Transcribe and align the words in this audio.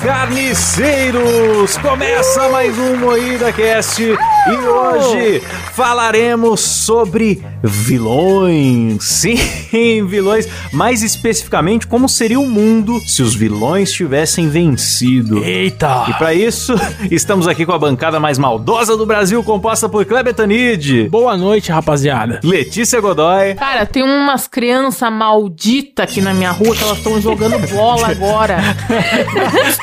Carniceiros! 0.00 1.76
Começa 1.78 2.48
mais 2.48 2.76
um 2.78 2.96
Moída 2.96 3.52
Cast 3.52 4.02
e 4.02 4.50
hoje 4.50 5.42
falaremos 5.72 6.60
sobre 6.60 7.42
vilões. 7.62 9.02
Sim, 9.70 10.06
vilões. 10.06 10.46
Mais 10.72 11.02
especificamente, 11.02 11.86
como 11.86 12.08
seria 12.08 12.38
o 12.38 12.46
mundo 12.46 13.00
se 13.06 13.22
os 13.22 13.34
vilões 13.34 13.92
tivessem 13.92 14.48
vencido. 14.48 15.42
Eita! 15.42 16.04
E 16.08 16.14
para 16.14 16.34
isso, 16.34 16.74
estamos 17.10 17.46
aqui 17.48 17.64
com 17.64 17.72
a 17.72 17.78
bancada 17.78 18.20
mais 18.20 18.38
maldosa 18.38 18.96
do 18.96 19.06
Brasil, 19.06 19.42
composta 19.42 19.88
por 19.88 20.04
Kleber 20.04 20.34
Tanid, 20.34 21.08
Boa 21.08 21.36
noite, 21.36 21.70
rapaziada. 21.72 22.40
Letícia 22.42 23.00
Godoy, 23.00 23.54
Cara, 23.54 23.86
tem 23.86 24.02
umas 24.02 24.46
crianças 24.46 25.10
malditas 25.12 26.04
aqui 26.04 26.20
na 26.20 26.34
minha 26.34 26.50
rua 26.50 26.74
que 26.74 26.82
elas 26.82 26.98
estão 26.98 27.20
jogando 27.20 27.58
bola 27.68 28.08
agora. 28.14 28.58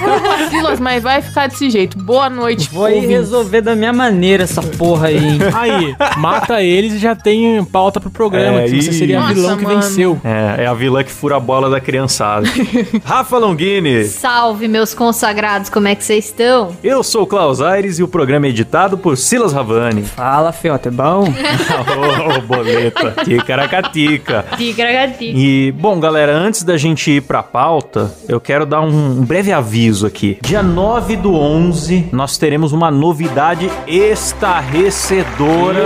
Desculpa, 0.02 0.50
Silas, 0.50 0.80
mas 0.80 1.04
vai 1.04 1.22
ficar 1.22 1.48
desse 1.48 1.70
jeito. 1.70 1.98
Boa 1.98 2.30
noite, 2.30 2.70
Vou 2.72 2.86
aí 2.86 3.06
resolver 3.06 3.62
da 3.62 3.76
minha 3.76 3.94
maneira 3.94 4.44
essa 4.44 4.62
porra 4.62 5.08
aí, 5.08 5.18
hein? 5.18 5.40
Aí, 5.54 5.96
mata 6.18 6.62
eles 6.64 6.94
e 6.94 6.98
já 6.98 7.16
tem 7.16 7.64
pauta 7.66 8.00
pro 8.00 8.10
programa, 8.10 8.62
É, 8.62 8.64
que 8.66 8.82
você 8.82 8.90
e- 8.90 8.94
seria 8.94 9.18
a 9.20 9.22
Nossa, 9.22 9.34
vilão 9.36 9.58
que 9.58 9.64
mano. 9.64 9.76
venceu. 9.82 10.20
é, 10.24 10.64
é 10.64 10.68
a 10.68 10.74
vilã 10.74 11.04
que 11.04 11.12
fura 11.12 11.36
a 11.38 11.40
bola 11.40 11.70
da 11.70 11.80
criançada. 11.80 12.48
Rafa 13.06 13.38
Longini. 13.38 14.06
Salve, 14.06 14.68
meus 14.68 14.94
consagrados, 14.94 15.70
como 15.70 15.88
é 15.88 15.96
que 15.96 16.04
vocês 16.04 16.26
estão? 16.26 16.76
Eu 16.84 17.04
sou 17.04 17.24
o 17.24 17.28
Klaus 17.28 17.62
Aires 17.62 18.00
e 18.00 18.04
o 18.04 18.08
programa 18.08 18.48
é 18.48 18.50
editado 18.50 18.98
por 18.98 19.18
Silas 19.18 19.54
Ravani. 19.54 20.04
Fala, 20.04 20.52
Fiota, 20.52 20.90
é 20.90 20.92
bom? 20.92 21.24
Ô, 21.28 22.38
ô, 22.38 22.42
boleta. 22.42 23.14
Ticaracatica. 23.24 24.46
Tigragatica. 24.58 25.24
E, 25.38 25.72
bom, 25.74 26.00
galera, 26.00 26.34
antes 26.34 26.64
da 26.64 26.78
gente 26.78 27.12
ir 27.12 27.22
pra 27.22 27.44
pauta, 27.44 28.12
eu 28.28 28.40
quero 28.40 28.66
dar 28.66 28.82
um, 28.82 29.20
um 29.20 29.26
breve 29.26 29.52
aviso 29.52 29.91
aqui. 30.04 30.38
Dia 30.42 30.64
9 30.64 31.18
do 31.18 31.36
11, 31.36 32.08
nós 32.12 32.38
teremos 32.38 32.72
uma 32.72 32.90
novidade 32.90 33.70
estarrecedora. 33.88 35.86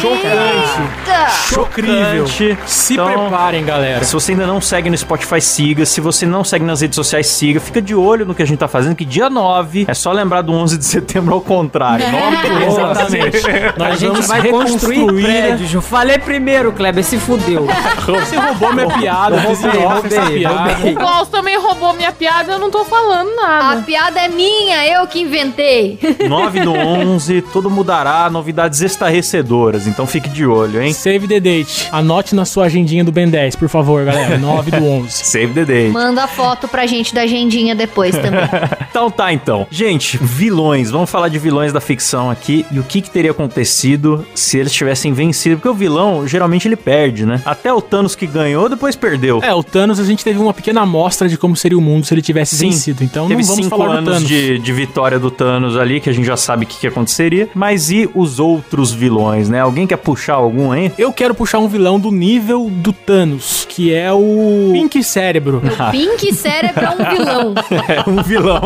Chocante. 0.00 1.48
Chocrível. 1.48 2.26
Chocante. 2.26 2.58
Se 2.66 2.94
Então, 2.94 3.06
preparem, 3.28 3.64
galera. 3.64 4.04
Se 4.04 4.12
você 4.12 4.32
ainda 4.32 4.46
não 4.46 4.60
segue 4.60 4.90
no 4.90 4.96
Spotify, 4.96 5.40
siga. 5.40 5.84
Se 5.86 6.00
você 6.00 6.26
não 6.26 6.42
segue 6.44 6.64
nas 6.64 6.80
redes 6.80 6.96
sociais, 6.96 7.26
siga. 7.26 7.60
Fica 7.60 7.80
de 7.80 7.94
olho 7.94 8.24
no 8.26 8.34
que 8.34 8.42
a 8.42 8.46
gente 8.46 8.58
tá 8.58 8.68
fazendo, 8.68 8.94
que 8.96 9.04
dia 9.04 9.28
9 9.30 9.84
é 9.88 9.94
só 9.94 10.10
lembrar 10.12 10.42
do 10.42 10.52
11 10.52 10.78
de 10.78 10.84
setembro 10.84 11.34
ao 11.34 11.40
contrário. 11.40 12.04
9 12.10 12.48
do 12.48 12.54
11. 12.54 12.66
Exatamente. 12.80 13.42
Nós 13.78 13.88
A 13.88 13.94
gente 13.96 14.10
vamos 14.10 14.26
vai 14.26 14.48
construir 14.48 14.94
reconstruir. 14.96 15.22
prédios. 15.24 15.74
Eu 15.74 15.82
falei 15.82 16.18
primeiro, 16.18 16.72
Kleber, 16.72 17.04
se 17.04 17.18
fudeu. 17.18 17.66
Você 18.06 18.36
roubou 18.36 18.72
minha 18.72 18.88
piada, 18.88 19.40
Roubei, 19.40 19.70
roubei, 19.80 20.38
piada. 20.38 20.72
roubei. 20.74 20.92
O 20.92 20.96
Klaus 20.96 21.28
também 21.28 21.58
roubou 21.58 21.92
minha 21.94 22.12
piada, 22.12 22.52
eu 22.52 22.58
não 22.58 22.70
tô 22.70 22.84
falando 22.84 23.33
A 23.42 23.62
nada. 23.74 23.82
piada 23.82 24.20
é 24.20 24.28
minha, 24.28 24.86
eu 24.86 25.06
que 25.06 25.20
inventei. 25.20 25.98
9 26.28 26.60
do 26.60 26.72
11, 26.72 27.42
tudo 27.52 27.70
mudará, 27.70 28.28
novidades 28.30 28.80
estarrecedoras. 28.80 29.86
Então 29.86 30.06
fique 30.06 30.28
de 30.28 30.46
olho, 30.46 30.82
hein? 30.82 30.92
Save 30.92 31.26
the 31.28 31.40
date. 31.40 31.88
Anote 31.92 32.34
na 32.34 32.44
sua 32.44 32.66
agendinha 32.66 33.04
do 33.04 33.12
Ben 33.12 33.28
10, 33.28 33.56
por 33.56 33.68
favor, 33.68 34.04
galera. 34.04 34.38
9 34.38 34.70
do 34.70 34.84
11. 34.84 35.10
Save 35.24 35.54
the 35.54 35.64
date. 35.64 35.92
Manda 35.92 36.24
a 36.24 36.28
foto 36.28 36.68
pra 36.68 36.86
gente 36.86 37.14
da 37.14 37.22
agendinha 37.22 37.74
depois 37.74 38.16
também. 38.16 38.44
Então 38.94 39.10
tá, 39.10 39.32
então. 39.32 39.66
Gente, 39.72 40.16
vilões. 40.22 40.88
Vamos 40.88 41.10
falar 41.10 41.28
de 41.28 41.36
vilões 41.36 41.72
da 41.72 41.80
ficção 41.80 42.30
aqui 42.30 42.64
e 42.70 42.78
o 42.78 42.84
que, 42.84 43.00
que 43.00 43.10
teria 43.10 43.32
acontecido 43.32 44.24
se 44.36 44.56
eles 44.56 44.72
tivessem 44.72 45.12
vencido. 45.12 45.56
Porque 45.56 45.68
o 45.68 45.74
vilão, 45.74 46.28
geralmente, 46.28 46.68
ele 46.68 46.76
perde, 46.76 47.26
né? 47.26 47.42
Até 47.44 47.72
o 47.72 47.82
Thanos 47.82 48.14
que 48.14 48.24
ganhou, 48.24 48.68
depois 48.68 48.94
perdeu. 48.94 49.40
É, 49.42 49.52
o 49.52 49.64
Thanos, 49.64 49.98
a 49.98 50.04
gente 50.04 50.22
teve 50.22 50.38
uma 50.38 50.54
pequena 50.54 50.82
amostra 50.82 51.28
de 51.28 51.36
como 51.36 51.56
seria 51.56 51.76
o 51.76 51.80
mundo 51.80 52.06
se 52.06 52.14
ele 52.14 52.22
tivesse 52.22 52.54
Sim. 52.56 52.70
vencido. 52.70 53.02
Então 53.02 53.23
Teve 53.28 53.42
não 53.42 53.48
vamos 53.48 53.64
cinco 53.64 53.76
falar 53.76 53.96
anos 53.96 54.26
de, 54.26 54.58
de 54.58 54.72
vitória 54.72 55.18
do 55.18 55.30
Thanos 55.30 55.76
ali, 55.76 56.00
que 56.00 56.10
a 56.10 56.12
gente 56.12 56.26
já 56.26 56.36
sabe 56.36 56.64
o 56.64 56.68
que, 56.68 56.78
que 56.78 56.86
aconteceria. 56.86 57.48
Mas 57.54 57.90
e 57.90 58.08
os 58.14 58.38
outros 58.38 58.92
vilões, 58.92 59.48
né? 59.48 59.60
Alguém 59.60 59.86
quer 59.86 59.96
puxar 59.96 60.34
algum, 60.34 60.74
hein? 60.74 60.92
Eu 60.98 61.12
quero 61.12 61.34
puxar 61.34 61.58
um 61.58 61.68
vilão 61.68 61.98
do 61.98 62.10
nível 62.10 62.68
do 62.70 62.92
Thanos, 62.92 63.66
que 63.68 63.92
é 63.92 64.12
o 64.12 64.70
Pink 64.72 65.02
Cérebro. 65.02 65.62
Pink 65.90 66.34
Cérebro 66.34 66.84
é 66.84 66.90
um 66.90 67.16
vilão. 67.16 67.54
É 67.86 68.08
um 68.08 68.22
vilão. 68.22 68.60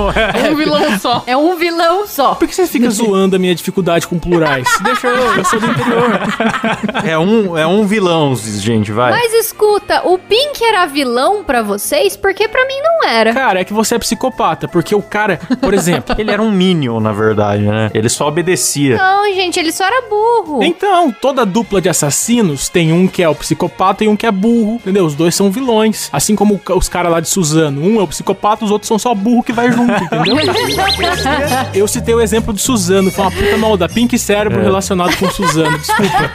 Um 0.51 0.57
vilão 0.57 0.99
só. 0.99 1.23
É 1.27 1.37
um 1.37 1.57
vilão 1.57 2.07
só. 2.07 2.35
Por 2.35 2.47
que 2.47 2.55
você 2.55 2.67
fica 2.67 2.89
zoando 2.91 3.37
a 3.37 3.39
minha 3.39 3.55
dificuldade 3.55 4.07
com 4.07 4.19
plurais? 4.19 4.69
Deixa 4.83 5.09
eu, 5.09 5.17
eu 5.37 5.45
sou 5.45 5.61
do 5.61 5.67
interior. 5.67 6.21
É 7.05 7.19
um, 7.19 7.59
é 7.59 7.67
um 7.67 7.87
vilão, 7.87 8.35
gente, 8.37 8.93
vai. 8.93 9.11
Mas 9.11 9.33
escuta, 9.35 10.03
o 10.05 10.19
Pink 10.19 10.63
era 10.65 10.87
vilão 10.87 11.43
pra 11.45 11.63
vocês? 11.63 12.17
Porque 12.17 12.47
pra 12.49 12.67
mim 12.67 12.81
não 12.83 13.09
era. 13.09 13.33
Cara, 13.33 13.61
é 13.61 13.65
que 13.65 13.73
você 13.73 13.95
é 13.95 13.99
psicopata, 13.99 14.48
porque 14.57 14.95
o 14.95 15.03
cara, 15.03 15.39
por 15.61 15.75
exemplo. 15.75 16.15
Ele 16.19 16.31
era 16.31 16.43
um 16.43 16.51
Minion, 16.51 17.01
na 17.01 17.13
verdade, 17.13 17.63
né? 17.63 17.91
Ele 17.95 18.09
só 18.09 18.29
obedecia. 18.29 18.97
Não, 18.97 19.33
gente, 19.35 19.59
ele 19.59 19.73
só 19.73 19.85
era 19.85 20.03
burro. 20.09 20.63
Então, 20.63 21.13
toda 21.13 21.45
dupla 21.45 21.81
de 21.81 21.89
assassinos 21.89 22.69
tem 22.69 22.93
um 22.93 23.07
que 23.07 23.23
é 23.23 23.29
o 23.29 23.35
psicopata 23.35 24.05
e 24.05 24.09
um 24.09 24.17
que 24.17 24.27
é 24.27 24.31
burro, 24.31 24.77
entendeu? 24.77 25.05
Os 25.05 25.15
dois 25.15 25.35
são 25.35 25.51
vilões. 25.51 26.09
Assim 26.13 26.35
como 26.35 26.61
os 26.75 26.89
caras 26.89 27.13
lá 27.13 27.21
de 27.21 27.29
Suzano. 27.29 27.83
Um 27.83 28.01
é 28.01 28.03
o 28.03 28.09
psicopata, 28.09 28.65
os 28.65 28.71
outros 28.71 28.89
são 28.89 28.99
só 28.99 29.15
burro 29.15 29.43
que 29.43 29.53
vai 29.53 29.71
junto, 29.71 29.93
entendeu? 29.93 30.37
Eu 31.75 31.87
citei 31.87 32.15
o 32.15 32.21
exemplo 32.21 32.53
de 32.53 32.61
Suzano, 32.61 33.11
foi 33.11 33.25
uma 33.25 33.31
puta 33.31 33.57
malda. 33.57 33.89
Pink 33.89 34.19
cérebro 34.19 34.61
relacionado 34.61 35.17
com 35.17 35.31
Suzano, 35.31 35.77
desculpa. 35.79 36.31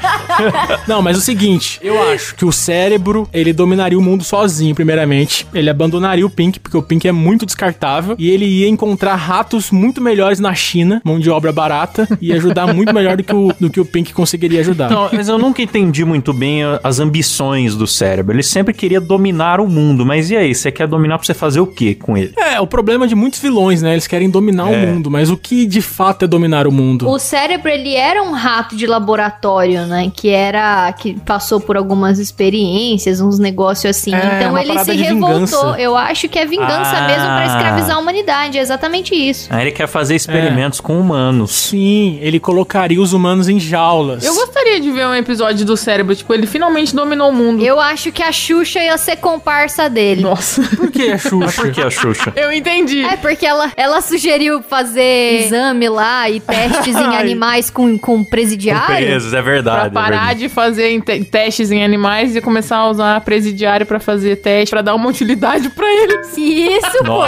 Não, 0.88 1.02
mas 1.02 1.18
o 1.18 1.22
seguinte, 1.22 1.80
eu 1.82 2.02
acho 2.12 2.36
que 2.36 2.46
o 2.46 2.52
cérebro, 2.52 3.28
ele 3.34 3.54
dominaria 3.54 3.98
o 3.98 4.02
mundo 4.02 4.24
sozinho, 4.24 4.74
primeiramente. 4.74 5.48
Ele 5.54 5.70
abandonaria 5.70 6.26
o 6.26 6.30
Pink, 6.30 6.60
porque 6.60 6.78
o 6.78 6.82
Pink 6.82 7.08
é 7.08 7.12
muito 7.12 7.46
descartável. 7.46 8.03
E 8.18 8.30
ele 8.30 8.46
ia 8.46 8.68
encontrar 8.68 9.16
ratos 9.16 9.72
muito 9.72 10.02
melhores 10.02 10.40
na 10.40 10.54
China, 10.54 11.02
mão 11.04 11.20
de 11.20 11.30
obra 11.30 11.52
barata, 11.52 12.08
e 12.22 12.32
ajudar 12.34 12.74
muito 12.74 12.94
melhor 12.94 13.18
do 13.18 13.24
que 13.24 13.36
o, 13.36 13.52
do 13.60 13.70
que 13.70 13.80
o 13.80 13.86
Pink 13.86 14.14
conseguiria 14.14 14.60
ajudar. 14.62 14.90
Não, 14.90 15.10
mas 15.12 15.28
eu 15.30 15.38
nunca 15.38 15.62
entendi 15.62 16.04
muito 16.06 16.34
bem 16.34 16.64
a- 16.64 16.80
as 16.84 17.00
ambições 17.00 17.76
do 17.76 17.88
cérebro. 17.88 18.36
Ele 18.36 18.44
sempre 18.44 18.74
queria 18.74 19.00
dominar 19.02 19.60
o 19.60 19.68
mundo, 19.68 20.06
mas 20.06 20.30
e 20.32 20.36
aí? 20.38 20.54
Você 20.54 20.72
quer 20.72 20.88
dominar 20.88 21.18
pra 21.18 21.26
você 21.26 21.34
fazer 21.34 21.60
o 21.60 21.68
quê 21.68 21.96
com 21.96 22.18
ele? 22.18 22.34
É, 22.38 22.60
o 22.60 22.68
problema 22.68 23.08
de 23.08 23.16
muitos 23.16 23.40
vilões, 23.40 23.82
né? 23.82 23.94
Eles 23.94 24.08
querem 24.08 24.30
dominar 24.30 24.66
o 24.66 24.76
mundo, 24.78 25.10
mas 25.12 25.30
o 25.30 25.38
que 25.38 25.66
de 25.66 25.82
fato 25.82 26.26
é 26.26 26.28
dominar 26.28 26.68
o 26.68 26.72
mundo? 26.72 27.08
O 27.10 27.20
cérebro, 27.20 27.70
ele 27.70 27.96
era 27.96 28.22
um 28.24 28.32
rato 28.32 28.76
de 28.76 28.86
laboratório, 28.88 29.86
né? 29.88 30.12
Que 30.16 30.30
era. 30.30 30.92
que 30.94 31.14
passou 31.22 31.60
por 31.60 31.78
algumas 31.78 32.20
experiências, 32.20 33.20
uns 33.22 33.40
negócios 33.40 33.86
assim. 33.98 34.14
É, 34.14 34.38
então 34.42 34.58
ele 34.58 34.78
se 34.80 34.92
revoltou. 34.94 35.30
vingança. 35.36 35.76
Eu 35.80 35.96
acho 35.98 36.28
que 36.30 36.38
é 36.40 36.46
vingança 36.46 36.98
Ah. 36.98 37.08
mesmo 37.08 37.24
pra 37.26 37.46
escravizar 37.46 37.93
a 37.94 38.00
humanidade. 38.00 38.58
É 38.58 38.62
exatamente 38.62 39.14
isso. 39.16 39.48
Aí 39.52 39.64
ele 39.64 39.72
quer 39.72 39.88
fazer 39.88 40.16
experimentos 40.16 40.80
com 40.80 41.00
humanos. 41.00 41.52
Sim, 41.52 42.18
ele 42.22 42.40
colocaria 42.40 43.02
os 43.02 43.14
humanos 43.14 43.48
em 43.50 43.60
jaulas. 43.60 44.24
Eu 44.24 44.34
gostaria 44.36 44.80
de 44.80 44.92
ver 44.92 45.06
um 45.08 45.16
episódio 45.16 45.66
do 45.66 45.76
cérebro. 45.78 46.16
Tipo, 46.16 46.34
ele 46.34 46.48
finalmente 46.48 46.96
dominou 46.96 47.30
o 47.30 47.34
mundo. 47.34 47.64
Eu 47.64 47.80
acho 47.80 48.12
que 48.12 48.22
a 48.24 48.32
Xuxa 48.32 48.80
ia 48.80 48.98
ser 48.98 49.18
comparsa 49.18 49.90
dele. 49.90 50.22
Nossa. 50.22 50.62
Por 50.76 50.92
que 50.92 51.12
a 51.12 51.18
Xuxa? 51.18 51.62
Por 51.62 51.72
que 51.72 51.82
a 51.82 51.90
Xuxa? 51.90 52.34
Eu 52.36 52.52
entendi. 52.52 53.04
É 53.04 53.16
porque 53.18 53.46
ela, 53.46 53.72
ela 53.76 54.02
sugeriu 54.02 54.62
fazer 54.62 55.44
exame 55.46 55.88
lá 55.90 56.30
e 56.30 56.40
testes 56.40 56.96
em 56.96 57.06
Ai. 57.06 57.18
animais 57.22 57.70
com, 57.70 57.98
com 57.98 58.24
presidiário. 58.24 58.96
Presos, 59.06 59.34
é 59.34 59.42
Pra 59.44 59.52
verdade. 59.52 59.88
é 59.88 59.90
parar 59.90 60.10
verdade. 60.20 60.40
de 60.42 60.50
fazer 60.50 61.02
testes 61.30 61.72
em 61.72 61.84
animais 61.84 62.36
e 62.36 62.42
começar 62.42 62.78
a 62.78 62.90
usar 62.90 63.22
presidiário 63.22 63.86
pra 63.86 64.00
fazer 64.00 64.38
teste, 64.38 64.72
pra 64.72 64.82
dar 64.82 64.96
uma 64.96 65.10
utilidade 65.10 65.70
pra 65.70 65.86
eles. 65.94 66.38
Isso, 66.38 67.04
pô. 67.06 67.24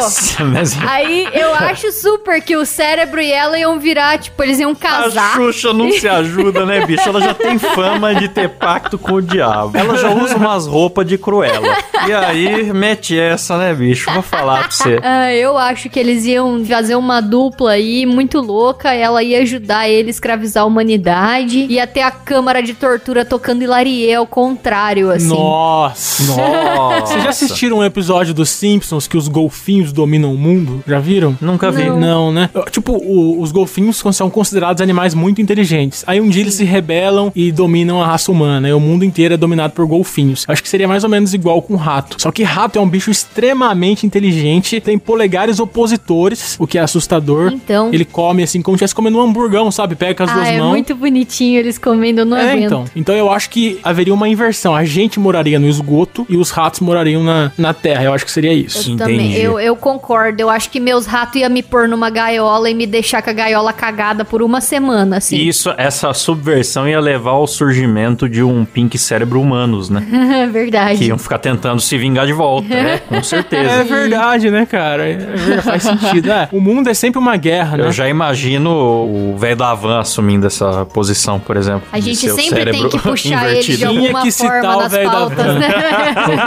Mas... 0.55 0.77
Aí 0.87 1.27
eu 1.33 1.53
acho 1.53 1.91
super 1.91 2.41
que 2.41 2.55
o 2.55 2.65
cérebro 2.65 3.21
e 3.21 3.31
ela 3.31 3.59
iam 3.59 3.77
virar, 3.79 4.17
tipo, 4.17 4.41
eles 4.41 4.59
iam 4.59 4.71
A 4.71 4.75
casar. 4.75 5.35
Xuxa 5.35 5.73
não 5.73 5.91
se 5.91 6.07
ajuda, 6.07 6.65
né, 6.65 6.85
bicho? 6.85 7.07
Ela 7.07 7.21
já 7.21 7.33
tem 7.33 7.59
fama 7.59 8.15
de 8.15 8.29
ter 8.29 8.49
pacto 8.49 8.97
com 8.97 9.13
o 9.15 9.21
diabo. 9.21 9.77
Ela 9.77 9.97
já 9.97 10.09
usa 10.11 10.37
umas 10.37 10.65
roupas 10.65 11.05
de 11.05 11.17
cruela. 11.17 11.75
E 12.07 12.13
aí, 12.13 12.71
mete 12.71 13.19
essa, 13.19 13.57
né, 13.57 13.73
bicho? 13.73 14.09
Vou 14.11 14.21
falar 14.21 14.59
pra 14.63 14.71
você. 14.71 14.99
Ah, 15.07 15.31
eu 15.31 15.57
acho 15.57 15.89
que 15.89 15.99
eles 15.99 16.25
iam 16.25 16.65
fazer 16.65 16.95
uma 16.95 17.21
dupla 17.21 17.71
aí 17.71 18.05
muito 18.05 18.41
louca. 18.41 18.93
Ela 18.93 19.21
ia 19.21 19.41
ajudar 19.41 19.87
ele 19.87 20.07
a 20.07 20.11
escravizar 20.11 20.63
a 20.63 20.65
humanidade. 20.65 21.67
Ia 21.69 21.85
ter 21.85 22.01
a 22.01 22.11
câmara 22.11 22.61
de 22.61 22.73
tortura 22.73 23.23
tocando 23.23 23.61
Hilarie 23.61 24.13
ao 24.13 24.25
contrário, 24.25 25.11
assim. 25.11 25.27
Nossa. 25.27 26.35
Nossa. 26.35 27.05
Vocês 27.05 27.23
já 27.23 27.29
assistiram 27.29 27.77
um 27.77 27.83
episódio 27.83 28.33
dos 28.33 28.49
Simpsons 28.49 29.07
que 29.07 29.17
os 29.17 29.27
golfinhos 29.27 29.91
dominam 29.91 30.34
o 30.35 30.37
mundo? 30.37 30.83
Já 30.87 30.99
viram? 30.99 31.37
Nunca 31.41 31.71
vi. 31.71 31.85
Não. 31.85 31.99
Não, 31.99 32.31
né? 32.31 32.49
Tipo, 32.71 32.93
o- 32.93 33.41
os 33.41 33.51
golfinhos 33.51 34.01
são 34.13 34.29
considerados 34.29 34.81
animais 34.81 35.13
muito 35.13 35.41
inteligentes. 35.41 36.03
Aí 36.07 36.19
um 36.21 36.29
dia 36.29 36.41
eles 36.43 36.53
se 36.55 36.63
rebelam 36.63 37.31
e 37.35 37.51
dominam 37.51 38.01
a 38.01 38.05
raça 38.07 38.31
humana. 38.31 38.69
E 38.69 38.73
o 38.73 38.79
mundo 38.79 39.03
inteiro 39.03 39.33
é 39.33 39.37
dominado 39.37 39.73
por 39.73 39.85
golfinhos. 39.85 40.45
Acho 40.47 40.61
que 40.61 40.69
seria 40.69 40.87
mais 40.87 41.03
ou 41.03 41.09
menos 41.09 41.33
igual 41.33 41.61
com 41.61 41.75
rato. 41.75 42.17
Só 42.21 42.31
que 42.31 42.43
rato 42.43 42.77
é 42.77 42.81
um 42.81 42.87
bicho 42.89 43.09
extremamente 43.11 44.05
inteligente, 44.05 44.79
tem 44.81 44.97
polegares 44.97 45.59
opositores, 45.59 46.55
o 46.59 46.67
que 46.67 46.77
é 46.77 46.81
assustador. 46.81 47.51
Então. 47.53 47.89
Ele 47.93 48.05
come 48.05 48.43
assim 48.43 48.61
como 48.61 48.77
se 48.77 48.83
estivesse 48.83 48.95
comendo 48.95 49.17
um 49.17 49.21
hamburgão, 49.21 49.71
sabe? 49.71 49.95
Pega 49.95 50.15
com 50.15 50.23
as 50.23 50.29
Ah, 50.31 50.33
duas 50.35 50.47
é 50.49 50.57
mãos. 50.59 50.69
muito 50.69 50.95
bonitinho 50.95 51.59
eles 51.59 51.77
comendo, 51.77 52.25
não 52.25 52.37
É, 52.37 52.51
aguento. 52.51 52.65
então. 52.65 52.85
Então 52.95 53.15
eu 53.15 53.31
acho 53.31 53.49
que 53.49 53.79
haveria 53.83 54.13
uma 54.13 54.27
inversão. 54.27 54.75
A 54.75 54.83
gente 54.83 55.19
moraria 55.19 55.59
no 55.59 55.67
esgoto 55.67 56.25
e 56.29 56.37
os 56.37 56.49
ratos 56.51 56.79
morariam 56.79 57.23
na, 57.23 57.51
na 57.57 57.73
terra. 57.73 58.03
Eu 58.03 58.13
acho 58.13 58.25
que 58.25 58.31
seria 58.31 58.53
isso. 58.53 58.91
Eu 58.91 58.97
também, 58.97 59.15
Entendi. 59.31 59.41
eu, 59.41 59.59
eu 59.59 59.75
concordo. 59.75 60.24
Eu 60.37 60.49
acho 60.49 60.69
que 60.69 60.79
meus 60.79 61.05
ratos 61.05 61.35
iam 61.41 61.49
me 61.49 61.61
pôr 61.63 61.87
numa 61.87 62.09
gaiola 62.09 62.69
e 62.69 62.73
me 62.73 62.85
deixar 62.87 63.21
com 63.21 63.29
a 63.29 63.33
gaiola 63.33 63.71
cagada 63.73 64.23
por 64.25 64.41
uma 64.41 64.61
semana, 64.61 65.17
assim. 65.17 65.37
Isso, 65.37 65.73
essa 65.77 66.13
subversão 66.13 66.87
ia 66.87 66.99
levar 66.99 67.31
ao 67.31 67.47
surgimento 67.47 68.27
de 68.29 68.41
um 68.43 68.65
pink 68.65 68.97
cérebro 68.97 69.41
humanos, 69.41 69.89
né? 69.89 70.05
É 70.35 70.47
verdade. 70.47 70.97
Que 70.99 71.05
iam 71.05 71.17
ficar 71.17 71.39
tentando 71.39 71.79
se 71.81 71.97
vingar 71.97 72.25
de 72.25 72.33
volta, 72.33 72.67
né? 72.67 72.97
Com 73.07 73.15
É 73.17 73.23
certeza. 73.23 73.83
verdade, 73.83 74.49
né, 74.51 74.65
cara? 74.65 75.07
É 75.07 75.61
faz 75.61 75.83
sentido. 75.83 76.31
É, 76.31 76.49
o 76.51 76.59
mundo 76.59 76.89
é 76.89 76.93
sempre 76.93 77.19
uma 77.19 77.35
guerra, 77.37 77.77
né? 77.77 77.85
Eu 77.85 77.91
já 77.91 78.07
imagino 78.09 78.69
o 78.71 79.35
velho 79.37 79.55
da 79.55 79.73
van 79.73 79.99
assumindo 79.99 80.45
essa 80.47 80.85
posição, 80.85 81.39
por 81.39 81.57
exemplo. 81.57 81.83
A 81.91 81.99
gente 81.99 82.29
sempre 82.29 82.71
tem 82.71 82.89
que 82.89 82.99
puxar 82.99 83.49
ele 83.49 83.61
de 83.61 83.71
invertido. 83.73 83.77
Tinha 83.77 83.89
alguma 83.89 84.21
que 84.21 84.31
citar 84.31 84.61
forma 84.61 84.75
o 84.77 84.79
nas 84.81 84.91
velho 84.91 85.05
da 85.05 85.11
pautas, 85.11 85.45
van. 85.45 85.53
né? 85.59 85.67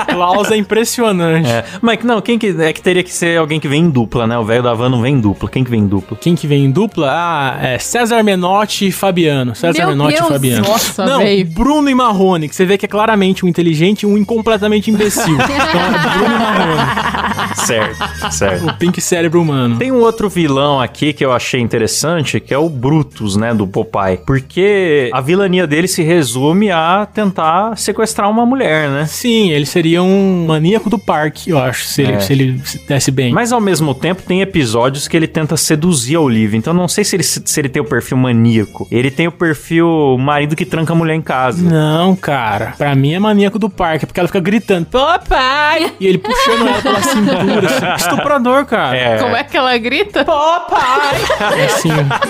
O 0.08 0.14
Klaus 0.14 0.50
é 0.50 0.56
impressionante. 0.56 1.48
É, 1.48 1.64
mas 1.80 2.02
não, 2.04 2.20
quem 2.20 2.38
que 2.38 2.54
é 2.58 2.72
que 2.72 2.82
teria 2.82 3.02
que 3.02 3.12
ser 3.12 3.38
alguém 3.38 3.60
que 3.60 3.67
vem 3.68 3.82
em 3.84 3.90
dupla, 3.90 4.26
né? 4.26 4.38
O 4.38 4.44
velho 4.44 4.62
da 4.62 4.74
van 4.74 4.88
não 4.88 5.00
vem 5.00 5.14
em 5.14 5.20
dupla. 5.20 5.48
Quem 5.48 5.62
que 5.62 5.70
vem 5.70 5.80
em 5.80 5.86
dupla? 5.86 6.16
Quem 6.20 6.34
que 6.34 6.46
vem 6.46 6.64
em 6.64 6.70
dupla? 6.70 7.08
Ah, 7.10 7.58
é 7.62 7.78
César 7.78 8.22
Menotti 8.22 8.88
e 8.88 8.92
Fabiano. 8.92 9.54
César 9.54 9.78
Meu 9.78 9.88
Menotti 9.88 10.14
Deus, 10.16 10.28
e 10.28 10.32
Fabiano. 10.32 10.68
nossa, 10.68 11.04
Não, 11.06 11.18
véi. 11.18 11.44
Bruno 11.44 11.88
e 11.88 11.94
Marrone, 11.94 12.48
que 12.48 12.56
você 12.56 12.64
vê 12.64 12.76
que 12.78 12.86
é 12.86 12.88
claramente 12.88 13.44
um 13.44 13.48
inteligente 13.48 14.02
e 14.02 14.06
um 14.06 14.16
incompletamente 14.18 14.90
imbecil. 14.90 15.34
então 15.38 15.50
é 15.50 16.18
Bruno 16.18 16.34
e 16.34 16.38
Marrone, 16.38 17.56
certo, 17.56 18.32
certo. 18.32 18.66
o 18.66 18.74
pink 18.74 19.00
cérebro 19.00 19.40
humano. 19.42 19.76
Tem 19.76 19.92
um 19.92 20.00
outro 20.00 20.28
vilão 20.28 20.80
aqui 20.80 21.12
que 21.12 21.24
eu 21.24 21.32
achei 21.32 21.60
interessante, 21.60 22.40
que 22.40 22.52
é 22.54 22.58
o 22.58 22.68
Brutus, 22.68 23.36
né, 23.36 23.52
do 23.54 23.66
Popeye. 23.66 24.18
Porque 24.26 25.10
a 25.12 25.20
vilania 25.20 25.66
dele 25.66 25.88
se 25.88 26.02
resume 26.02 26.70
a 26.70 27.06
tentar 27.12 27.76
sequestrar 27.76 28.30
uma 28.30 28.44
mulher, 28.46 28.88
né? 28.88 29.06
Sim, 29.06 29.50
ele 29.50 29.66
seria 29.66 30.02
um 30.02 30.46
maníaco 30.46 30.88
do 30.90 30.98
parque, 30.98 31.50
eu 31.50 31.58
acho, 31.58 31.84
se 31.84 32.02
ele, 32.02 32.12
É. 32.12 32.20
se 32.20 32.32
ele 32.32 32.60
se 32.64 32.78
desse 32.86 33.10
bem. 33.10 33.32
Mas 33.32 33.52
ao 33.58 33.62
mesmo 33.62 33.94
tempo 33.94 34.22
tem 34.22 34.40
episódios 34.40 35.08
que 35.08 35.16
ele 35.16 35.26
tenta 35.26 35.56
seduzir 35.56 36.16
a 36.16 36.20
Olivia. 36.20 36.56
Então 36.56 36.72
não 36.72 36.88
sei 36.88 37.04
se 37.04 37.16
ele, 37.16 37.22
se 37.22 37.60
ele 37.60 37.68
tem 37.68 37.82
o 37.82 37.84
perfil 37.84 38.16
maníaco. 38.16 38.86
Ele 38.90 39.10
tem 39.10 39.26
o 39.26 39.32
perfil 39.32 40.16
marido 40.18 40.54
que 40.56 40.64
tranca 40.64 40.92
a 40.92 40.96
mulher 40.96 41.14
em 41.14 41.20
casa. 41.22 41.62
Não, 41.62 42.14
cara. 42.14 42.74
Pra 42.78 42.94
mim 42.94 43.14
é 43.14 43.18
maníaco 43.18 43.58
do 43.58 43.68
parque, 43.68 44.06
porque 44.06 44.20
ela 44.20 44.28
fica 44.28 44.40
gritando, 44.40 44.86
papai! 44.86 45.92
E 45.98 46.06
ele 46.06 46.18
puxando 46.18 46.66
ela 46.66 46.80
pela 46.80 47.02
cintura, 47.02 47.66
assim. 47.68 48.04
Estuprador, 48.04 48.64
cara. 48.64 48.96
É. 48.96 49.18
Como 49.18 49.36
é 49.36 49.44
que 49.44 49.56
ela 49.56 49.76
grita? 49.78 50.24
Papai! 50.24 51.16
É 51.58 51.64
assim. 51.64 51.88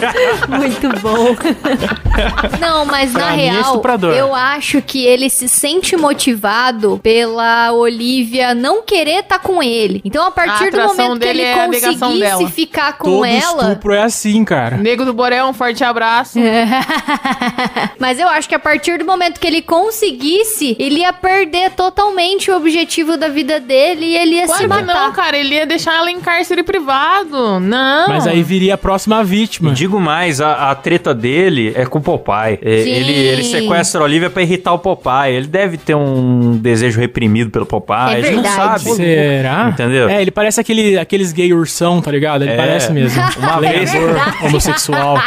Muito 0.48 1.00
bom. 1.00 1.36
Não, 2.60 2.84
mas 2.86 3.12
na 3.12 3.18
Pra 3.18 3.36
mim 3.36 3.42
é 3.42 3.50
real, 3.50 3.60
estuprador. 3.62 4.14
eu 4.14 4.34
acho 4.34 4.80
que 4.82 5.04
ele 5.04 5.28
se 5.30 5.48
sente 5.48 5.96
motivado 5.96 6.98
pela 7.02 7.72
Olivia 7.72 8.54
não 8.54 8.82
querer 8.82 9.20
estar 9.20 9.38
com 9.38 9.62
ele. 9.62 10.00
Então, 10.04 10.26
a 10.26 10.30
partir 10.30 10.68
A 10.68 10.70
do 10.70 10.76
momento 10.78 11.17
que 11.18 11.26
dele 11.26 11.40
ele 11.40 11.48
é 11.48 11.60
a 11.64 11.68
negação 11.68 12.08
conseguisse 12.10 12.20
dela. 12.38 12.50
ficar 12.50 12.92
com 12.98 13.04
Todo 13.10 13.24
ela. 13.24 13.62
estupro 13.68 13.92
é 13.94 14.02
assim, 14.02 14.44
cara. 14.44 14.76
Nego 14.76 15.04
do 15.04 15.12
Borel, 15.12 15.46
um 15.46 15.52
forte 15.52 15.82
abraço. 15.84 16.38
Mas 17.98 18.18
eu 18.18 18.28
acho 18.28 18.48
que 18.48 18.54
a 18.54 18.58
partir 18.58 18.98
do 18.98 19.04
momento 19.04 19.38
que 19.40 19.46
ele 19.46 19.62
conseguisse, 19.62 20.76
ele 20.78 21.00
ia 21.00 21.12
perder 21.12 21.70
totalmente 21.72 22.50
o 22.50 22.56
objetivo 22.56 23.16
da 23.16 23.28
vida 23.28 23.60
dele 23.60 24.06
e 24.06 24.16
ele 24.16 24.34
ia 24.36 24.42
se 24.42 24.48
Claro 24.48 24.62
que 24.62 24.68
matar. 24.68 25.04
não, 25.06 25.12
cara. 25.12 25.36
Ele 25.38 25.54
ia 25.54 25.66
deixar 25.66 25.94
ela 25.96 26.10
em 26.10 26.20
cárcere 26.20 26.62
privado. 26.62 27.60
Não. 27.60 28.08
Mas 28.08 28.26
aí 28.26 28.42
viria 28.42 28.74
a 28.74 28.78
próxima 28.78 29.22
vítima. 29.24 29.72
Digo 29.72 30.00
mais, 30.00 30.40
a, 30.40 30.70
a 30.70 30.74
treta 30.74 31.14
dele 31.14 31.72
é 31.74 31.84
com 31.86 31.98
o 31.98 32.02
Popeye. 32.02 32.58
É, 32.62 32.82
Sim. 32.82 32.90
Ele, 32.90 33.12
ele 33.12 33.44
sequestra 33.44 34.00
a 34.00 34.04
Olivia 34.04 34.30
pra 34.30 34.42
irritar 34.42 34.72
o 34.72 34.78
Popeye. 34.78 35.34
Ele 35.36 35.46
deve 35.46 35.76
ter 35.76 35.94
um 35.94 36.56
desejo 36.56 37.00
reprimido 37.00 37.50
pelo 37.50 37.66
Popeye. 37.66 37.98
É 37.98 38.16
a 38.18 38.20
gente 38.20 38.34
não 38.36 38.42
verdade. 38.42 38.84
sabe. 38.84 38.96
Será? 38.96 39.68
Entendeu? 39.72 40.08
É, 40.08 40.20
ele 40.22 40.30
parece 40.30 40.60
aquele, 40.60 40.98
aqueles 41.08 41.32
gay 41.32 41.52
ursão, 41.52 42.00
tá 42.02 42.10
ligado? 42.10 42.42
Ele 42.42 42.52
É. 42.52 42.56
parece 42.56 42.92
mesmo. 42.92 43.22
Uma 43.38 43.60
vez- 43.60 43.90
homossexual. 44.44 45.18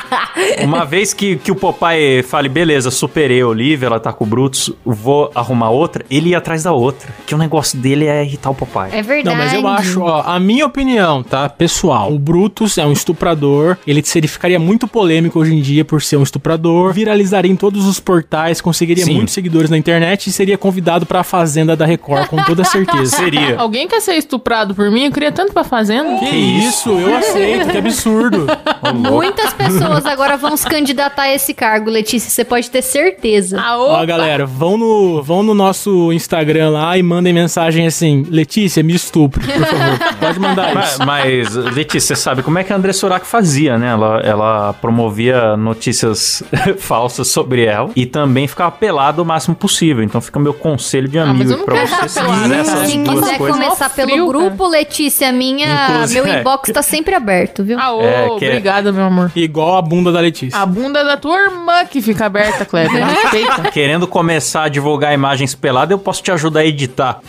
Uma 0.63 0.85
vez 0.85 1.13
que, 1.13 1.35
que 1.37 1.51
o 1.51 1.55
Popeye 1.55 2.23
fale, 2.23 2.47
beleza, 2.49 2.91
superei 2.91 3.41
a 3.41 3.47
Olivia, 3.47 3.87
ela 3.87 3.99
tá 3.99 4.13
com 4.13 4.23
o 4.23 4.27
Brutus, 4.27 4.71
vou 4.85 5.31
arrumar 5.35 5.69
outra, 5.69 6.05
ele 6.09 6.29
ia 6.29 6.37
atrás 6.37 6.63
da 6.63 6.71
outra. 6.71 7.09
Que 7.25 7.33
o 7.35 7.37
negócio 7.37 7.77
dele 7.79 8.05
é 8.05 8.23
irritar 8.23 8.49
o 8.49 8.55
Popeye. 8.55 8.89
É 8.93 9.01
verdade. 9.01 9.25
Não, 9.25 9.35
mas 9.35 9.53
eu 9.53 9.67
acho, 9.67 10.01
ó, 10.01 10.21
a 10.25 10.39
minha 10.39 10.65
opinião, 10.65 11.23
tá, 11.23 11.49
pessoal, 11.49 12.13
o 12.13 12.19
Brutus 12.19 12.77
é 12.77 12.85
um 12.85 12.91
estuprador, 12.91 13.77
ele, 13.87 14.03
ele 14.15 14.27
ficaria 14.27 14.59
muito 14.59 14.87
polêmico 14.87 15.39
hoje 15.39 15.53
em 15.55 15.61
dia 15.61 15.83
por 15.83 16.01
ser 16.01 16.17
um 16.17 16.23
estuprador, 16.23 16.93
viralizaria 16.93 17.51
em 17.51 17.55
todos 17.55 17.85
os 17.87 17.99
portais, 17.99 18.61
conseguiria 18.61 19.03
Sim. 19.05 19.15
muitos 19.15 19.33
seguidores 19.33 19.69
na 19.69 19.77
internet 19.77 20.27
e 20.27 20.31
seria 20.31 20.57
convidado 20.57 21.05
pra 21.05 21.23
Fazenda 21.23 21.75
da 21.75 21.85
Record, 21.85 22.27
com 22.27 22.41
toda 22.43 22.63
certeza. 22.63 23.17
Seria. 23.21 23.57
Alguém 23.57 23.87
quer 23.87 23.99
ser 24.01 24.13
estuprado 24.13 24.73
por 24.73 24.89
mim? 24.91 25.05
Eu 25.05 25.11
queria 25.11 25.31
tanto 25.31 25.53
pra 25.53 25.63
fazenda. 25.71 26.19
Que 26.19 26.35
isso, 26.35 26.89
eu 26.89 27.15
aceito, 27.17 27.69
que 27.69 27.77
absurdo. 27.77 28.45
Muitas 28.93 29.53
pessoas 29.53 30.05
agora 30.05 30.35
vão 30.35 30.57
se 30.57 30.67
candidatar 30.67 31.23
a 31.23 31.33
esse 31.33 31.53
cargo, 31.53 31.89
Letícia. 31.89 32.29
Você 32.29 32.43
pode 32.43 32.69
ter 32.69 32.81
certeza. 32.81 33.57
Ah, 33.59 33.77
Ó, 33.79 34.05
galera, 34.05 34.45
vão 34.45 34.77
no, 34.77 35.23
vão 35.23 35.41
no 35.41 35.53
nosso 35.53 36.11
Instagram 36.11 36.71
lá 36.71 36.97
e 36.97 37.01
mandem 37.01 37.31
mensagem 37.31 37.87
assim: 37.87 38.25
Letícia, 38.29 38.83
me 38.83 38.93
estupre, 38.93 39.41
por 39.45 39.65
favor. 39.65 40.15
Pode 40.19 40.39
mandar 40.39 40.75
Mas, 40.75 40.91
isso. 40.91 41.05
mas, 41.05 41.55
Letícia, 41.73 42.15
você 42.15 42.21
sabe 42.21 42.43
como 42.43 42.59
é 42.59 42.63
que 42.65 42.73
a 42.73 42.75
André 42.75 42.91
Surak 42.91 43.25
fazia, 43.25 43.77
né? 43.77 43.89
Ela, 43.91 44.19
ela 44.23 44.73
promovia 44.73 45.55
notícias 45.55 46.43
falsas 46.79 47.29
sobre 47.29 47.63
ela 47.63 47.89
e 47.95 48.05
também 48.05 48.45
ficava 48.47 48.71
pelada 48.71 49.21
o 49.21 49.25
máximo 49.25 49.55
possível. 49.55 50.03
Então 50.03 50.19
fica 50.19 50.37
meu 50.39 50.53
conselho 50.53 51.07
de 51.07 51.17
mas 51.17 51.29
amigo 51.29 51.51
não 51.51 51.65
pra 51.65 51.85
você 51.85 52.09
se 52.09 52.19
pelada, 52.19 52.63
quiser 53.03 53.37
coisas. 53.37 53.59
começar 53.61 53.89
pelo 53.89 54.27
grupo, 54.27 54.67
Letícia, 54.67 55.31
minha, 55.31 55.60
Inclusive, 55.69 56.21
meu 56.21 56.33
é. 56.33 56.39
inbox 56.39 56.71
tá 56.71 56.81
sempre 56.81 57.13
aberto, 57.15 57.63
viu? 57.63 57.79
Ah, 57.79 57.93
ô, 57.93 58.01
É, 58.01 58.39
que 58.39 58.45
é- 58.45 58.49
obrigada, 58.49 58.91
meu 58.91 59.03
amor. 59.03 59.31
Igual 59.35 59.77
a 59.77 59.81
bunda 59.81 60.11
da 60.11 60.19
Letícia. 60.19 60.59
A 60.59 60.65
bunda 60.65 61.03
da 61.03 61.17
tua 61.17 61.37
irmã 61.39 61.85
que 61.85 62.01
fica 62.01 62.25
aberta, 62.25 62.65
Kleber. 62.65 63.03
Respeita. 63.05 63.71
Querendo 63.71 64.07
começar 64.07 64.63
a 64.63 64.69
divulgar 64.69 65.13
imagens 65.13 65.53
peladas, 65.55 65.91
eu 65.91 65.99
posso 65.99 66.21
te 66.23 66.31
ajudar 66.31 66.61
a 66.61 66.65
editar. 66.65 67.19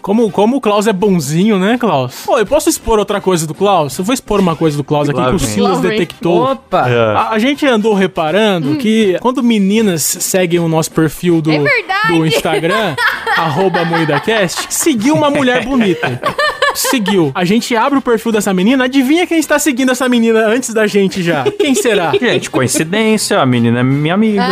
Como, 0.00 0.30
como 0.30 0.56
o 0.56 0.60
Klaus 0.62 0.86
é 0.86 0.92
bonzinho, 0.94 1.58
né, 1.58 1.76
Klaus? 1.78 2.22
Pô, 2.24 2.38
eu 2.38 2.46
posso 2.46 2.70
expor 2.70 2.98
outra 2.98 3.20
coisa 3.20 3.46
do 3.46 3.52
Klaus? 3.54 3.98
Eu 3.98 4.04
vou 4.04 4.14
expor 4.14 4.40
uma 4.40 4.56
coisa 4.56 4.74
do 4.76 4.82
Klaus 4.82 5.08
aqui 5.10 5.22
que 5.22 5.34
o 5.34 5.38
Silas 5.38 5.78
detectou. 5.80 6.52
Opa! 6.52 6.88
É. 6.88 7.16
A, 7.16 7.28
a 7.32 7.38
gente 7.38 7.66
andou 7.66 7.92
reparando 7.92 8.76
que 8.76 9.18
quando 9.20 9.42
meninas 9.42 10.02
seguem 10.02 10.58
o 10.58 10.68
nosso 10.68 10.90
perfil 10.90 11.42
do, 11.42 11.50
É 11.52 11.58
do 12.08 12.24
Instagram, 12.26 12.94
arroba 13.36 13.84
MoídaCast, 13.84 14.68
seguiu 14.70 15.14
uma 15.14 15.30
mulher 15.30 15.64
bonita. 15.66 16.20
seguiu. 16.74 17.30
A 17.34 17.44
gente 17.44 17.74
abre 17.76 17.98
o 17.98 18.02
perfil 18.02 18.32
dessa 18.32 18.52
menina, 18.54 18.84
adivinha 18.84 19.26
quem 19.26 19.38
está 19.38 19.58
seguindo 19.58 19.90
essa 19.92 20.08
menina 20.08 20.46
antes 20.46 20.72
da 20.74 20.86
gente 20.86 21.22
já? 21.22 21.44
Quem 21.58 21.74
será? 21.74 22.12
Gente, 22.18 22.50
coincidência, 22.50 23.38
a 23.40 23.46
menina 23.46 23.80
é 23.80 23.82
minha 23.82 24.14
amiga. 24.14 24.42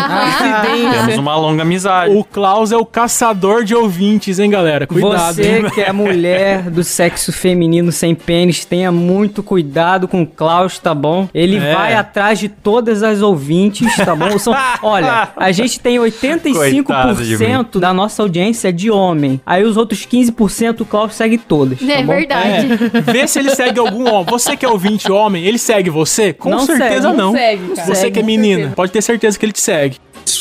Temos 1.00 1.18
uma 1.18 1.36
longa 1.36 1.62
amizade. 1.62 2.14
O 2.14 2.24
Klaus 2.24 2.72
é 2.72 2.76
o 2.76 2.84
caçador 2.84 3.64
de 3.64 3.74
ouvintes, 3.74 4.38
hein, 4.38 4.50
galera? 4.50 4.86
Cuidado. 4.86 5.34
Você 5.36 5.62
que 5.74 5.80
é 5.80 5.92
mulher 5.92 6.62
do 6.70 6.82
sexo 6.84 7.32
feminino 7.32 7.90
sem 7.92 8.14
pênis, 8.14 8.64
tenha 8.64 8.90
muito 8.92 9.42
cuidado 9.42 10.06
com 10.08 10.22
o 10.22 10.26
Klaus, 10.26 10.78
tá 10.78 10.94
bom? 10.94 11.28
Ele 11.34 11.56
É. 11.56 11.74
vai 11.74 11.94
atrás 11.94 12.38
de 12.38 12.48
todas 12.48 13.02
as 13.02 13.22
ouvintes, 13.22 13.94
tá 13.96 14.14
bom? 14.14 14.38
São- 14.38 14.54
olha, 14.82 15.28
a 15.36 15.52
gente 15.52 15.80
tem 15.80 15.98
Coitado 15.98 17.24
de 17.24 17.36
85% 17.36 17.78
da 17.80 17.92
nossa 17.92 18.22
audiência 18.22 18.72
de 18.72 18.90
homem. 18.90 19.40
Aí 19.44 19.64
os 19.64 19.76
outros 19.76 20.04
15% 20.06 20.80
o 20.82 20.84
Klaus 20.84 21.14
segue 21.14 21.38
todas, 21.38 21.78
tá 21.80 21.84
É 21.92 22.02
bom? 22.08 22.16
verdade. 22.18 22.66
É, 22.94 23.00
vê 23.12 23.26
se 23.28 23.38
ele 23.38 23.50
segue 23.54 23.78
algum 23.78 24.08
homem. 24.12 24.26
Você 24.28 24.56
que 24.56 24.64
é 24.64 24.68
ouvinte 24.68 25.10
homem, 25.10 25.44
ele 25.44 25.58
segue 25.58 25.90
você? 25.90 26.32
Com 26.32 26.50
Não 26.50 26.60
certeza 26.66 27.08
segue, 27.08 27.16
não. 27.16 27.32
segue, 27.32 27.68
cara. 27.74 27.86
Você 27.86 27.94
Segue, 27.94 28.12
que 28.12 28.20
é 28.20 28.22
menina, 28.22 28.54
certeza. 28.56 28.74
pode 28.76 28.92
ter 28.92 29.02
certeza 29.02 29.38
que 29.38 29.44
ele 29.44 29.52
te 29.52 29.60
segue. 29.60 29.96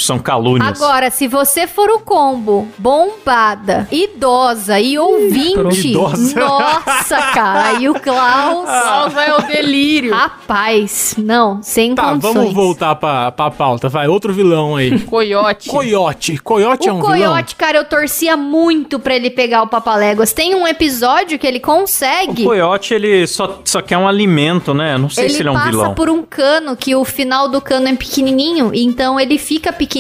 São 0.08 0.18
calúnias. 0.20 0.82
Agora, 0.82 1.12
se 1.12 1.28
você 1.28 1.68
for 1.68 1.90
o 1.90 2.00
combo, 2.00 2.66
bombada, 2.78 3.86
idosa 3.92 4.80
e 4.80 4.98
ouvinte, 4.98 5.90
Idosa. 5.90 6.40
nossa, 6.40 7.18
cara, 7.34 7.74
e 7.74 7.90
o 7.90 7.94
Klaus, 7.94 8.64
Klaus 8.70 9.12
vai 9.14 9.30
ao 9.30 9.42
delírio. 9.42 10.14
rapaz, 10.14 11.16
não, 11.18 11.62
sem 11.62 11.94
Tá, 11.94 12.04
condições. 12.12 12.34
vamos 12.36 12.54
voltar 12.54 12.96
pra, 12.96 13.32
pra 13.34 13.52
pauta. 13.52 13.90
Vai, 13.90 14.08
outro 14.08 14.32
vilão 14.32 14.78
aí. 14.78 14.98
Coiote. 15.02 15.68
Coiote. 15.68 16.38
Coiote 16.38 16.88
é 16.88 16.94
um 16.94 17.00
O 17.00 17.02
vilão? 17.02 17.12
Coyote, 17.34 17.56
cara, 17.58 17.78
eu 17.80 17.84
torcia 17.84 18.38
muito 18.38 19.00
pra 19.00 19.14
ele 19.14 19.30
pegar 19.30 19.64
o 19.64 19.68
Papaléguas. 19.68 20.32
Tem 20.32 20.56
um 20.56 20.66
episódio 20.66 21.38
que 21.38 21.46
ele 21.46 21.58
O 21.58 21.62
consegue. 21.62 22.46
coiote, 22.46 22.94
ele 22.94 23.28
só, 23.28 23.60
só 23.66 23.82
quer 23.82 23.98
um 23.98 24.08
alimento, 24.08 24.74
né? 24.74 24.98
Não 24.98 25.10
sei 25.10 25.26
Ele 25.26 25.34
se 25.34 25.42
ele 25.42 25.50
é 25.50 25.52
um 25.52 25.56
passa 25.56 25.70
vilão. 25.70 25.94
por 25.96 26.10
um 26.10 26.24
cano 26.24 26.78
que 26.78 26.96
o 26.96 27.04
final 27.04 27.50
do 27.50 27.60
cano 27.60 27.90
é 27.90 27.94
pequenininho, 27.96 28.72
então 28.74 29.20
ele 29.20 29.38
fica 29.38 29.74
pequenininho. 29.74 29.97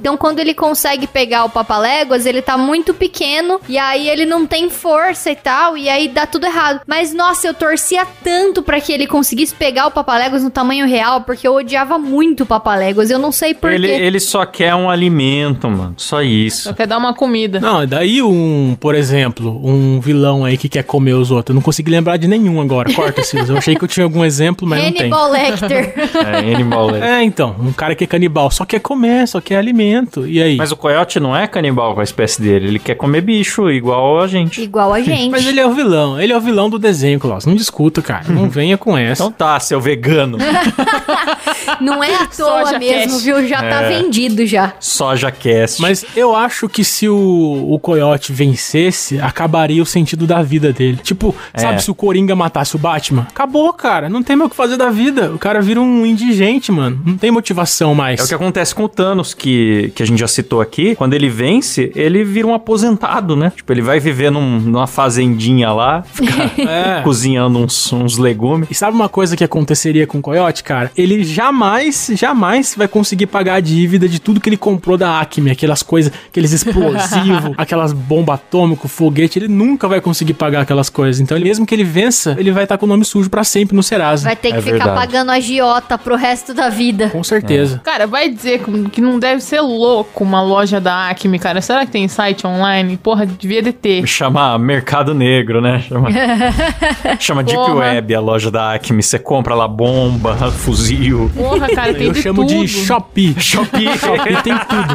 Então 0.00 0.16
quando 0.16 0.38
ele 0.38 0.54
consegue 0.54 1.06
pegar 1.06 1.44
o 1.44 1.50
Papaléguas, 1.50 2.26
ele 2.26 2.42
tá 2.42 2.56
muito 2.56 2.94
pequeno 2.94 3.60
e 3.68 3.78
aí 3.78 4.08
ele 4.08 4.24
não 4.24 4.46
tem 4.46 4.70
força 4.70 5.30
e 5.30 5.36
tal, 5.36 5.76
e 5.76 5.88
aí 5.88 6.08
dá 6.08 6.26
tudo 6.26 6.46
errado. 6.46 6.80
Mas 6.86 7.12
nossa, 7.12 7.46
eu 7.46 7.54
torcia 7.54 8.06
tanto 8.22 8.62
pra 8.62 8.80
que 8.80 8.92
ele 8.92 9.06
conseguisse 9.06 9.54
pegar 9.54 9.86
o 9.86 9.90
Papaléguas 9.90 10.42
no 10.42 10.50
tamanho 10.50 10.86
real, 10.86 11.22
porque 11.22 11.46
eu 11.46 11.54
odiava 11.54 11.98
muito 11.98 12.42
o 12.42 12.46
Papaléguas. 12.46 13.10
Eu 13.10 13.18
não 13.18 13.32
sei 13.32 13.54
porquê. 13.54 13.76
Ele, 13.76 13.90
ele 13.90 14.20
só 14.20 14.44
quer 14.44 14.74
um 14.74 14.88
alimento, 14.90 15.68
mano. 15.68 15.94
Só 15.96 16.22
isso. 16.22 16.64
Só 16.64 16.72
quer 16.72 16.86
dar 16.86 16.98
uma 16.98 17.14
comida. 17.14 17.60
Não, 17.60 17.82
e 17.82 17.86
daí 17.86 18.22
um, 18.22 18.76
por 18.78 18.94
exemplo, 18.94 19.60
um 19.64 20.00
vilão 20.00 20.44
aí 20.44 20.56
que 20.56 20.68
quer 20.68 20.82
comer 20.84 21.14
os 21.14 21.30
outros. 21.30 21.52
Eu 21.52 21.54
não 21.54 21.62
consegui 21.62 21.90
lembrar 21.90 22.16
de 22.16 22.26
nenhum 22.28 22.60
agora. 22.60 22.92
Corta, 22.92 23.22
Silas. 23.24 23.48
Eu 23.48 23.56
achei 23.56 23.74
que 23.76 23.84
eu 23.84 23.88
tinha 23.88 24.04
algum 24.04 24.24
exemplo, 24.24 24.66
mas 24.68 24.82
não 24.82 24.92
tem. 24.92 25.00
Hannibal 25.02 25.30
Lecter. 25.30 25.94
É, 26.14 26.54
animal. 26.54 26.90
né? 26.90 27.20
É, 27.20 27.22
então, 27.22 27.54
um 27.60 27.72
cara 27.72 27.94
que 27.94 28.04
é 28.04 28.06
canibal 28.06 28.50
só 28.50 28.64
quer 28.64 28.80
comer, 28.80 29.26
só 29.34 29.40
quer 29.40 29.56
alimento. 29.56 30.26
E 30.26 30.40
aí? 30.42 30.56
Mas 30.56 30.70
o 30.72 30.76
coiote 30.76 31.18
não 31.18 31.36
é 31.36 31.46
canibal 31.46 31.94
com 31.94 32.00
a 32.00 32.04
espécie 32.04 32.40
dele. 32.40 32.68
Ele 32.68 32.78
quer 32.78 32.94
comer 32.94 33.20
bicho, 33.20 33.70
igual 33.70 34.20
a 34.20 34.26
gente. 34.26 34.62
Igual 34.62 34.92
a 34.92 35.00
gente. 35.02 35.30
Mas 35.30 35.44
ele 35.46 35.58
é 35.60 35.66
o 35.66 35.72
vilão, 35.72 36.20
ele 36.20 36.32
é 36.32 36.36
o 36.36 36.40
vilão 36.40 36.70
do 36.70 36.78
desenho, 36.78 37.18
Klaus. 37.18 37.44
Não 37.46 37.54
discuta, 37.54 38.00
cara. 38.00 38.24
Não 38.28 38.48
venha 38.50 38.78
com 38.78 38.96
essa. 38.96 39.22
Então 39.22 39.32
tá, 39.32 39.58
seu 39.60 39.80
vegano. 39.80 40.38
Não 41.80 42.02
é 42.02 42.14
à 42.14 42.26
toa 42.26 42.64
Soja 42.66 42.78
mesmo, 42.78 43.12
Cash. 43.14 43.22
viu? 43.22 43.46
Já 43.48 43.58
tá 43.58 43.82
É. 43.82 43.88
vendido 43.88 44.46
já. 44.46 44.74
Soja 44.78 45.30
cast. 45.30 45.80
Mas 45.80 46.04
eu 46.16 46.34
acho 46.34 46.68
que 46.68 46.84
se 46.84 47.08
o, 47.08 47.66
o 47.70 47.78
Coyote 47.78 48.32
vencesse, 48.32 49.18
acabaria 49.20 49.82
o 49.82 49.86
sentido 49.86 50.26
da 50.26 50.42
vida 50.42 50.72
dele. 50.72 50.98
Tipo, 51.02 51.34
É. 51.52 51.58
sabe, 51.60 51.82
se 51.82 51.90
o 51.90 51.94
Coringa 51.94 52.34
matasse 52.36 52.76
o 52.76 52.78
Batman? 52.78 53.26
Acabou, 53.30 53.72
cara. 53.72 54.08
Não 54.08 54.22
tem 54.22 54.36
mais 54.36 54.48
o 54.48 54.50
que 54.50 54.56
fazer 54.56 54.76
da 54.76 54.90
vida. 54.90 55.32
O 55.32 55.38
cara 55.38 55.60
vira 55.60 55.80
um 55.80 56.04
indigente, 56.06 56.70
mano. 56.70 57.00
Não 57.04 57.16
tem 57.16 57.30
motivação 57.30 57.94
mais. 57.94 58.20
É 58.20 58.24
o 58.24 58.28
que 58.28 58.34
acontece 58.34 58.74
com 58.74 58.84
o 58.84 58.88
Thanos, 58.88 59.23
que, 59.32 59.92
que 59.94 60.02
a 60.02 60.06
gente 60.06 60.18
já 60.18 60.28
citou 60.28 60.60
aqui. 60.60 60.94
Quando 60.96 61.14
ele 61.14 61.28
vence, 61.28 61.90
ele 61.94 62.24
vira 62.24 62.46
um 62.46 62.52
aposentado, 62.54 63.36
né? 63.36 63.52
Tipo, 63.54 63.72
ele 63.72 63.80
vai 63.82 64.00
viver 64.00 64.30
num- 64.30 64.60
numa 64.60 64.86
fazendinha 64.86 65.72
lá, 65.72 66.02
ficar 66.02 66.50
É. 66.58 67.00
cozinhando 67.02 67.58
uns, 67.60 67.92
uns 67.92 68.18
legumes. 68.18 68.68
E 68.70 68.74
sabe 68.74 68.94
uma 68.96 69.08
coisa 69.08 69.36
que 69.36 69.44
aconteceria 69.44 70.06
com 70.06 70.18
o 70.18 70.22
Coyote, 70.22 70.64
cara? 70.64 70.90
Ele 70.96 71.22
jamais, 71.24 72.10
jamais 72.14 72.74
vai 72.76 72.88
conseguir 72.88 73.26
pagar 73.26 73.54
a 73.54 73.60
dívida 73.60 74.08
de 74.08 74.18
tudo 74.20 74.40
que 74.40 74.48
ele 74.48 74.56
comprou 74.56 74.96
da 74.98 75.20
Acme, 75.20 75.50
aquelas 75.50 75.82
coisas, 75.82 76.12
aqueles 76.28 76.52
explosivos, 76.52 77.54
aquelas 77.56 77.92
bombas 77.92 78.34
atômicas, 78.34 78.90
foguete, 78.90 79.38
ele 79.38 79.48
nunca 79.48 79.86
vai 79.86 80.00
conseguir 80.00 80.34
pagar 80.34 80.62
aquelas 80.62 80.88
coisas. 80.90 81.20
Então, 81.20 81.36
ele- 81.36 81.44
mesmo 81.44 81.64
que 81.64 81.74
ele 81.74 81.84
vença, 81.84 82.34
ele 82.38 82.50
vai 82.50 82.64
estar 82.64 82.76
com 82.78 82.86
o 82.86 82.88
nome 82.88 83.04
sujo 83.04 83.28
pra 83.30 83.44
sempre 83.44 83.76
no 83.76 83.82
Serasa. 83.82 84.24
Vai 84.24 84.36
ter 84.36 84.48
que 84.52 84.58
É 84.58 84.62
ficar 84.62 84.72
verdade. 84.86 84.94
pagando 84.96 85.30
a 85.30 85.38
giota 85.40 85.96
pro 85.98 86.16
resto 86.16 86.52
da 86.54 86.68
vida. 86.68 87.10
Com 87.10 87.22
certeza. 87.22 87.80
Cara, 87.84 88.06
vai 88.06 88.28
dizer 88.28 88.60
que- 88.62 88.90
que 88.90 89.00
não 89.04 89.18
deve 89.18 89.40
ser 89.40 89.60
louco 89.60 90.24
uma 90.24 90.42
loja 90.42 90.80
da 90.80 91.08
Acme, 91.10 91.38
cara. 91.38 91.60
Será 91.60 91.84
que 91.86 91.92
tem 91.92 92.08
site 92.08 92.46
online? 92.46 92.96
Porra, 92.96 93.26
devia 93.26 93.62
de 93.62 93.72
ter. 93.72 94.06
Chama 94.08 94.58
Mercado 94.58 95.14
Negro, 95.14 95.60
né? 95.60 95.80
Chama, 95.88 96.08
chama 97.20 97.42
Deep. 97.44 97.58
Web, 97.72 98.14
a 98.14 98.20
loja 98.20 98.50
da 98.50 98.74
Acme. 98.74 99.02
Você 99.02 99.18
compra 99.18 99.54
lá 99.54 99.68
bomba, 99.68 100.34
fuzil. 100.52 101.30
Porra, 101.36 101.68
cara, 101.68 101.94
tem 101.94 102.06
Eu 102.06 102.12
de 102.12 102.22
chamo 102.22 102.46
tudo. 102.46 102.60
de 102.60 102.68
Shopee. 102.68 103.34
Shopee. 103.38 103.98
Shopee 103.98 104.42
tem 104.42 104.54
tudo. 104.58 104.94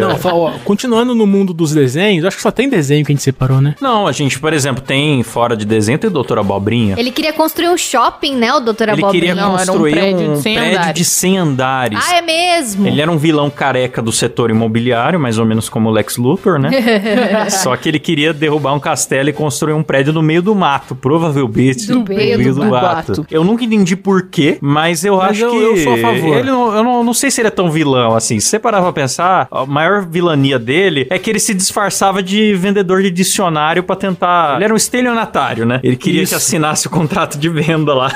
Não, 0.00 0.16
fa- 0.16 0.34
ó, 0.34 0.52
continuando 0.64 1.14
no 1.14 1.26
mundo 1.26 1.52
dos 1.52 1.72
desenhos, 1.72 2.24
acho 2.24 2.36
que 2.36 2.42
só 2.42 2.50
tem 2.50 2.68
desenho 2.68 3.04
que 3.04 3.12
a 3.12 3.14
gente 3.14 3.22
separou, 3.22 3.60
né? 3.60 3.74
Não, 3.80 4.06
a 4.06 4.12
gente, 4.12 4.38
por 4.38 4.52
exemplo, 4.52 4.82
tem 4.82 5.22
fora 5.22 5.56
de 5.56 5.64
desenho, 5.64 5.98
tem 5.98 6.10
Doutor 6.10 6.38
Abobrinha. 6.38 6.94
Ele 6.98 7.10
queria 7.10 7.32
construir 7.32 7.68
um 7.68 7.76
shopping, 7.76 8.34
né, 8.36 8.52
o 8.54 8.60
Dr. 8.60 8.82
Ele 8.82 8.90
Abobrinha? 8.92 9.10
queria 9.12 9.34
Não, 9.34 9.52
era 9.58 9.62
um 9.62 9.66
construir 9.66 9.92
prédio 9.92 10.30
um 10.30 10.34
de 10.34 10.40
100 10.42 10.54
prédio 10.54 10.78
andares. 10.78 10.94
de 10.94 11.04
100 11.04 11.38
andares. 11.38 11.98
Ah, 12.10 12.16
é 12.16 12.22
mesmo? 12.24 12.86
Ele 12.86 13.00
era 13.00 13.10
um 13.10 13.16
vilão 13.18 13.48
careca 13.50 14.00
do 14.02 14.10
setor 14.12 14.50
imobiliário, 14.50 15.18
mais 15.20 15.38
ou 15.38 15.44
menos 15.44 15.68
como 15.68 15.88
o 15.88 15.92
Lex 15.92 16.16
Luthor, 16.16 16.58
né? 16.58 16.70
Só 17.50 17.76
que 17.76 17.88
ele 17.88 17.98
queria 17.98 18.32
derrubar 18.32 18.74
um 18.74 18.80
castelo 18.80 19.28
e 19.28 19.32
construir 19.32 19.72
um 19.74 19.82
prédio 19.82 20.12
no 20.12 20.22
meio 20.22 20.42
do 20.42 20.54
mato, 20.54 20.94
provavelmente. 20.94 21.86
Do 21.86 22.00
no 22.00 22.04
meio 22.04 22.54
do 22.54 22.64
mato. 22.66 23.26
Eu 23.30 23.44
nunca 23.44 23.64
entendi 23.64 23.96
por 23.96 24.28
quê, 24.28 24.58
mas 24.60 25.04
eu 25.04 25.16
Mas 25.16 25.30
acho 25.30 25.44
eu- 25.44 25.50
que. 25.50 25.56
eu 25.56 25.76
sou 25.78 25.94
a 25.94 25.98
favor. 25.98 26.36
Ele 26.38 26.50
não, 26.50 26.74
eu 26.74 26.84
não, 26.84 27.04
não 27.04 27.14
sei 27.14 27.30
se 27.30 27.40
ele 27.40 27.48
é 27.48 27.50
tão 27.50 27.70
vilão 27.70 28.14
assim. 28.14 28.38
Se 28.40 28.48
você 28.48 28.58
parar 28.58 28.80
pra 28.82 28.92
pensar, 28.92 29.48
a 29.50 29.66
maior 29.66 30.04
vilania 30.06 30.58
dele 30.58 31.06
é 31.10 31.18
que 31.18 31.30
ele 31.30 31.38
se 31.38 31.54
disfarçava 31.54 32.22
de 32.22 32.54
vendedor 32.54 33.02
de 33.02 33.10
dicionário 33.10 33.82
pra 33.82 33.96
tentar. 33.96 34.56
Ele 34.56 34.64
era 34.64 34.72
um 34.74 34.76
estelionatário, 34.76 35.64
né? 35.66 35.80
Ele 35.82 35.96
queria 35.96 36.22
Isso. 36.22 36.30
que 36.30 36.36
assinasse 36.36 36.86
o 36.86 36.90
contrato 36.90 37.38
de 37.38 37.48
venda 37.48 37.94
lá. 37.94 38.10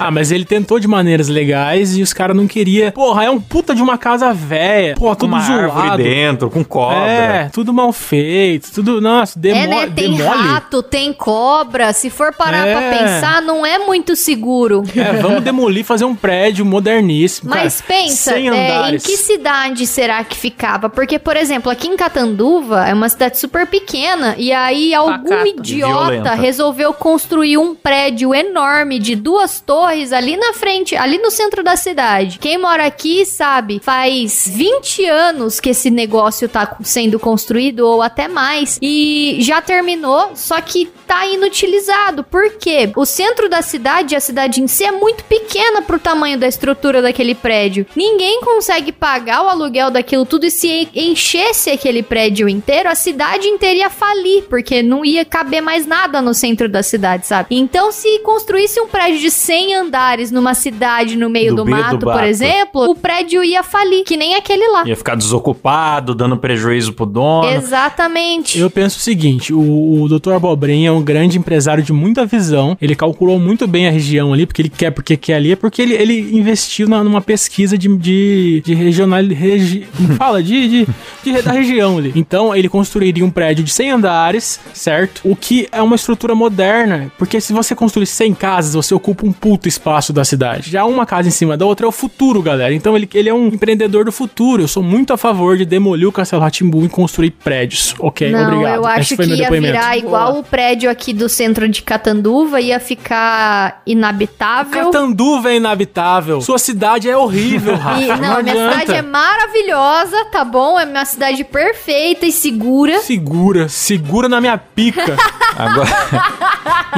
Ah, 0.00 0.10
mas 0.10 0.30
ele 0.32 0.44
tentou 0.44 0.78
de 0.78 0.86
maneiras 0.88 1.28
legais 1.28 1.96
e 1.96 2.02
os 2.02 2.12
caras 2.12 2.36
não 2.36 2.46
queriam. 2.46 2.90
Porra, 2.90 3.24
é 3.24 3.30
um 3.30 3.40
puta 3.54 3.72
de 3.72 3.80
uma 3.80 3.96
casa 3.96 4.32
velha. 4.34 4.96
Com 4.96 5.14
tudo 5.14 5.26
uma 5.30 5.40
zoado. 5.40 5.60
árvore 5.78 6.02
dentro, 6.02 6.50
com 6.50 6.64
cobra. 6.64 7.06
É, 7.08 7.48
tudo 7.52 7.72
mal 7.72 7.92
feito, 7.92 8.72
tudo, 8.72 9.00
nossa, 9.00 9.38
demo 9.38 9.60
É, 9.60 9.66
né? 9.68 9.86
Tem 9.94 10.16
demole. 10.16 10.48
rato, 10.48 10.82
tem 10.82 11.12
cobra. 11.12 11.92
Se 11.92 12.10
for 12.10 12.34
parar 12.34 12.66
É. 12.66 12.72
pra 12.72 12.98
pensar, 12.98 13.40
não 13.42 13.64
é 13.64 13.78
muito 13.78 14.16
seguro. 14.16 14.82
É, 14.96 15.12
vamos 15.20 15.42
demolir, 15.44 15.84
fazer 15.84 16.04
um 16.04 16.16
prédio 16.16 16.64
moderníssimo. 16.64 17.50
Mas 17.50 17.80
cara. 17.80 18.00
pensa, 18.00 18.32
100 18.32 18.48
é, 18.50 18.90
em 18.90 18.98
que 18.98 19.16
cidade 19.16 19.86
será 19.86 20.24
que 20.24 20.36
ficava? 20.36 20.88
Porque, 20.88 21.16
por 21.18 21.36
exemplo, 21.36 21.70
aqui 21.70 21.86
em 21.86 21.96
Catanduva 21.96 22.88
é 22.88 22.92
uma 22.92 23.08
cidade 23.08 23.38
super 23.38 23.66
pequena 23.68 24.34
e 24.36 24.52
aí 24.52 24.92
algum 24.94 25.28
Pacata. 25.28 25.48
idiota 25.48 25.94
Violenta. 26.10 26.34
resolveu 26.34 26.92
construir 26.92 27.56
um 27.58 27.74
prédio 27.74 28.34
enorme 28.34 28.98
de 28.98 29.14
duas 29.14 29.60
torres 29.60 30.12
ali 30.12 30.36
na 30.36 30.52
frente, 30.54 30.96
ali 30.96 31.18
no 31.18 31.30
centro 31.30 31.62
da 31.62 31.76
cidade. 31.76 32.38
Quem 32.40 32.58
mora 32.58 32.84
aqui 32.86 33.24
sabe, 33.44 33.78
faz 33.78 34.48
20 34.50 35.04
anos 35.04 35.60
que 35.60 35.68
esse 35.68 35.90
negócio 35.90 36.48
tá 36.48 36.78
sendo 36.82 37.18
construído 37.20 37.80
ou 37.80 38.00
até 38.00 38.26
mais 38.26 38.78
e 38.80 39.36
já 39.40 39.60
terminou, 39.60 40.30
só 40.34 40.58
que 40.62 40.90
tá 41.06 41.26
inutilizado. 41.26 42.22
Por 42.22 42.52
quê? 42.58 42.90
O 42.94 43.04
centro 43.04 43.48
da 43.48 43.62
cidade, 43.62 44.14
a 44.14 44.20
cidade 44.20 44.62
em 44.62 44.68
si 44.68 44.84
é 44.84 44.92
muito 44.92 45.24
pequena 45.24 45.82
pro 45.82 45.98
tamanho 45.98 46.38
da 46.38 46.46
estrutura 46.46 47.02
daquele 47.02 47.34
prédio. 47.34 47.86
Ninguém 47.96 48.40
consegue 48.40 48.92
pagar 48.92 49.44
o 49.44 49.48
aluguel 49.48 49.90
daquilo 49.90 50.24
tudo 50.24 50.46
e 50.46 50.50
se 50.50 50.88
enchesse 50.94 51.70
aquele 51.70 52.02
prédio 52.02 52.48
inteiro, 52.48 52.88
a 52.88 52.94
cidade 52.94 53.48
inteira 53.48 53.80
ia 53.80 53.90
falir, 53.90 54.44
porque 54.44 54.82
não 54.82 55.04
ia 55.04 55.24
caber 55.24 55.60
mais 55.60 55.86
nada 55.86 56.22
no 56.22 56.34
centro 56.34 56.68
da 56.68 56.82
cidade, 56.82 57.26
sabe? 57.26 57.56
Então, 57.56 57.90
se 57.90 58.20
construísse 58.20 58.80
um 58.80 58.86
prédio 58.86 59.20
de 59.20 59.30
100 59.30 59.74
andares 59.74 60.30
numa 60.30 60.54
cidade 60.54 61.16
no 61.16 61.28
meio 61.28 61.54
do 61.54 61.64
do 61.64 61.70
mato, 61.70 61.98
por 61.98 62.14
mato. 62.14 62.24
exemplo, 62.26 62.90
o 62.90 62.94
prédio 62.94 63.42
ia 63.42 63.62
falir, 63.62 64.04
que 64.04 64.16
nem 64.16 64.34
aquele 64.34 64.66
lá. 64.68 64.84
Ia 64.86 64.96
ficar 64.96 65.16
desocupado, 65.16 66.14
dando 66.14 66.36
prejuízo 66.36 66.92
pro 66.92 67.06
dono. 67.06 67.48
Exatamente. 67.50 68.58
Eu 68.58 68.70
penso 68.70 68.98
o 68.98 69.00
seguinte, 69.00 69.52
o, 69.52 70.02
o 70.02 70.08
Dr. 70.08 70.32
Abobrinha, 70.32 70.92
um 70.94 71.02
grande 71.02 71.38
empresário 71.38 71.82
de 71.82 71.92
muita 71.92 72.24
visão. 72.26 72.76
Ele 72.80 72.94
calculou 72.94 73.38
muito 73.38 73.66
bem 73.66 73.86
a 73.86 73.90
região 73.90 74.32
ali, 74.32 74.46
porque 74.46 74.62
ele 74.62 74.68
quer, 74.68 74.90
porque 74.90 75.16
quer 75.16 75.34
ali, 75.34 75.52
é 75.52 75.56
porque 75.56 75.82
ele, 75.82 75.94
ele 75.94 76.36
investiu 76.36 76.88
na- 76.88 77.02
numa 77.04 77.20
pesquisa 77.20 77.76
de, 77.76 77.88
de, 77.96 78.62
de 78.64 78.74
regional. 78.74 79.22
Regi, 79.24 79.86
fala? 80.16 80.42
De, 80.42 80.68
de, 80.68 80.88
de- 81.24 81.42
da 81.42 81.52
região 81.52 81.98
ali. 81.98 82.12
Então, 82.14 82.54
ele 82.54 82.68
construiria 82.68 83.24
um 83.24 83.30
prédio 83.30 83.64
de 83.64 83.70
100 83.72 83.90
andares, 83.90 84.60
certo? 84.72 85.20
O 85.24 85.34
que 85.36 85.68
é 85.72 85.80
uma 85.82 85.96
estrutura 85.96 86.34
moderna, 86.34 87.10
porque 87.18 87.40
se 87.40 87.52
você 87.52 87.74
construir 87.74 88.06
100 88.06 88.34
casas, 88.34 88.74
você 88.74 88.94
ocupa 88.94 89.26
um 89.26 89.32
puto 89.32 89.68
espaço 89.68 90.12
da 90.12 90.24
cidade. 90.24 90.70
Já 90.70 90.84
uma 90.84 91.06
casa 91.06 91.28
em 91.28 91.30
cima 91.30 91.56
da 91.56 91.64
outra 91.66 91.86
é 91.86 91.88
o 91.88 91.92
futuro, 91.92 92.42
galera. 92.42 92.72
Então, 92.74 92.96
ele, 92.96 93.08
ele 93.14 93.28
é 93.28 93.34
um 93.34 93.48
empreendedor 93.48 94.04
do 94.04 94.12
futuro. 94.12 94.62
Eu 94.62 94.68
sou 94.68 94.82
muito 94.82 95.12
a 95.12 95.16
favor 95.16 95.56
de 95.56 95.64
demolir 95.64 96.08
o 96.08 96.12
Castelo 96.12 96.42
Ratimbu 96.42 96.84
e 96.84 96.88
construir 96.88 97.30
prédios. 97.30 97.94
Ok, 97.98 98.30
Não, 98.30 98.42
obrigado. 98.52 98.74
eu 98.76 98.80
Esse 98.90 99.00
acho 99.00 99.16
foi 99.16 99.24
que 99.24 99.30
meu 99.30 99.38
ia 99.38 99.44
depoimento. 99.44 99.72
virar 99.74 99.96
igual 99.96 100.38
o 100.38 100.42
prédio 100.44 100.83
aqui 100.88 101.12
do 101.12 101.28
centro 101.28 101.68
de 101.68 101.82
Catanduva, 101.82 102.60
ia 102.60 102.78
ficar 102.80 103.82
inabitável. 103.86 104.84
Catanduva 104.86 105.50
é 105.52 105.56
inabitável. 105.56 106.40
Sua 106.40 106.58
cidade 106.58 107.08
é 107.08 107.16
horrível, 107.16 107.74
Rafa. 107.76 108.00
E- 108.02 108.06
não, 108.08 108.16
minha 108.18 108.36
adianta. 108.38 108.72
cidade 108.80 108.92
é 108.98 109.02
maravilhosa, 109.02 110.24
tá 110.30 110.44
bom? 110.44 110.78
É 110.78 110.86
minha 110.86 111.04
cidade 111.04 111.44
perfeita 111.44 112.26
e 112.26 112.32
segura. 112.32 113.00
Segura, 113.00 113.68
segura 113.68 114.28
na 114.28 114.40
minha 114.40 114.56
pica. 114.58 115.16
Agora, 115.56 115.88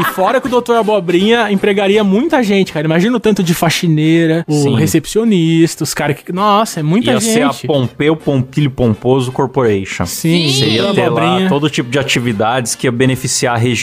e 0.01 0.05
fora 0.15 0.41
que 0.41 0.47
o 0.49 0.61
Dr. 0.61 0.75
Abobrinha 0.77 1.51
empregaria 1.53 2.03
muita 2.03 2.43
gente, 2.43 2.73
cara. 2.73 2.87
Imagina 2.87 3.15
o 3.17 3.21
tanto 3.21 3.43
de 3.43 3.53
faxineira, 3.53 4.45
o 4.49 4.53
Sim. 4.63 4.77
recepcionista, 4.77 5.85
os 5.85 5.93
caras 5.93 6.17
que. 6.17 6.33
Nossa, 6.33 6.81
é 6.81 6.83
muita 6.83 7.13
ia 7.13 7.21
ser 7.21 7.43
a 7.43 7.53
gente. 7.53 7.67
Pompeu 7.67 8.17
Pompilho 8.17 8.71
Pomposo 8.71 9.31
Corporation. 9.31 10.07
Sim, 10.07 10.51
Seria 10.51 10.85
Dr. 10.85 10.95
ter 10.95 11.09
lá 11.11 11.49
todo 11.51 11.69
tipo 11.69 11.91
de 11.91 11.99
atividades 11.99 12.75
que 12.75 12.87
ia 12.87 12.93
beneficiar 12.93 13.55
a 13.55 13.59
região. 13.59 13.76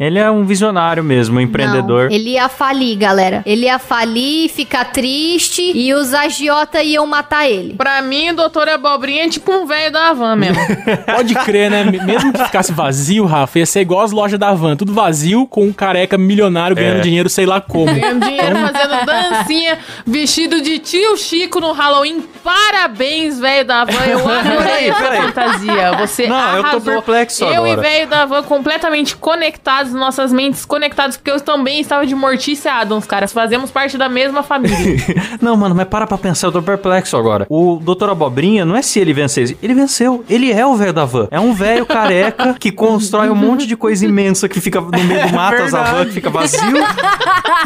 Ele 0.00 0.18
é 0.18 0.30
um 0.30 0.44
visionário 0.44 1.02
mesmo, 1.04 1.38
um 1.38 1.40
empreendedor. 1.40 2.04
Não, 2.08 2.14
ele 2.16 2.30
ia 2.30 2.48
falir, 2.48 2.96
galera. 2.96 3.42
Ele 3.46 3.66
ia 3.66 3.78
falir, 3.78 4.48
ficar 4.50 4.86
triste 4.86 5.72
e 5.74 5.92
os 5.94 6.12
agiota 6.14 6.82
iam 6.82 7.06
matar 7.06 7.48
ele. 7.48 7.74
Pra 7.74 8.02
mim, 8.02 8.30
o 8.30 8.36
doutor 8.36 8.68
Abobrinha 8.68 9.24
é 9.24 9.28
tipo 9.28 9.52
um 9.52 9.66
velho 9.66 9.92
da 9.92 10.12
van 10.12 10.36
mesmo. 10.36 10.60
Pode 11.14 11.34
crer, 11.36 11.70
né? 11.70 11.84
Mesmo 11.84 12.32
que 12.32 12.44
ficasse 12.44 12.72
vazio, 12.72 13.24
Rafa, 13.26 13.58
ia 13.58 13.66
ser 13.66 13.80
igual 13.80 14.02
as 14.02 14.10
lojas 14.12 14.38
da 14.38 14.52
van. 14.54 14.76
Tudo 14.76 14.92
vazio, 14.92 15.46
com 15.46 15.64
um 15.64 15.72
careca 15.72 16.18
milionário 16.18 16.74
ganhando 16.76 16.98
É. 16.98 17.02
dinheiro, 17.02 17.28
sei 17.28 17.46
lá 17.46 17.60
como. 17.60 17.86
Ganhando 17.86 18.24
dinheiro 18.26 18.56
fazendo 18.56 19.06
dancinha, 19.06 19.78
vestido 20.06 20.60
de 20.60 20.78
tio 20.78 21.16
Chico 21.16 21.60
no 21.60 21.72
Halloween. 21.72 22.22
Parabéns, 22.42 23.38
velho 23.38 23.66
da 23.66 23.84
van. 23.84 24.04
Eu 24.06 24.18
adorei 24.28 24.88
essa 24.90 25.22
fantasia. 25.22 25.92
Você 25.98 26.26
Não, 26.26 26.56
eu 26.56 26.62
tô 26.62 26.68
arrasou. 26.68 26.92
perplexo 26.94 27.44
Eu 27.44 27.64
agora. 27.64 27.70
e 27.70 27.76
velho 27.76 28.06
da 28.08 28.24
van 28.26 28.42
completamente 28.42 29.16
conectados, 29.28 29.92
nossas 29.92 30.32
mentes 30.32 30.64
conectadas, 30.64 31.18
porque 31.18 31.30
eu 31.30 31.38
também 31.38 31.82
estava 31.82 32.06
de 32.06 32.14
Mortícia 32.14 32.72
Adams, 32.72 33.04
cara. 33.04 33.28
Fazemos 33.28 33.70
parte 33.70 33.98
da 33.98 34.08
mesma 34.08 34.42
família. 34.42 34.96
Não, 35.38 35.54
mano, 35.54 35.74
mas 35.74 35.86
para 35.86 36.06
pra 36.06 36.16
pensar, 36.16 36.46
eu 36.46 36.52
tô 36.52 36.62
perplexo 36.62 37.14
agora. 37.14 37.46
O 37.50 37.76
Dr. 37.76 38.08
Abobrinha, 38.08 38.64
não 38.64 38.74
é 38.74 38.80
se 38.80 38.98
ele 38.98 39.12
vencesse, 39.12 39.58
ele 39.62 39.74
venceu. 39.74 40.24
Ele 40.30 40.50
é 40.50 40.64
o 40.64 40.74
velho 40.76 40.94
da 40.94 41.04
van. 41.04 41.28
É 41.30 41.38
um 41.38 41.52
velho 41.52 41.84
careca 41.84 42.56
que 42.58 42.72
constrói 42.72 43.28
um 43.28 43.34
monte 43.34 43.66
de 43.66 43.76
coisa 43.76 44.06
imensa 44.06 44.48
que 44.48 44.62
fica 44.62 44.80
no 44.80 45.04
meio 45.04 45.28
do 45.28 45.34
mato, 45.34 45.62
as 45.62 45.72
van 45.92 46.06
que 46.06 46.12
fica 46.12 46.30
vazio. 46.30 46.78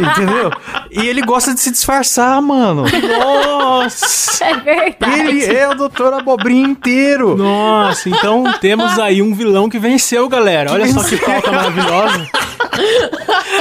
entendeu? 0.01 0.51
E 0.95 1.07
ele 1.07 1.23
gosta 1.23 1.55
de 1.55 1.61
se 1.61 1.71
disfarçar, 1.71 2.41
mano. 2.43 2.85
Nossa! 3.19 4.33
É 4.43 4.55
verdade. 4.57 5.21
Ele 5.21 5.55
é 5.55 5.69
o 5.69 5.75
Dr. 5.75 6.15
Abobrinha 6.15 6.67
inteiro. 6.67 7.37
Nossa, 7.37 8.09
então 8.09 8.45
temos 8.61 8.99
aí 8.99 9.23
um 9.23 9.33
vilão 9.35 9.69
que 9.69 9.79
venceu, 9.79 10.29
galera. 10.29 10.73
Olha 10.73 10.87
só 10.93 11.03
que 11.05 11.17
pauta 11.17 11.53
maravilhosa. 11.53 12.29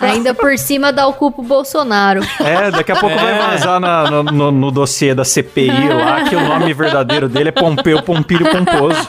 Ainda 0.00 0.34
por 0.34 0.56
cima 0.58 0.92
dá 0.92 1.06
o 1.06 1.12
culpa 1.12 1.40
o 1.40 1.44
Bolsonaro. 1.44 2.20
É, 2.40 2.70
daqui 2.70 2.92
a 2.92 2.96
pouco 2.96 3.16
vai 3.16 3.38
vazar 3.38 3.80
na- 3.80 4.10
no, 4.10 4.22
no, 4.22 4.50
no 4.52 4.70
dossiê 4.70 5.14
da 5.14 5.24
CPI 5.24 5.88
lá 5.88 6.22
que 6.24 6.36
o 6.36 6.40
nome 6.40 6.72
verdadeiro 6.74 7.28
dele 7.28 7.48
é 7.48 7.52
Pompeu 7.52 8.02
Pompilho 8.02 8.46
Pomposo. 8.50 9.08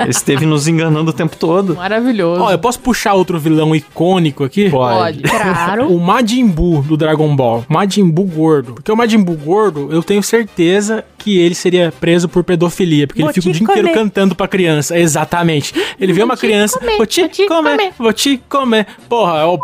Ele 0.00 0.10
esteve 0.10 0.46
nos 0.46 0.68
enganando 0.68 1.10
o 1.10 1.14
tempo 1.14 1.36
todo. 1.36 1.74
Maravilhoso. 1.76 2.42
Ó, 2.42 2.50
eu 2.50 2.58
posso 2.58 2.78
puxar 2.80 3.14
outro 3.14 3.38
vilão 3.38 3.74
icônico 3.74 4.44
aqui? 4.44 4.70
Pode. 4.70 5.22
Claro. 5.22 5.88
O 5.92 5.98
Majin 6.00 6.46
Buu 6.46 6.82
do 6.82 6.96
Dragon 6.96 7.34
Ball. 7.34 7.64
Majin 7.68 8.08
Buu 8.10 8.24
gordo. 8.26 8.74
Porque 8.74 8.90
o 8.92 8.96
Majin 8.96 9.22
Buu 9.22 9.36
gordo, 9.36 9.88
eu 9.92 10.02
tenho 10.02 10.22
certeza 10.22 11.04
que 11.18 11.38
ele 11.38 11.54
seria 11.54 11.92
preso 11.98 12.28
por 12.28 12.44
pedofilia. 12.44 13.06
Porque 13.06 13.20
Vou 13.22 13.30
ele 13.30 13.34
fica 13.34 13.48
o 13.50 13.52
dia 13.52 13.62
inteiro 13.62 13.88
comer. 13.88 13.94
cantando 13.94 14.34
pra 14.34 14.46
criança. 14.46 14.98
Exatamente. 14.98 15.74
Ele 16.00 16.12
vê 16.12 16.22
uma 16.22 16.36
criança. 16.36 16.78
comer, 16.78 16.96
vou 16.96 17.06
te, 17.06 17.20
vou 17.20 17.28
te 17.30 17.46
comer, 17.46 17.70
comer." 17.76 17.92
Vou 17.98 18.12
te 18.12 18.40
comer. 18.48 18.86
Porra, 19.08 19.35
é 19.38 19.44
o 19.44 19.58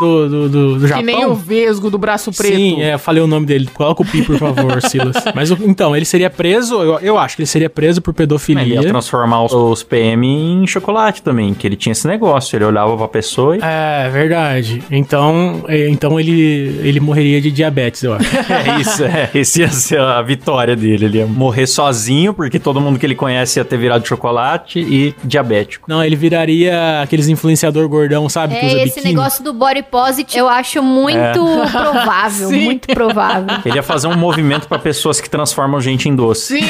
do, 0.00 0.28
do, 0.28 0.48
do, 0.48 0.74
do 0.74 0.80
Que 0.82 0.88
Japão. 0.88 1.04
nem 1.04 1.24
o 1.26 1.34
Vesgo 1.34 1.90
do 1.90 1.98
braço 1.98 2.32
preto. 2.32 2.56
Sim, 2.56 2.82
é, 2.82 2.94
eu 2.94 2.98
falei 2.98 3.22
o 3.22 3.26
nome 3.26 3.46
dele. 3.46 3.68
Coloca 3.72 4.02
o 4.02 4.06
pi, 4.06 4.22
por 4.22 4.36
favor, 4.38 4.80
Silas. 4.88 5.16
Mas 5.34 5.50
então, 5.50 5.94
ele 5.96 6.04
seria 6.04 6.28
preso, 6.30 6.74
eu, 6.82 6.98
eu 7.00 7.18
acho 7.18 7.36
que 7.36 7.42
ele 7.42 7.46
seria 7.46 7.70
preso 7.70 8.00
por 8.02 8.10
Ele 8.10 8.16
pedofilia. 8.18 8.74
ia 8.82 8.88
transformar 8.88 9.44
os, 9.44 9.52
os 9.52 9.82
PM 9.82 10.26
em 10.26 10.66
chocolate 10.66 11.22
também, 11.22 11.54
que 11.54 11.66
ele 11.66 11.76
tinha 11.76 11.92
esse 11.92 12.06
negócio. 12.06 12.56
Ele 12.56 12.64
olhava 12.64 12.96
pra 12.96 13.08
pessoa 13.08 13.56
e. 13.56 13.60
É, 13.62 14.08
verdade. 14.10 14.82
Então, 14.90 15.64
é, 15.68 15.88
então 15.88 16.18
ele, 16.18 16.78
ele 16.82 17.00
morreria 17.00 17.40
de 17.40 17.50
diabetes, 17.50 18.02
eu 18.02 18.14
acho. 18.14 18.24
É 18.54 18.80
isso, 18.80 19.04
é. 19.04 19.30
Esse 19.34 19.60
ia 19.60 19.68
ser 19.68 20.00
a 20.00 20.20
vitória 20.22 20.74
dele. 20.76 21.04
Ele 21.06 21.18
ia 21.18 21.26
morrer 21.26 21.66
sozinho, 21.66 22.32
porque 22.34 22.58
todo 22.58 22.80
mundo 22.80 22.98
que 22.98 23.06
ele 23.06 23.14
conhece 23.14 23.58
ia 23.58 23.64
ter 23.64 23.76
virado 23.76 24.06
chocolate 24.06 24.78
e 24.80 25.14
diabético. 25.24 25.84
Não, 25.88 26.02
ele 26.02 26.16
viraria 26.16 27.00
aqueles 27.02 27.28
influenciador 27.28 27.88
gordão, 27.88 28.28
sabe? 28.28 28.54
que 28.54 28.66
usa 28.66 28.78
É, 28.78 28.82
esse 28.84 28.94
biquíni. 28.96 29.14
negócio 29.14 29.42
do 29.44 29.52
body 29.52 29.83
positive 29.84 30.38
eu 30.38 30.48
acho 30.48 30.82
muito 30.82 31.16
É. 31.18 31.32
provável, 31.70 32.48
Sim. 32.48 32.64
muito 32.64 32.88
provável. 32.88 33.58
Ele 33.64 33.76
ia 33.76 33.82
fazer 33.82 34.06
um 34.08 34.16
movimento 34.16 34.66
pra 34.68 34.78
pessoas 34.78 35.20
que 35.20 35.28
transformam 35.30 35.80
gente 35.80 36.08
em 36.08 36.14
doce. 36.16 36.58
Sim. 36.58 36.64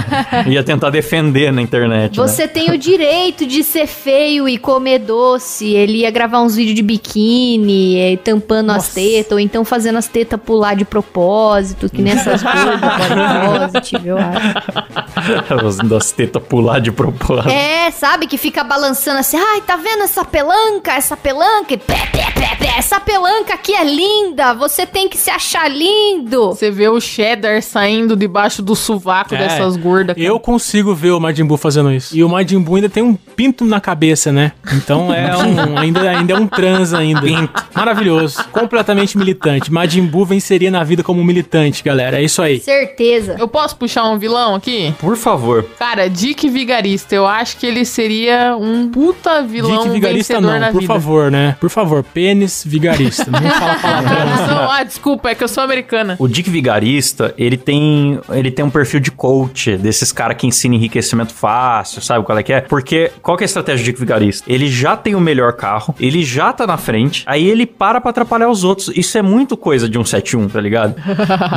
Ia 0.50 0.62
tentar 0.64 0.90
defender 0.90 1.52
na 1.52 1.62
internet. 1.62 2.18
né? 2.18 2.26
Você 2.26 2.46
tem 2.48 2.70
o 2.70 2.78
direito 2.78 3.46
de 3.46 3.62
ser 3.62 3.86
feio 3.86 4.48
e 4.48 4.58
comer 4.58 4.98
doce. 5.00 5.66
Ele 5.74 5.98
ia 5.98 6.10
gravar 6.10 6.40
uns 6.40 6.54
vídeos 6.56 6.74
de 6.74 6.82
biquíni, 6.82 7.98
eh, 7.98 8.16
tampando 8.16 8.70
as 8.72 8.88
tetas, 8.92 9.32
ou 9.32 9.40
então 9.40 9.64
fazendo 9.64 9.98
as 9.98 10.08
tetas 10.08 10.40
pular 10.44 10.74
de 10.74 10.84
propósito, 10.84 11.88
que 11.88 12.02
nem 12.02 12.12
essas 12.12 12.42
coisas 12.42 12.80
positive, 13.82 14.08
eu 14.08 14.18
acho. 14.18 15.66
As- 15.66 15.76
das 15.78 16.12
tetas 16.12 16.42
pular 16.42 16.80
de 16.80 16.90
propósito. 16.92 17.48
É, 17.50 17.90
sabe? 17.90 18.26
Que 18.26 18.36
fica 18.38 18.62
balançando 18.64 19.18
assim. 19.20 19.36
Ai, 19.36 19.60
tá 19.62 19.76
vendo 19.76 20.02
essa 20.04 20.24
pelanca? 20.24 20.92
Essa 20.92 21.16
pelanca? 21.16 21.74
E 21.74 21.76
pé, 21.76 21.94
pé, 22.12 22.26
pé. 22.34 22.53
Essa 22.76 23.00
pelanca 23.00 23.54
aqui 23.54 23.74
é 23.74 23.84
linda. 23.84 24.52
Você 24.54 24.86
tem 24.86 25.08
que 25.08 25.16
se 25.16 25.30
achar 25.30 25.68
lindo. 25.70 26.48
Você 26.48 26.70
vê 26.70 26.88
o 26.88 27.00
cheddar 27.00 27.62
saindo 27.62 28.16
debaixo 28.16 28.62
do 28.62 28.74
sovaco 28.76 29.34
É, 29.34 29.38
dessas 29.38 29.76
gordas. 29.76 30.16
cara. 30.16 30.26
Eu 30.26 30.38
consigo 30.40 30.94
ver 30.94 31.10
o 31.12 31.20
Majin 31.20 31.44
Buu 31.44 31.56
fazendo 31.56 31.90
isso. 31.92 32.16
E 32.16 32.22
o 32.22 32.28
Majin 32.28 32.60
Buu 32.60 32.76
ainda 32.76 32.88
tem 32.88 33.02
um 33.02 33.14
pinto 33.34 33.64
na 33.64 33.80
cabeça, 33.80 34.32
né? 34.32 34.52
Então 34.72 35.12
é 35.12 35.36
um, 35.36 35.78
ainda, 35.78 36.00
ainda 36.10 36.32
é 36.32 36.36
um 36.36 36.46
trans 36.46 36.92
ainda. 36.92 37.22
Maravilhoso. 37.74 38.44
Completamente 38.50 39.16
militante. 39.18 39.72
Majin 39.72 40.06
Buu 40.06 40.24
venceria 40.24 40.70
na 40.70 40.84
vida 40.84 41.02
como 41.02 41.22
militante, 41.24 41.82
galera. 41.82 42.20
É 42.20 42.22
isso 42.22 42.42
aí. 42.42 42.60
Certeza. 42.60 43.36
Eu 43.38 43.48
posso 43.48 43.76
puxar 43.76 44.04
um 44.04 44.18
vilão 44.18 44.54
aqui? 44.54 44.94
Por 44.98 45.16
favor. 45.16 45.64
Cara, 45.78 46.08
Dick 46.08 46.48
Vigarista. 46.48 47.14
Eu 47.14 47.26
acho 47.26 47.56
que 47.56 47.66
ele 47.66 47.84
seria 47.84 48.56
um 48.56 48.88
puta 48.88 49.42
vilão 49.42 49.82
Dick 49.82 49.90
vigarista 49.90 50.34
vencedor 50.34 50.60
não, 50.60 50.72
por 50.72 50.80
vida. 50.80 50.92
favor, 50.92 51.30
né? 51.30 51.56
Por 51.60 51.70
favor, 51.70 52.02
pênis 52.02 52.62
vigarista. 52.64 53.30
Não 53.30 53.50
fala 53.50 53.74
palavrão. 53.80 54.46
Não, 54.46 54.70
ah, 54.70 54.82
desculpa, 54.84 55.30
é 55.30 55.34
que 55.34 55.42
eu 55.42 55.48
sou 55.48 55.62
americana. 55.62 56.16
O 56.18 56.28
Dick 56.28 56.48
Vigarista, 56.50 57.34
ele 57.36 57.56
tem, 57.56 58.18
ele 58.30 58.50
tem 58.50 58.64
um 58.64 58.70
perfil 58.70 59.00
de 59.00 59.10
coach, 59.10 59.76
desses 59.76 60.12
caras 60.12 60.36
que 60.36 60.46
ensinam 60.46 60.76
enriquecimento 60.76 61.32
fácil, 61.32 62.02
sabe 62.02 62.24
qual 62.24 62.38
é 62.38 62.42
que 62.42 62.52
é? 62.52 62.60
Porque 62.60 63.10
qual 63.24 63.38
que 63.38 63.42
é 63.42 63.46
a 63.46 63.46
estratégia 63.46 63.82
do 63.82 63.86
Dick 63.86 63.98
Vigarista? 63.98 64.44
Ele 64.52 64.68
já 64.68 64.98
tem 64.98 65.14
o 65.14 65.20
melhor 65.20 65.54
carro, 65.54 65.94
ele 65.98 66.22
já 66.22 66.52
tá 66.52 66.66
na 66.66 66.76
frente, 66.76 67.22
aí 67.26 67.48
ele 67.48 67.64
para 67.64 67.98
pra 67.98 68.10
atrapalhar 68.10 68.50
os 68.50 68.64
outros. 68.64 68.90
Isso 68.94 69.16
é 69.16 69.22
muito 69.22 69.56
coisa 69.56 69.88
de 69.88 69.98
um 69.98 70.04
71, 70.04 70.48
tá 70.48 70.60
ligado? 70.60 70.94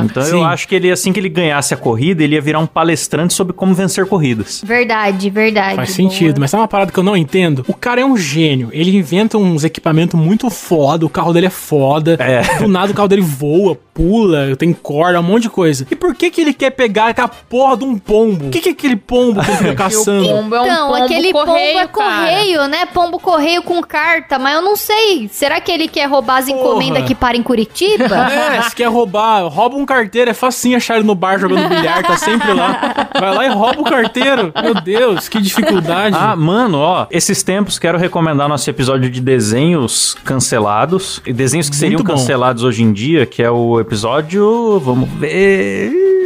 Então 0.07 0.23
eu 0.23 0.43
acho 0.43 0.67
que 0.67 0.75
ele, 0.75 0.89
assim 0.89 1.11
que 1.11 1.19
ele 1.19 1.27
ganhasse 1.27 1.73
a 1.73 1.77
corrida, 1.77 2.23
ele 2.23 2.35
ia 2.35 2.41
virar 2.41 2.59
um 2.59 2.67
palestrante 2.67 3.33
sobre 3.33 3.51
como 3.51 3.73
vencer 3.73 4.05
corridas. 4.05 4.63
Verdade, 4.65 5.29
verdade. 5.29 5.75
Faz 5.75 5.89
boa. 5.89 6.09
sentido, 6.09 6.39
mas 6.39 6.53
é 6.53 6.57
uma 6.57 6.67
parada 6.67 6.91
que 6.91 6.97
eu 6.97 7.03
não 7.03 7.17
entendo. 7.17 7.65
O 7.67 7.73
cara 7.73 7.99
é 7.99 8.05
um 8.05 8.15
gênio. 8.15 8.69
Ele 8.71 8.95
inventa 8.95 9.37
uns 9.37 9.65
equipamentos 9.65 10.17
muito 10.17 10.49
foda, 10.49 11.05
o 11.05 11.09
carro 11.09 11.33
dele 11.33 11.47
é 11.47 11.49
foda. 11.49 12.15
É. 12.19 12.59
Do 12.59 12.67
nada 12.67 12.91
o 12.91 12.95
carro 12.95 13.09
dele 13.09 13.21
voa. 13.21 13.77
Pula, 13.97 14.55
tem 14.55 14.71
corda, 14.71 15.19
um 15.19 15.23
monte 15.23 15.43
de 15.43 15.49
coisa. 15.49 15.87
E 15.89 15.95
por 15.95 16.13
que 16.13 16.29
que 16.29 16.39
ele 16.39 16.53
quer 16.53 16.69
pegar 16.69 17.07
aquela 17.07 17.27
porra 17.27 17.77
de 17.77 17.83
um 17.83 17.97
pombo? 17.97 18.45
O 18.45 18.49
que 18.51 18.59
que 18.59 18.69
é 18.69 18.71
aquele 18.71 18.95
pombo 18.95 19.41
que 19.41 19.49
ele 19.49 19.57
fica 19.57 19.73
caçando? 19.89 20.27
pombo 20.27 20.55
é 20.55 20.61
um 20.61 20.65
então, 20.65 20.87
pombo 20.89 21.03
aquele 21.03 21.33
pombo 21.33 21.45
correio, 21.47 21.79
é 21.79 21.87
correio, 21.87 22.67
né? 22.67 22.85
Pombo 22.85 23.19
correio 23.19 23.63
com 23.63 23.81
carta, 23.81 24.37
mas 24.37 24.53
eu 24.53 24.61
não 24.61 24.75
sei. 24.75 25.27
Será 25.31 25.59
que 25.59 25.71
ele 25.71 25.87
quer 25.87 26.05
roubar 26.05 26.37
as 26.37 26.47
encomendas 26.47 27.03
que 27.05 27.15
para 27.15 27.35
em 27.35 27.41
Curitiba? 27.41 28.27
É, 28.37 28.61
se 28.61 28.75
quer 28.75 28.87
roubar, 28.87 29.47
rouba 29.47 29.75
um 29.75 29.85
carteiro, 29.85 30.29
é 30.29 30.33
facinho 30.33 30.77
achar 30.77 30.95
ele 30.95 31.05
no 31.05 31.15
bar 31.15 31.39
jogando 31.39 31.67
bilhar, 31.69 32.03
tá 32.03 32.17
sempre 32.17 32.53
lá. 32.53 33.09
Vai 33.19 33.33
lá 33.33 33.45
e 33.45 33.49
rouba 33.49 33.81
o 33.81 33.83
carteiro. 33.83 34.53
Meu 34.61 34.75
Deus, 34.75 35.27
que 35.27 35.41
dificuldade. 35.41 36.15
Ah, 36.17 36.35
mano, 36.35 36.77
ó, 36.77 37.07
esses 37.09 37.41
tempos 37.41 37.79
quero 37.79 37.97
recomendar 37.97 38.47
nosso 38.47 38.69
episódio 38.69 39.09
de 39.09 39.19
desenhos 39.19 40.15
cancelados. 40.23 41.21
E 41.25 41.33
desenhos 41.33 41.69
que 41.69 41.75
seriam 41.75 42.03
cancelados 42.03 42.63
hoje 42.63 42.83
em 42.83 42.93
dia, 42.93 43.25
que 43.25 43.41
é 43.41 43.49
o 43.49 43.79
episódio. 43.87 44.81
Vamos 44.81 45.09
ver. 45.17 46.16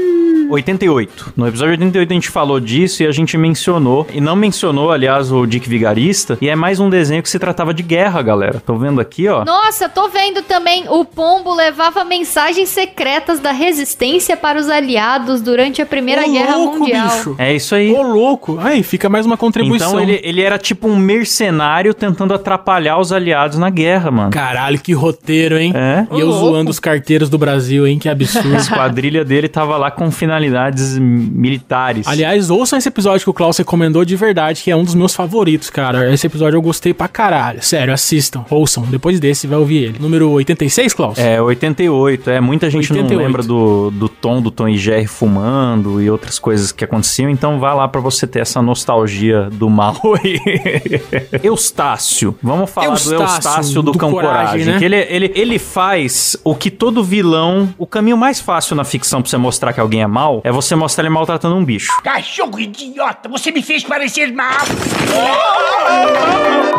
88. 0.51 1.33
No 1.35 1.47
episódio 1.47 1.71
88 1.71 2.11
a 2.11 2.13
gente 2.13 2.29
falou 2.29 2.59
disso 2.59 3.03
e 3.03 3.07
a 3.07 3.11
gente 3.11 3.37
mencionou, 3.37 4.05
e 4.13 4.19
não 4.21 4.35
mencionou, 4.35 4.91
aliás, 4.91 5.31
o 5.31 5.45
Dick 5.45 5.67
Vigarista, 5.67 6.37
e 6.41 6.49
é 6.49 6.55
mais 6.55 6.79
um 6.79 6.89
desenho 6.89 7.23
que 7.23 7.29
se 7.29 7.39
tratava 7.39 7.73
de 7.73 7.83
guerra, 7.83 8.21
galera. 8.21 8.61
Tô 8.65 8.75
vendo 8.75 8.99
aqui, 9.01 9.27
ó. 9.27 9.43
Nossa, 9.45 9.87
tô 9.89 10.09
vendo 10.09 10.41
também. 10.41 10.85
O 10.89 11.03
pombo 11.05 11.53
levava 11.53 12.03
mensagens 12.03 12.69
secretas 12.69 13.39
da 13.39 13.51
resistência 13.51 14.35
para 14.37 14.59
os 14.59 14.69
aliados 14.69 15.41
durante 15.41 15.81
a 15.81 15.85
Primeira 15.85 16.27
Ô, 16.27 16.31
Guerra 16.31 16.55
louco, 16.57 16.79
Mundial. 16.79 17.07
bicho. 17.09 17.35
É 17.37 17.53
isso 17.53 17.73
aí. 17.75 17.91
Ô, 17.93 18.01
louco. 18.01 18.57
Aí, 18.61 18.83
fica 18.83 19.09
mais 19.09 19.25
uma 19.25 19.37
contribuição. 19.37 19.89
Então 19.89 20.01
ele, 20.01 20.19
ele 20.23 20.41
era 20.41 20.57
tipo 20.57 20.87
um 20.87 20.95
mercenário 20.97 21.93
tentando 21.93 22.33
atrapalhar 22.33 22.97
os 22.99 23.11
aliados 23.11 23.57
na 23.57 23.69
guerra, 23.69 24.11
mano. 24.11 24.31
Caralho, 24.31 24.79
que 24.79 24.93
roteiro, 24.93 25.57
hein? 25.57 25.71
É. 25.75 26.05
E 26.15 26.19
eu 26.19 26.27
Ô, 26.27 26.31
louco. 26.31 26.45
zoando 26.45 26.71
os 26.71 26.79
carteiros 26.79 27.29
do 27.29 27.37
Brasil, 27.37 27.87
hein? 27.87 27.97
Que 27.99 28.09
absurdo. 28.09 28.53
A 28.53 28.57
esquadrilha 28.59 29.23
dele 29.23 29.47
tava 29.47 29.77
lá 29.77 29.89
com 29.91 30.09
finalidades 30.41 30.97
militares. 30.97 32.07
Aliás, 32.07 32.49
ouçam 32.49 32.77
esse 32.79 32.87
episódio 32.87 33.23
que 33.23 33.29
o 33.29 33.33
Klaus 33.33 33.57
recomendou 33.57 34.03
de 34.03 34.15
verdade, 34.15 34.63
que 34.63 34.71
é 34.71 34.75
um 34.75 34.83
dos 34.83 34.95
meus 34.95 35.13
favoritos, 35.13 35.69
cara. 35.69 36.11
Esse 36.11 36.27
episódio 36.27 36.57
eu 36.57 36.61
gostei 36.61 36.93
pra 36.93 37.07
caralho. 37.07 37.61
Sério, 37.61 37.93
assistam, 37.93 38.43
ouçam. 38.49 38.83
Depois 38.83 39.19
desse, 39.19 39.45
vai 39.47 39.59
ouvir 39.59 39.83
ele. 39.83 39.99
Número 39.99 40.29
86, 40.31 40.93
Klaus? 40.93 41.17
É, 41.17 41.41
88. 41.41 42.29
É, 42.29 42.41
muita 42.41 42.69
gente 42.69 42.91
88. 42.91 43.13
não 43.13 43.25
lembra 43.25 43.43
do, 43.43 43.91
do 43.91 44.09
Tom, 44.09 44.41
do 44.41 44.49
Tom 44.49 44.67
e 44.67 44.77
Jerry 44.77 45.05
fumando 45.05 46.01
e 46.01 46.09
outras 46.09 46.39
coisas 46.39 46.71
que 46.71 46.83
aconteciam, 46.83 47.29
então 47.29 47.59
vá 47.59 47.73
lá 47.73 47.87
pra 47.87 48.01
você 48.01 48.25
ter 48.25 48.39
essa 48.39 48.61
nostalgia 48.61 49.49
do 49.51 49.69
mal 49.69 49.95
aí. 50.23 50.39
Eustácio. 51.43 52.35
Vamos 52.41 52.69
falar 52.69 52.87
do 52.87 52.91
Eustácio, 52.93 53.21
Eustácio 53.23 53.81
do, 53.81 53.91
do 53.91 53.97
Cão 53.97 54.11
Coragem, 54.11 54.65
Coragem. 54.65 54.65
né? 54.65 54.79
Que 54.79 54.85
ele, 54.85 54.95
ele, 54.95 55.31
ele 55.35 55.59
faz 55.59 56.35
o 56.43 56.55
que 56.55 56.71
todo 56.71 57.03
vilão... 57.03 57.69
O 57.77 57.85
caminho 57.85 58.17
mais 58.17 58.39
fácil 58.39 58.75
na 58.75 58.83
ficção 58.83 59.21
pra 59.21 59.29
você 59.29 59.37
mostrar 59.37 59.73
que 59.73 59.79
alguém 59.79 60.01
é 60.01 60.07
mal 60.07 60.30
é 60.43 60.51
você 60.51 60.75
mostrar 60.75 61.03
ele 61.03 61.13
maltratando 61.13 61.55
um 61.55 61.65
bicho. 61.65 61.91
Cachorro 62.03 62.59
idiota, 62.59 63.27
você 63.27 63.51
me 63.51 63.61
fez 63.61 63.83
parecer 63.83 64.31
mal. 64.31 64.61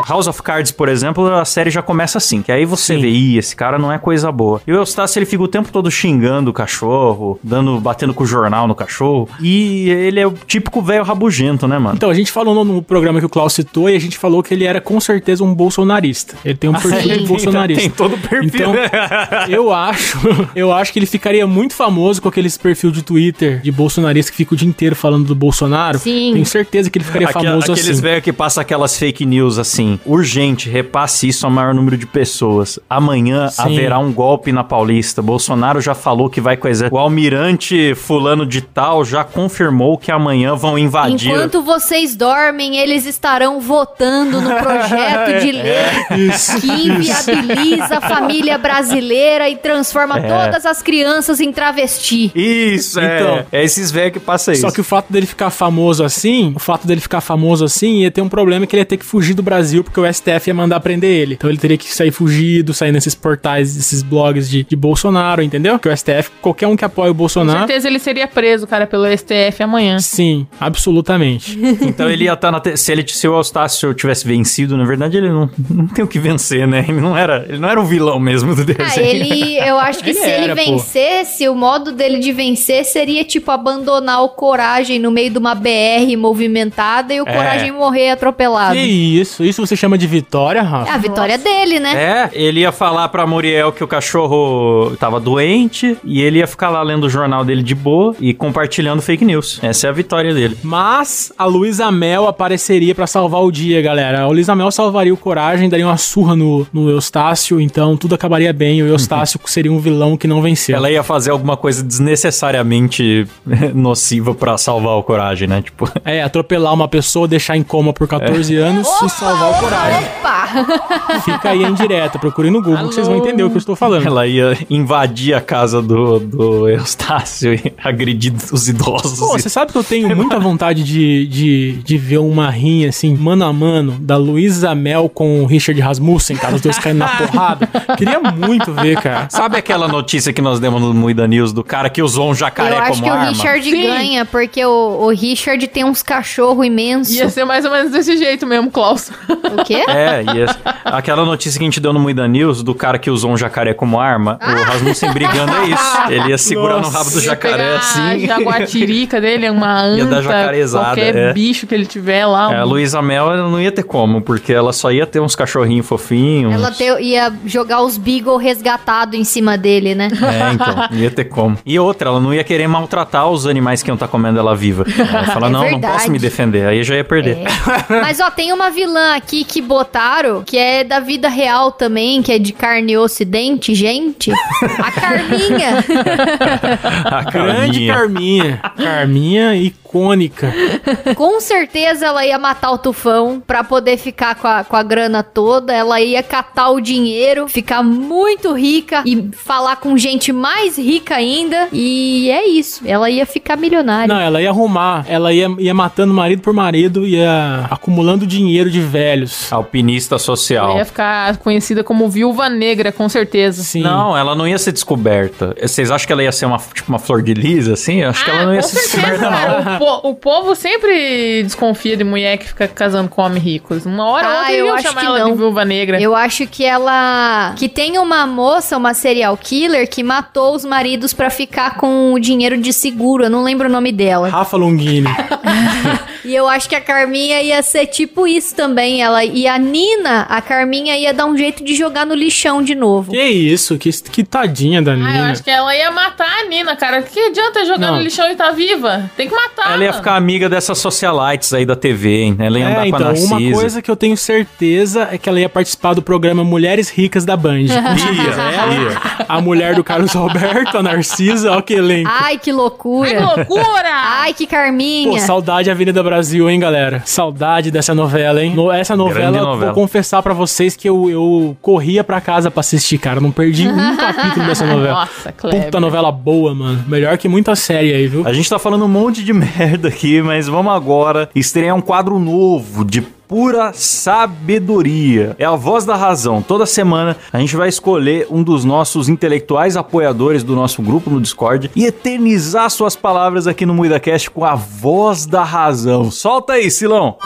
House 0.08 0.26
of 0.26 0.42
Cards, 0.42 0.72
por 0.72 0.88
exemplo, 0.88 1.32
a 1.34 1.44
série 1.44 1.70
já 1.70 1.82
começa 1.82 2.18
assim. 2.18 2.42
Que 2.42 2.52
aí 2.52 2.64
você 2.64 2.96
vê, 2.96 3.08
ih, 3.08 3.38
esse 3.38 3.54
cara 3.54 3.78
não 3.78 3.92
é 3.92 3.98
coisa 3.98 4.32
boa. 4.32 4.60
E 4.66 4.72
o 4.72 4.76
Eustácio, 4.76 5.18
ele 5.18 5.26
fica 5.26 5.42
o 5.42 5.48
tempo 5.48 5.70
todo 5.70 5.90
xingando 5.90 6.50
o 6.50 6.54
cachorro, 6.54 7.38
dando, 7.42 7.78
batendo 7.80 8.14
com 8.14 8.24
o 8.24 8.26
jornal 8.26 8.66
no 8.66 8.74
cachorro. 8.74 9.28
E 9.40 9.88
ele 9.90 10.20
é 10.20 10.26
o 10.26 10.32
típico 10.32 10.80
velho 10.80 11.04
rabugento, 11.04 11.68
né, 11.68 11.78
mano? 11.78 11.96
Então, 11.96 12.10
a 12.10 12.14
gente 12.14 12.32
falou 12.32 12.54
no, 12.54 12.64
no 12.64 12.82
programa 12.82 13.20
que 13.20 13.26
o 13.26 13.28
Klaus 13.28 13.52
citou 13.52 13.88
e 13.88 13.96
a 13.96 14.00
gente 14.00 14.16
falou 14.18 14.42
que 14.42 14.54
ele 14.54 14.64
era 14.64 14.80
com 14.80 15.00
certeza 15.00 15.44
um 15.44 15.54
bolsonarista. 15.54 16.36
Ele 16.44 16.54
tem 16.54 16.70
um 16.70 16.74
perfil 16.78 17.18
de 17.18 17.26
bolsonarista. 17.26 17.82
Tem 17.82 17.90
todo 17.90 18.14
o 18.14 18.18
perfil. 18.18 18.48
Então, 18.48 18.74
eu 19.48 19.72
acho, 19.72 20.18
eu 20.54 20.72
acho 20.72 20.92
que 20.92 20.98
ele 20.98 21.06
ficaria 21.06 21.46
muito 21.46 21.74
famoso 21.74 22.20
com 22.20 22.28
aqueles 22.28 22.56
perfil 22.56 22.90
de 22.90 23.02
Twitter 23.02 23.31
de 23.62 23.72
bolsonarista 23.72 24.30
que 24.30 24.36
fica 24.38 24.54
o 24.54 24.56
dia 24.56 24.68
inteiro 24.68 24.94
falando 24.96 25.24
do 25.26 25.34
Bolsonaro. 25.34 25.98
Sim. 25.98 26.30
Tenho 26.32 26.46
certeza 26.46 26.90
que 26.90 26.98
ele 26.98 27.04
ficaria 27.04 27.28
Aquela- 27.28 27.44
famoso 27.44 27.72
aqueles 27.72 27.90
assim. 27.90 28.00
velhos 28.02 28.24
que 28.24 28.32
passam 28.32 28.60
aquelas 28.60 28.96
fake 28.98 29.24
news 29.26 29.58
assim. 29.58 29.98
Urgente, 30.04 30.68
repasse 30.68 31.28
isso 31.28 31.46
ao 31.46 31.52
maior 31.52 31.74
número 31.74 31.96
de 31.96 32.06
pessoas. 32.06 32.78
Amanhã 32.88 33.48
Sim. 33.48 33.62
haverá 33.62 33.98
um 33.98 34.12
golpe 34.12 34.52
na 34.52 34.62
Paulista. 34.64 35.20
Bolsonaro 35.22 35.80
já 35.80 35.94
falou 35.94 36.28
que 36.30 36.40
vai 36.40 36.56
coisa. 36.56 36.88
O 36.90 36.98
almirante 36.98 37.94
fulano 37.94 38.44
de 38.46 38.60
tal 38.60 39.04
já 39.04 39.24
confirmou 39.24 39.96
que 39.98 40.10
amanhã 40.10 40.54
vão 40.54 40.78
invadir. 40.78 41.30
Enquanto 41.30 41.62
vocês 41.62 42.14
dormem, 42.16 42.76
eles 42.76 43.06
estarão 43.06 43.60
votando 43.60 44.40
no 44.40 44.50
projeto 44.56 45.40
de 45.40 45.52
lei 45.52 46.28
Isso, 46.28 46.60
que 46.60 46.66
inviabiliza 46.66 47.98
a 47.98 48.00
família 48.00 48.58
brasileira 48.58 49.48
e 49.48 49.56
transforma 49.56 50.20
todas 50.20 50.66
as 50.66 50.82
crianças 50.82 51.40
em 51.40 51.52
travesti. 51.52 52.30
Isso, 52.34 52.98
é. 53.00 53.21
Então. 53.22 53.46
é 53.52 53.64
esses 53.64 53.90
velhos 53.90 54.12
que 54.12 54.20
passam 54.20 54.52
isso. 54.52 54.62
Só 54.62 54.70
que 54.70 54.80
o 54.80 54.84
fato 54.84 55.12
dele 55.12 55.26
ficar 55.26 55.50
famoso 55.50 56.04
assim, 56.04 56.52
o 56.54 56.58
fato 56.58 56.86
dele 56.86 57.00
ficar 57.00 57.20
famoso 57.20 57.64
assim, 57.64 58.00
ia 58.02 58.10
ter 58.10 58.20
um 58.20 58.28
problema 58.28 58.66
que 58.66 58.74
ele 58.76 58.80
ia 58.82 58.86
ter 58.86 58.96
que 58.96 59.04
fugir 59.04 59.34
do 59.34 59.42
Brasil, 59.42 59.82
porque 59.84 59.98
o 60.00 60.12
STF 60.12 60.48
ia 60.48 60.54
mandar 60.54 60.80
prender 60.80 61.10
ele. 61.10 61.34
Então 61.34 61.48
ele 61.50 61.58
teria 61.58 61.76
que 61.76 61.92
sair 61.92 62.10
fugido, 62.10 62.72
sair 62.74 62.92
nesses 62.92 63.14
portais, 63.14 63.76
esses 63.76 64.02
blogs 64.02 64.48
de, 64.48 64.64
de 64.64 64.76
Bolsonaro, 64.76 65.42
entendeu? 65.42 65.78
Que 65.78 65.88
o 65.88 65.96
STF, 65.96 66.30
qualquer 66.40 66.66
um 66.66 66.76
que 66.76 66.84
apoia 66.84 67.10
o 67.10 67.14
Com 67.14 67.18
Bolsonaro. 67.18 67.58
certeza 67.60 67.88
ele 67.88 67.98
seria 67.98 68.26
preso, 68.26 68.66
cara, 68.66 68.86
pelo 68.86 69.04
STF 69.16 69.62
amanhã. 69.62 69.98
Sim, 69.98 70.46
absolutamente. 70.60 71.58
Então 71.92 72.08
ele 72.10 72.24
ia 72.24 72.32
estar 72.32 72.50
na. 72.50 72.60
te- 72.60 72.76
Se, 72.76 72.90
ele, 72.92 73.04
se 73.06 73.26
o 73.28 73.36
Eustácio 73.36 73.92
tivesse 73.94 74.26
vencido, 74.26 74.76
na 74.76 74.84
verdade, 74.84 75.16
ele 75.16 75.28
não, 75.28 75.50
não 75.68 75.86
tem 75.86 76.04
o 76.04 76.08
que 76.08 76.18
vencer, 76.18 76.66
né? 76.66 76.84
Ele 76.88 77.00
não 77.00 77.16
era, 77.16 77.44
ele 77.48 77.58
não 77.58 77.68
era 77.68 77.80
o 77.80 77.84
vilão 77.84 78.18
mesmo 78.18 78.54
do 78.54 78.64
desenho. 78.64 78.88
Ah, 78.88 79.00
ele, 79.00 79.58
eu 79.58 79.78
acho 79.78 79.98
que 80.02 80.10
Ele 80.12 80.18
se 80.18 80.24
ele 80.30 80.44
era, 80.44 80.56
pô. 80.56 80.62
vencesse, 80.64 81.48
o 81.48 81.54
modo 81.54 81.92
dele 81.92 82.18
de 82.18 82.32
vencer 82.32 82.84
seria 82.84 83.11
tipo 83.24 83.50
abandonar 83.50 84.22
o 84.22 84.28
Coragem 84.30 84.98
no 84.98 85.10
meio 85.10 85.30
de 85.30 85.38
uma 85.38 85.54
BR 85.54 86.16
movimentada 86.18 87.12
e 87.14 87.20
o 87.20 87.24
É. 87.28 87.32
Coragem 87.32 87.70
morrer 87.72 88.10
atropelado. 88.10 88.74
que 88.74 88.80
isso? 88.80 89.44
Isso 89.44 89.64
você 89.64 89.76
chama 89.76 89.96
de 89.98 90.06
vitória, 90.06 90.60
É 90.60 90.62
Rafa? 90.62 90.92
a 90.92 90.98
vitória 90.98 91.38
dele, 91.38 91.78
né? 91.78 91.92
É, 91.94 92.30
ele 92.32 92.60
ia 92.60 92.72
falar 92.72 93.08
pra 93.08 93.26
Muriel 93.26 93.72
que 93.72 93.84
o 93.84 93.86
cachorro 93.88 94.96
tava 94.98 95.20
doente 95.20 95.96
e 96.04 96.20
ele 96.22 96.38
ia 96.38 96.46
ficar 96.46 96.70
lá 96.70 96.82
lendo 96.82 97.04
o 97.04 97.08
jornal 97.10 97.44
dele 97.44 97.62
de 97.62 97.74
boa 97.74 98.14
e 98.20 98.32
compartilhando 98.34 99.02
fake 99.02 99.24
news. 99.24 99.58
Essa 99.62 99.86
é 99.86 99.90
a 99.90 99.92
vitória 99.92 100.32
dele. 100.34 100.56
Mas 100.62 101.32
a 101.38 101.44
Luísa 101.44 101.90
Mel 101.90 102.26
apareceria 102.26 102.94
pra 102.94 103.06
salvar 103.06 103.42
o 103.42 103.50
dia, 103.50 103.80
galera. 103.82 104.22
A 104.22 104.26
Luísa 104.28 104.54
Mel 104.56 104.70
salvaria 104.70 105.12
o 105.12 105.16
Coragem, 105.16 105.68
daria 105.68 105.86
uma 105.86 105.96
surra 105.96 106.34
no, 106.34 106.66
no 106.72 106.88
Eustácio, 106.90 107.60
então 107.60 107.96
tudo 107.96 108.14
acabaria 108.14 108.52
bem. 108.52 108.82
O 108.82 108.86
Eustácio 108.86 109.38
seria 109.46 109.72
um 109.72 109.78
vilão 109.78 110.16
que 110.16 110.26
não 110.26 110.40
venceu. 110.42 110.76
Ela 110.76 110.90
ia 110.90 111.02
fazer 111.02 111.30
alguma 111.30 111.56
coisa 111.56 111.82
desnecessariamente 111.82 113.01
nociva 113.74 114.34
pra 114.34 114.56
salvar 114.58 114.94
o 114.96 115.02
coragem, 115.02 115.48
né? 115.48 115.62
Tipo, 115.62 115.88
É, 116.04 116.22
atropelar 116.22 116.72
uma 116.72 116.88
pessoa, 116.88 117.26
deixar 117.28 117.56
em 117.56 117.62
coma 117.62 117.92
por 117.92 118.06
14 118.08 118.56
anos 118.56 118.88
e 119.02 119.08
salvar 119.08 119.50
o 119.52 119.60
Coragem. 119.60 120.08
Opa! 120.20 120.41
Fica 121.24 121.50
aí 121.50 121.64
a 121.64 121.68
indireta, 121.68 122.18
procure 122.18 122.50
no 122.50 122.62
Google 122.62 122.88
que 122.88 122.94
vocês 122.94 123.06
vão 123.06 123.16
entender 123.16 123.42
o 123.42 123.50
que 123.50 123.56
eu 123.56 123.60
estou 123.60 123.76
falando. 123.76 124.06
ela 124.06 124.26
ia 124.26 124.56
invadir 124.70 125.34
a 125.34 125.40
casa 125.40 125.80
do, 125.80 126.18
do 126.18 126.68
Eustácio 126.68 127.54
e 127.54 127.72
agredir 127.82 128.32
os 128.52 128.68
idosos. 128.68 129.18
Pô, 129.18 129.32
você 129.32 129.48
sabe 129.48 129.72
que 129.72 129.78
eu 129.78 129.84
tenho 129.84 130.14
muita 130.14 130.38
vontade 130.38 130.82
de, 130.82 131.26
de, 131.26 131.72
de 131.82 131.98
ver 131.98 132.18
uma 132.18 132.50
rinha, 132.50 132.88
assim, 132.88 133.16
mano 133.16 133.44
a 133.44 133.52
mano, 133.52 133.96
da 134.00 134.16
Luísa 134.16 134.74
Mel 134.74 135.08
com 135.08 135.42
o 135.42 135.46
Richard 135.46 135.80
Rasmussen, 135.80 136.36
cara, 136.36 136.54
os 136.54 136.60
dois 136.60 136.78
caindo 136.78 136.98
na 136.98 137.08
porrada. 137.16 137.68
Queria 137.96 138.20
muito 138.20 138.72
ver, 138.72 139.00
cara. 139.00 139.28
Sabe 139.30 139.56
aquela 139.56 139.88
notícia 139.88 140.32
que 140.32 140.42
nós 140.42 140.60
demos 140.60 140.80
no 140.80 140.94
Muida 140.94 141.26
News 141.26 141.52
do 141.52 141.64
cara 141.64 141.88
que 141.90 142.02
usou 142.02 142.30
um 142.30 142.34
jacaré 142.34 142.76
Eu 142.76 142.78
acho 142.78 142.90
como 142.92 143.04
que 143.04 143.10
o 143.10 143.12
arma? 143.12 143.28
Richard 143.30 143.70
Sim. 143.70 143.82
ganha, 143.82 144.24
porque 144.24 144.64
o, 144.64 145.06
o 145.06 145.08
Richard 145.08 145.66
tem 145.68 145.84
uns 145.84 146.02
cachorros 146.02 146.64
imensos. 146.66 147.14
Ia 147.14 147.28
ser 147.28 147.44
mais 147.44 147.64
ou 147.64 147.70
menos 147.70 147.92
desse 147.92 148.16
jeito 148.16 148.46
mesmo, 148.46 148.70
Klaus. 148.70 149.10
O 149.28 149.64
quê? 149.64 149.84
É, 149.88 150.22
e 150.34 150.41
essa- 150.44 150.58
aquela 150.84 151.24
notícia 151.24 151.58
que 151.58 151.64
a 151.64 151.66
gente 151.66 151.80
deu 151.80 151.92
no 151.92 152.00
Muida 152.00 152.26
News 152.28 152.62
do 152.62 152.74
cara 152.74 152.98
que 152.98 153.10
usou 153.10 153.30
um 153.32 153.36
jacaré 153.36 153.74
como 153.74 153.98
arma, 154.00 154.38
o 154.40 154.62
Rasmussen 154.70 155.10
brigando 155.12 155.52
é 155.56 155.64
isso. 155.66 155.96
Ele 156.10 156.28
ia 156.30 156.38
segurar 156.38 156.80
no 156.80 156.88
rabo 156.88 157.10
do 157.10 157.14
Nossa. 157.16 157.20
jacaré 157.20 157.52
Pegar 157.52 157.76
assim. 157.78 158.00
A 158.00 158.18
jaguatirica 158.18 159.20
dele, 159.20 159.48
uma 159.50 159.80
anta, 159.82 159.98
Ia 159.98 160.06
dar 160.06 160.22
jacarezada, 160.22 160.84
qualquer 160.86 161.16
é. 161.16 161.32
bicho 161.32 161.66
que 161.66 161.74
ele 161.74 161.86
tiver 161.86 162.26
lá. 162.26 162.52
É, 162.52 162.56
a 162.58 162.64
Luísa 162.64 163.00
Mel 163.02 163.30
ela 163.32 163.48
não 163.48 163.60
ia 163.60 163.72
ter 163.72 163.82
como, 163.82 164.20
porque 164.20 164.52
ela 164.52 164.72
só 164.72 164.90
ia 164.90 165.06
ter 165.06 165.20
uns 165.20 165.34
cachorrinhos 165.34 165.86
fofinhos. 165.86 166.52
Ela 166.54 166.70
te- 166.70 166.84
ia 167.02 167.32
jogar 167.46 167.82
os 167.82 167.96
Beagle 167.96 168.36
resgatado 168.36 169.16
em 169.16 169.24
cima 169.24 169.56
dele, 169.58 169.94
né? 169.94 170.08
É, 170.12 170.52
então, 170.52 170.74
não 170.90 170.98
ia 170.98 171.10
ter 171.10 171.24
como. 171.24 171.58
E 171.64 171.78
outra, 171.78 172.08
ela 172.10 172.20
não 172.20 172.32
ia 172.32 172.44
querer 172.44 172.66
maltratar 172.68 173.28
os 173.28 173.46
animais 173.46 173.82
que 173.82 173.90
iam 173.90 173.94
estar 173.94 174.08
comendo 174.08 174.38
ela 174.38 174.54
viva. 174.54 174.84
Ela 174.96 175.20
ia 175.20 175.26
falar, 175.26 175.46
É 175.48 175.50
não, 175.50 175.60
não 175.62 175.68
verdade. 175.70 175.92
posso 175.94 176.10
me 176.10 176.18
defender. 176.18 176.66
Aí 176.66 176.82
já 176.82 176.94
ia 176.96 177.04
perder. 177.04 177.38
É. 177.38 178.00
Mas 178.00 178.20
ó, 178.20 178.30
tem 178.30 178.52
uma 178.52 178.70
vilã 178.70 179.14
aqui 179.16 179.44
que 179.44 179.60
botaram, 179.60 180.31
que 180.40 180.56
é 180.56 180.84
da 180.84 181.00
vida 181.00 181.28
real 181.28 181.72
também, 181.72 182.22
que 182.22 182.32
é 182.32 182.38
de 182.38 182.52
carne 182.52 182.92
e 182.92 182.96
osso 182.96 183.22
e 183.22 183.26
dente, 183.26 183.74
gente. 183.74 184.32
A 184.32 184.90
Carminha. 184.92 185.84
A 187.04 187.22
Grande 187.30 187.86
Carminha. 187.86 188.58
Carminha. 188.58 188.60
Carminha, 188.76 189.72
icônica. 189.92 190.52
Com 191.14 191.40
certeza 191.40 192.06
ela 192.06 192.24
ia 192.24 192.38
matar 192.38 192.70
o 192.72 192.78
tufão 192.78 193.42
pra 193.46 193.62
poder 193.62 193.98
ficar 193.98 194.34
com 194.34 194.48
a, 194.48 194.64
com 194.64 194.74
a 194.74 194.82
grana 194.82 195.22
toda. 195.22 195.72
Ela 195.72 196.00
ia 196.00 196.22
catar 196.22 196.70
o 196.70 196.80
dinheiro, 196.80 197.46
ficar 197.48 197.82
muito 197.82 198.52
rica 198.54 199.02
e 199.04 199.30
falar 199.32 199.76
com 199.76 199.96
gente 199.98 200.32
mais 200.32 200.78
rica 200.78 201.14
ainda. 201.16 201.68
E 201.72 202.30
é 202.30 202.48
isso. 202.48 202.82
Ela 202.86 203.10
ia 203.10 203.26
ficar 203.26 203.56
milionária. 203.56 204.12
Não, 204.12 204.20
ela 204.20 204.40
ia 204.40 204.48
arrumar. 204.50 205.04
Ela 205.08 205.32
ia, 205.32 205.48
ia 205.58 205.74
matando 205.74 206.14
marido 206.14 206.40
por 206.40 206.52
marido, 206.54 207.06
ia 207.06 207.66
acumulando 207.70 208.26
dinheiro 208.26 208.70
de 208.70 208.80
velhos. 208.80 209.52
Alpinista 209.52 210.18
social. 210.18 210.70
Ela 210.70 210.78
ia 210.78 210.84
ficar 210.84 211.36
conhecida 211.38 211.84
como 211.84 212.08
viúva 212.08 212.48
negra, 212.48 212.90
com 212.90 213.08
certeza. 213.08 213.62
Sim. 213.62 213.82
Não, 213.82 214.16
ela 214.16 214.34
não 214.34 214.46
ia 214.48 214.58
ser 214.58 214.72
descoberta. 214.72 215.54
Vocês 215.60 215.90
acham 215.90 216.06
que 216.06 216.12
ela 216.12 216.22
ia 216.22 216.32
ser 216.32 216.46
uma, 216.46 216.58
tipo, 216.58 216.88
uma 216.88 216.98
flor 216.98 217.22
de 217.22 217.34
lis, 217.34 217.68
assim? 217.68 218.02
Eu 218.02 218.10
acho 218.10 218.24
que 218.24 218.30
ela 218.30 218.44
não 218.46 218.54
ia 218.54 218.60
Ah, 218.60 218.62
ser 218.62 218.78
certeza, 218.78 219.18
descoberta, 219.18 219.30
não. 219.70 219.78
Po- 219.84 220.08
o 220.08 220.14
povo 220.14 220.54
sempre 220.54 221.42
desconfia 221.42 221.96
de 221.96 222.04
mulher 222.04 222.36
que 222.38 222.46
fica 222.48 222.68
casando 222.68 223.08
com 223.08 223.22
homens 223.22 223.42
ricos. 223.42 223.84
Uma 223.86 224.06
hora 224.06 224.26
ou 224.28 224.32
Ah, 224.34 224.38
outra 224.38 224.52
eu 224.52 224.66
iam 224.66 224.74
acho 224.74 224.82
chamar 224.88 225.00
que 225.00 225.06
ela 225.06 225.18
não. 225.20 225.30
de 225.32 225.36
viúva 225.38 225.64
negra. 225.64 226.00
Eu 226.00 226.14
acho 226.14 226.46
que 226.46 226.64
ela. 226.64 227.54
Que 227.56 227.68
tem 227.68 227.98
uma 227.98 228.26
moça, 228.26 228.76
uma 228.76 228.94
serial 228.94 229.36
killer, 229.36 229.88
que 229.88 230.02
matou 230.02 230.54
os 230.54 230.64
maridos 230.64 231.12
pra 231.12 231.30
ficar 231.30 231.76
com 231.76 232.12
o 232.12 232.18
dinheiro 232.18 232.56
de 232.58 232.72
seguro. 232.72 233.24
Eu 233.24 233.30
não 233.30 233.42
lembro 233.42 233.68
o 233.68 233.72
nome 233.72 233.90
dela. 233.92 234.28
Rafa 234.28 234.56
Longini. 234.56 235.08
E 236.24 236.34
eu 236.34 236.46
acho 236.48 236.68
que 236.68 236.74
a 236.74 236.80
Carminha 236.80 237.40
ia 237.42 237.62
ser 237.62 237.86
tipo 237.86 238.26
isso 238.26 238.54
também. 238.54 239.02
Ela 239.02 239.24
E 239.24 239.46
a 239.46 239.58
Nina, 239.58 240.22
a 240.28 240.40
Carminha 240.40 240.96
ia 240.96 241.12
dar 241.12 241.26
um 241.26 241.36
jeito 241.36 241.64
de 241.64 241.74
jogar 241.74 242.06
no 242.06 242.14
lixão 242.14 242.62
de 242.62 242.74
novo. 242.74 243.12
que 243.12 243.20
isso? 243.22 243.76
Que, 243.78 243.90
que 243.92 244.22
tadinha 244.24 244.80
da 244.80 244.92
Ah, 244.92 244.94
eu 244.94 245.00
Nina. 245.00 245.30
acho 245.32 245.42
que 245.42 245.50
ela 245.50 245.74
ia 245.76 245.90
matar 245.90 246.28
a 246.40 246.44
Nina, 246.44 246.76
cara. 246.76 247.02
Que 247.02 247.18
adianta 247.18 247.64
jogar 247.64 247.78
Não. 247.90 247.96
no 247.96 248.02
lixão 248.02 248.30
e 248.30 248.36
tá 248.36 248.50
viva? 248.52 249.10
Tem 249.16 249.28
que 249.28 249.34
matar. 249.34 249.72
Ela 249.72 249.84
ia 249.84 249.92
ficar 249.92 250.16
amiga 250.16 250.48
dessas 250.48 250.78
socialites 250.78 251.52
aí 251.52 251.64
da 251.66 251.74
TV, 251.76 252.22
hein? 252.22 252.36
Ela 252.38 252.58
ia 252.58 252.68
andar 252.68 252.86
É, 252.86 252.90
com 252.90 252.96
a 252.96 252.98
então, 252.98 253.08
Narcisa. 253.08 253.34
uma 253.34 253.52
coisa 253.52 253.82
que 253.82 253.90
eu 253.90 253.96
tenho 253.96 254.16
certeza 254.16 255.08
é 255.10 255.18
que 255.18 255.28
ela 255.28 255.40
ia 255.40 255.48
participar 255.48 255.94
do 255.94 256.02
programa 256.02 256.44
Mulheres 256.44 256.88
Ricas 256.88 257.24
da 257.24 257.36
Band. 257.36 257.66
ela, 257.72 259.24
a 259.28 259.40
mulher 259.40 259.74
do 259.74 259.84
Carlos 259.84 260.14
Alberto, 260.14 260.78
a 260.78 260.82
Narcisa, 260.82 261.52
ó 261.52 261.60
que 261.60 261.74
elenco. 261.74 262.10
Ai, 262.12 262.38
que 262.38 262.50
Ai, 262.50 262.56
loucura. 262.56 263.08
que 263.10 263.16
loucura! 263.16 263.90
Ai, 263.92 264.34
que 264.34 264.46
Pô, 264.46 264.52
Carminha. 264.52 265.20
saudade 265.20 265.70
Avenida 265.70 266.02
Brasil, 266.02 266.11
hein, 266.50 266.58
galera? 266.60 267.02
Saudade 267.04 267.70
dessa 267.70 267.94
novela, 267.94 268.42
hein? 268.42 268.54
No- 268.54 268.70
essa 268.70 268.96
novela, 268.96 269.30
novela. 269.40 269.72
vou 269.72 269.82
confessar 269.82 270.22
pra 270.22 270.34
vocês 270.34 270.76
que 270.76 270.88
eu, 270.88 271.08
eu 271.10 271.56
corria 271.62 272.02
pra 272.04 272.20
casa 272.20 272.50
pra 272.50 272.60
assistir, 272.60 272.98
cara. 272.98 273.20
Não 273.20 273.30
perdi 273.30 273.68
um 273.68 273.76
capítulo 273.96 274.46
dessa 274.46 274.66
novela. 274.66 275.00
Nossa, 275.00 275.32
Kleber. 275.32 275.64
Puta 275.64 275.80
novela 275.80 276.10
boa, 276.12 276.54
mano. 276.54 276.84
Melhor 276.86 277.16
que 277.18 277.28
muita 277.28 277.54
série 277.54 277.92
aí, 277.94 278.06
viu? 278.06 278.26
A 278.26 278.32
gente 278.32 278.48
tá 278.48 278.58
falando 278.58 278.84
um 278.84 278.88
monte 278.88 279.22
de 279.24 279.32
merda 279.34 279.88
aqui, 279.88 280.20
mas 280.22 280.46
vamos 280.48 280.72
agora 280.72 281.28
estrear 281.34 281.74
um 281.76 281.80
quadro 281.80 282.18
novo 282.18 282.84
de 282.84 283.00
pura 283.32 283.72
sabedoria. 283.72 285.34
É 285.38 285.46
a 285.46 285.56
voz 285.56 285.86
da 285.86 285.96
razão. 285.96 286.42
Toda 286.42 286.66
semana 286.66 287.16
a 287.32 287.38
gente 287.38 287.56
vai 287.56 287.66
escolher 287.66 288.26
um 288.30 288.42
dos 288.42 288.62
nossos 288.62 289.08
intelectuais 289.08 289.74
apoiadores 289.74 290.42
do 290.42 290.54
nosso 290.54 290.82
grupo 290.82 291.08
no 291.08 291.18
Discord 291.18 291.70
e 291.74 291.86
eternizar 291.86 292.68
suas 292.68 292.94
palavras 292.94 293.46
aqui 293.46 293.64
no 293.64 293.72
MuidaCast 293.72 294.30
com 294.30 294.44
a 294.44 294.54
voz 294.54 295.24
da 295.24 295.42
razão. 295.42 296.10
Solta 296.10 296.52
aí, 296.52 296.70
Silão. 296.70 297.16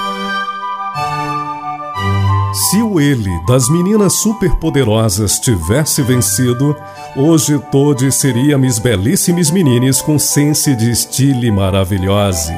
Se 2.70 2.80
o 2.80 3.00
ele 3.00 3.32
das 3.48 3.68
meninas 3.68 4.12
superpoderosas 4.12 5.40
tivesse 5.40 6.02
vencido, 6.02 6.76
hoje 7.16 7.60
todos 7.72 8.14
seríamos 8.14 8.78
belíssimos 8.78 9.50
menines 9.50 10.00
com 10.00 10.20
sense 10.20 10.72
de 10.76 10.88
estilo 10.88 11.52
maravilhoso. 11.52 12.52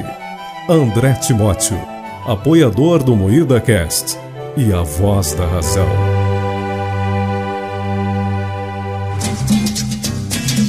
André 0.68 1.14
Timóteo, 1.14 1.80
apoiador 2.28 3.02
do 3.02 3.16
Moída 3.16 3.58
Cast 3.58 4.18
e 4.54 4.70
a 4.70 4.82
voz 4.82 5.32
da 5.32 5.46
razão. 5.46 6.17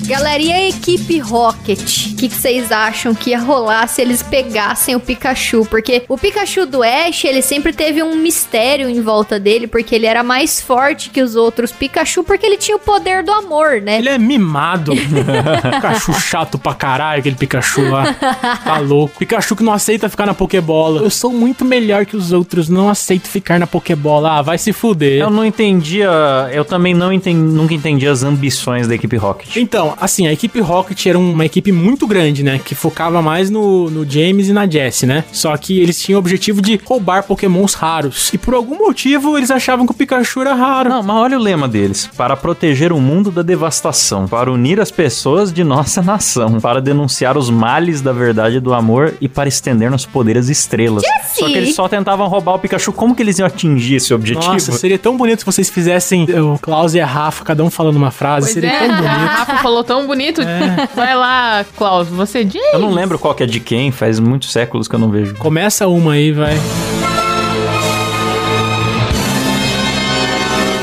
Galera, 0.10 0.42
e 0.42 0.52
a 0.52 0.68
equipe 0.68 1.20
Rocket? 1.20 2.08
O 2.08 2.16
que 2.16 2.30
que 2.30 2.34
vocês 2.34 2.72
acham 2.72 3.14
que 3.14 3.30
ia 3.30 3.40
rolar 3.40 3.86
se 3.86 4.02
eles 4.02 4.24
pegassem 4.24 4.96
o 4.96 5.00
Pikachu? 5.00 5.68
Porque 5.70 6.04
o 6.10 6.18
Pikachu 6.18 6.66
do 6.66 6.82
Ash, 6.82 7.26
ele 7.26 7.44
sempre 7.44 7.72
teve 7.72 8.02
um 8.02 8.16
mistério 8.16 8.90
em 8.90 9.02
volta 9.02 9.40
dele, 9.40 9.68
porque 9.68 9.94
ele 9.94 10.08
era 10.08 10.24
mais 10.24 10.60
forte 10.60 11.12
que 11.12 11.22
os 11.22 11.36
outros 11.36 11.72
Pikachu, 11.72 12.24
porque 12.24 12.44
ele 12.44 12.58
tinha 12.58 12.76
o 12.76 12.80
poder 12.80 13.24
do 13.24 13.32
amor, 13.32 13.82
né? 13.84 14.00
Ele 14.00 14.10
é 14.10 14.18
mimado. 14.18 14.94
Pikachu 15.72 16.14
chato 16.20 16.58
pra 16.58 16.74
caralho, 16.74 17.20
aquele 17.20 17.36
Pikachu 17.36 17.88
lá. 17.88 18.12
Tá 18.64 18.80
louco. 18.80 19.20
Pikachu 19.20 19.56
que 19.56 19.64
não 19.64 19.74
aceita 19.74 20.10
ficar 20.10 20.26
na 20.26 20.34
Pokébola. 20.34 21.04
Eu 21.04 21.12
sou 21.12 21.32
muito 21.32 21.64
melhor 21.64 22.08
que 22.08 22.18
os 22.18 22.32
outros, 22.32 22.68
não 22.68 22.90
aceito 22.90 23.28
ficar 23.28 23.60
na 23.60 23.68
Pokébola. 23.68 24.40
Ah, 24.40 24.42
vai 24.42 24.58
se 24.58 24.74
fuder. 24.74 25.22
Eu 25.22 25.30
não 25.30 25.46
entendia, 25.46 26.10
eu 26.52 26.66
também 26.66 26.96
não 26.96 27.14
entendi, 27.14 27.40
nunca 27.40 27.76
entendi 27.76 28.08
as 28.08 28.24
ambições 28.24 28.88
da 28.88 28.96
equipe 28.96 29.16
Rocket. 29.16 29.56
Então, 29.56 29.99
assim, 30.00 30.28
a 30.28 30.34
equipe 30.34 30.60
Rocket 30.60 31.06
era 31.06 31.18
uma 31.18 31.46
equipe 31.46 31.72
muito 31.72 32.08
grande, 32.08 32.44
né? 32.44 32.60
Que 32.64 32.76
focava 32.76 33.22
mais 33.22 33.50
no, 33.50 33.90
no 33.90 34.10
James 34.10 34.48
e 34.48 34.54
na 34.54 34.70
Jessie, 34.70 35.08
né? 35.08 35.24
Só 35.32 35.56
que 35.58 35.80
eles 35.80 36.02
tinham 36.02 36.18
o 36.18 36.20
objetivo 36.20 36.62
de 36.62 36.80
roubar 36.84 37.24
pokémons 37.24 37.74
raros. 37.74 38.32
E 38.34 38.38
por 38.38 38.54
algum 38.54 38.78
motivo 38.78 39.38
eles 39.38 39.52
achavam 39.52 39.86
que 39.86 39.92
o 39.92 39.96
Pikachu 39.96 40.42
era 40.42 40.54
raro. 40.54 40.90
Não, 40.90 41.04
mas 41.04 41.16
olha 41.18 41.38
o 41.38 41.42
lema 41.42 41.68
deles: 41.68 42.10
para 42.18 42.36
proteger 42.36 42.92
o 42.92 43.00
mundo 43.00 43.32
da 43.32 43.42
devastação, 43.42 44.28
para 44.28 44.52
unir 44.52 44.80
as 44.80 44.92
pessoas 44.92 45.52
de 45.52 45.64
nossa 45.64 46.02
nação, 46.04 46.60
para 46.60 46.82
denunciar 46.82 47.38
os 47.38 47.50
males 47.50 48.02
da 48.02 48.12
verdade 48.12 48.58
e 48.58 48.60
do 48.60 48.74
amor 48.74 49.14
e 49.20 49.28
para 49.28 49.50
estender 49.50 49.90
nossos 49.92 50.08
poderes 50.08 50.50
estrelas. 50.50 51.04
Só 51.34 51.46
que 51.46 51.58
eles 51.58 51.76
só 51.76 51.88
tentavam 51.88 52.28
roubar 52.28 52.56
o 52.56 52.60
Pikachu. 52.60 52.92
Como 52.92 53.16
que 53.16 53.22
eles 53.22 53.40
iam 53.40 53.48
atingir 53.48 53.96
esse 53.96 54.14
objetivo? 54.14 54.54
Nossa, 54.54 54.72
seria 54.74 54.98
tão 54.98 55.18
bonito 55.18 55.40
se 55.40 55.46
vocês 55.46 55.70
fizessem 55.70 56.26
o 56.40 56.58
Klaus 56.60 56.94
e 56.94 57.00
a 57.00 57.06
Rafa, 57.06 57.44
cada 57.44 57.64
um 57.64 57.70
falando 57.70 57.98
uma 57.98 58.12
frase. 58.12 58.48
Pois 58.48 58.54
seria 58.54 58.72
é, 58.72 58.80
tão 58.80 58.92
a 58.96 58.98
bonito. 58.98 59.10
Rafa 59.10 59.58
falou 59.58 59.84
tão 59.90 60.06
bonito. 60.06 60.40
Vai 60.96 61.16
lá, 61.16 61.66
Klaus, 61.76 62.08
você 62.08 62.44
diz. 62.44 62.62
Eu 62.72 62.78
não 62.78 62.92
lembro 62.92 63.18
qual 63.18 63.34
que 63.34 63.42
é 63.42 63.48
de 63.48 63.60
quem, 63.60 63.92
faz 63.92 64.20
muitos 64.20 64.52
séculos 64.52 64.88
que 64.88 64.94
eu 64.94 65.00
não 65.00 65.10
vejo. 65.10 65.34
Começa 65.34 65.88
uma 65.88 66.14
aí, 66.14 66.32
vai. 66.32 66.54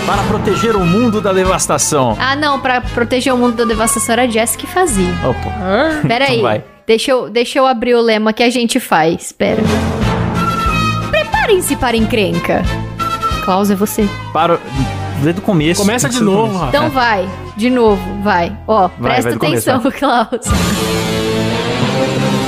Para 0.05 0.23
proteger 0.25 0.75
o 0.75 0.85
mundo 0.85 1.21
da 1.21 1.33
devastação. 1.33 2.17
Ah, 2.19 2.35
não, 2.35 2.59
pra 2.59 2.81
proteger 2.81 3.33
o 3.33 3.37
mundo 3.37 3.55
da 3.55 3.65
devastação 3.65 4.15
era 4.15 4.23
a 4.23 4.27
Jess 4.27 4.57
que 4.57 4.67
fazia. 4.67 5.13
Opa. 5.25 6.03
Pera 6.07 6.25
aí. 6.25 6.33
Então 6.33 6.43
vai. 6.43 6.65
Deixa 6.85 7.11
eu, 7.13 7.31
deixa 7.31 7.59
eu 7.61 7.67
abrir 7.67 7.95
o 7.95 8.01
lema 8.01 8.33
que 8.33 8.43
a 8.43 8.51
gente 8.51 8.81
faz. 8.81 9.31
Pera. 9.31 9.63
Preparem-se 11.11 11.77
para 11.77 11.97
a 11.97 11.99
encrenca. 11.99 12.65
Klaus, 13.45 13.71
é 13.71 13.77
você. 13.77 14.09
Para. 14.33 14.59
Desde 15.23 15.41
o 15.41 15.43
começo. 15.43 15.81
Começa 15.81 16.09
de 16.09 16.21
novo, 16.21 16.53
começo. 16.53 16.69
Então 16.69 16.91
vai, 16.91 17.29
de 17.57 17.71
novo, 17.71 18.03
vai. 18.23 18.57
Ó, 18.67 18.89
Vai, 18.99 19.13
presta 19.13 19.23
vai 19.23 19.33
do 19.33 19.39
começo, 19.39 19.71
atenção, 19.71 19.91
Klaus. 19.93 20.29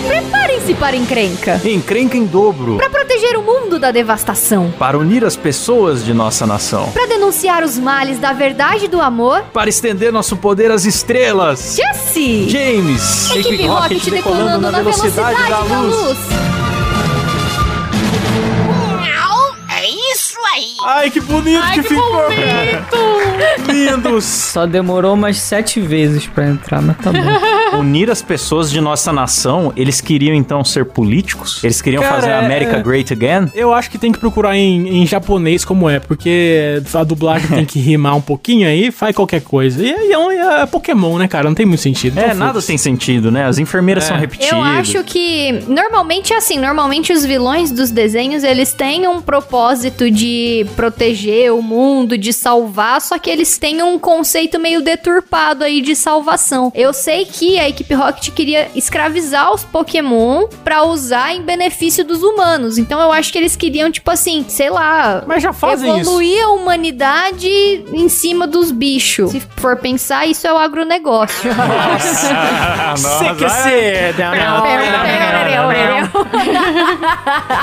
Preparem-se 0.07 0.75
para 0.75 0.95
a 0.95 0.99
encrenca. 0.99 1.61
Encrenca 1.65 2.17
em 2.17 2.25
dobro. 2.27 2.77
Para 2.77 2.91
proteger 2.91 3.37
o 3.37 3.43
mundo 3.43 3.79
da 3.79 3.91
devastação. 3.91 4.73
Para 4.79 4.99
unir 4.99 5.25
as 5.25 5.37
pessoas 5.37 6.05
de 6.05 6.13
nossa 6.15 6.47
nação. 6.47 6.91
Para 6.93 7.07
denunciar 7.07 7.63
os 7.65 7.79
males 7.79 8.19
da 8.19 8.33
verdade 8.33 8.85
e 8.85 8.89
do 8.89 9.01
amor. 9.01 9.43
Para 9.53 9.69
estender 9.69 10.13
nosso 10.13 10.37
poder 10.37 10.71
às 10.71 10.85
estrelas. 10.85 11.77
Jesse! 11.77 12.49
James. 12.49 13.31
Equipe 13.35 13.67
Rocket 13.67 14.05
decolando 14.11 14.71
na 14.71 14.81
velocidade 14.83 15.49
da 15.49 15.61
luz. 15.61 16.19
Não, 16.31 16.48
isso 20.39 20.47
aí. 20.55 20.77
Ai, 20.85 21.11
que 21.11 21.21
bonito 21.21 21.61
Ai, 21.63 21.75
que, 21.75 21.83
que 21.83 21.89
ficou. 21.89 22.13
bonito! 22.13 23.73
Lindos. 23.73 24.25
Só 24.25 24.67
demorou 24.67 25.15
umas 25.15 25.39
sete 25.39 25.81
vezes 25.81 26.27
pra 26.27 26.47
entrar, 26.47 26.81
mas 26.81 26.97
tá 26.99 27.11
bom. 27.13 27.19
Unir 27.77 28.11
as 28.11 28.23
pessoas 28.23 28.71
de 28.71 28.81
nossa 28.81 29.13
nação, 29.13 29.73
eles 29.77 30.01
queriam 30.01 30.35
então 30.35 30.65
ser 30.65 30.85
políticos? 30.87 31.63
Eles 31.63 31.81
queriam 31.83 32.03
Cara, 32.03 32.15
fazer 32.17 32.31
a 32.31 32.43
é- 32.43 32.45
América 32.45 32.79
Great 32.81 33.13
Again? 33.13 33.51
Eu 33.55 33.73
acho 33.73 33.91
que 33.91 33.99
tem 33.99 34.13
que 34.13 34.19
procurar 34.19 34.57
em, 34.57 35.03
em 35.03 35.07
japonês 35.07 35.65
como 35.65 35.89
é, 35.89 35.99
porque 36.01 36.81
a 36.95 37.05
dublagem 37.05 37.49
tem 37.49 37.65
que 37.65 37.79
rimar 37.81 38.17
um 38.17 38.21
pouquinho 38.21 38.67
aí, 38.69 38.91
faz 38.91 39.15
qualquer 39.15 39.41
coisa. 39.43 39.83
E, 39.83 39.89
e 39.91 40.13
é, 40.13 40.63
é 40.63 40.67
Pokémon, 40.67 41.19
né, 41.19 41.29
cara? 41.29 41.49
Não 41.49 41.55
tem 41.55 41.67
muito 41.67 41.81
sentido. 41.83 42.19
É, 42.19 42.27
Então, 42.27 42.37
nada 42.37 42.63
tem 42.63 42.79
sentido, 42.79 43.31
né? 43.31 43.45
As 43.47 43.59
enfermeiras 43.59 44.05
É. 44.05 44.09
são 44.09 44.17
repetidas. 44.17 44.53
Eu 44.53 44.63
acho 44.63 45.05
que 45.05 45.53
normalmente 45.69 46.33
é 46.33 46.37
assim, 46.37 46.59
normalmente 46.59 47.13
os 47.13 47.25
vilões 47.25 47.71
dos 47.71 47.91
desenhos, 47.91 48.45
eles 48.45 48.73
têm 48.73 49.07
um 49.07 49.21
propósito 49.21 50.11
de 50.11 50.67
proteger 50.77 51.53
o 51.53 51.63
mundo, 51.63 52.17
de 52.17 52.33
salvar, 52.33 53.01
só 53.01 53.19
que 53.19 53.29
eles 53.31 53.59
têm 53.59 53.83
um 53.83 53.99
conceito 53.99 54.59
meio 54.59 54.81
deturpado 54.83 55.65
aí 55.65 55.81
de 55.81 55.95
salvação. 55.95 56.73
Eu 56.75 56.93
sei 56.93 57.25
que 57.25 57.58
que 57.59 57.63
a 57.63 57.69
equipe 57.69 57.93
Rocket 57.93 58.31
queria 58.31 58.69
escravizar 58.77 59.53
os 59.53 59.65
Pokémon 59.65 60.47
pra 60.63 60.85
usar 60.85 61.35
em 61.35 61.43
benefício 61.43 62.05
dos 62.05 62.23
humanos. 62.23 62.79
Então 62.79 63.01
eu 63.01 63.11
acho 63.11 63.33
que 63.33 63.39
eles 63.39 63.57
queriam, 63.57 63.91
tipo 63.91 64.09
assim, 64.13 64.45
sei 64.47 64.71
lá. 64.71 65.25
Mas 65.27 65.43
já 65.43 65.53
fazem 65.53 65.91
isso. 65.99 66.09
Evoluir 66.09 66.45
a 66.45 66.51
humanidade 66.51 67.49
em 67.93 68.09
cima 68.09 68.47
dos 68.47 68.71
bichos. 68.71 69.33
Se 69.33 69.41
for 69.57 69.77
pensar, 69.77 70.25
isso 70.27 70.47
é 70.47 70.53
o 70.53 70.57
agronegócio. 70.57 71.51
Você 72.95 73.35
quer 73.35 73.51
ser... 73.51 74.15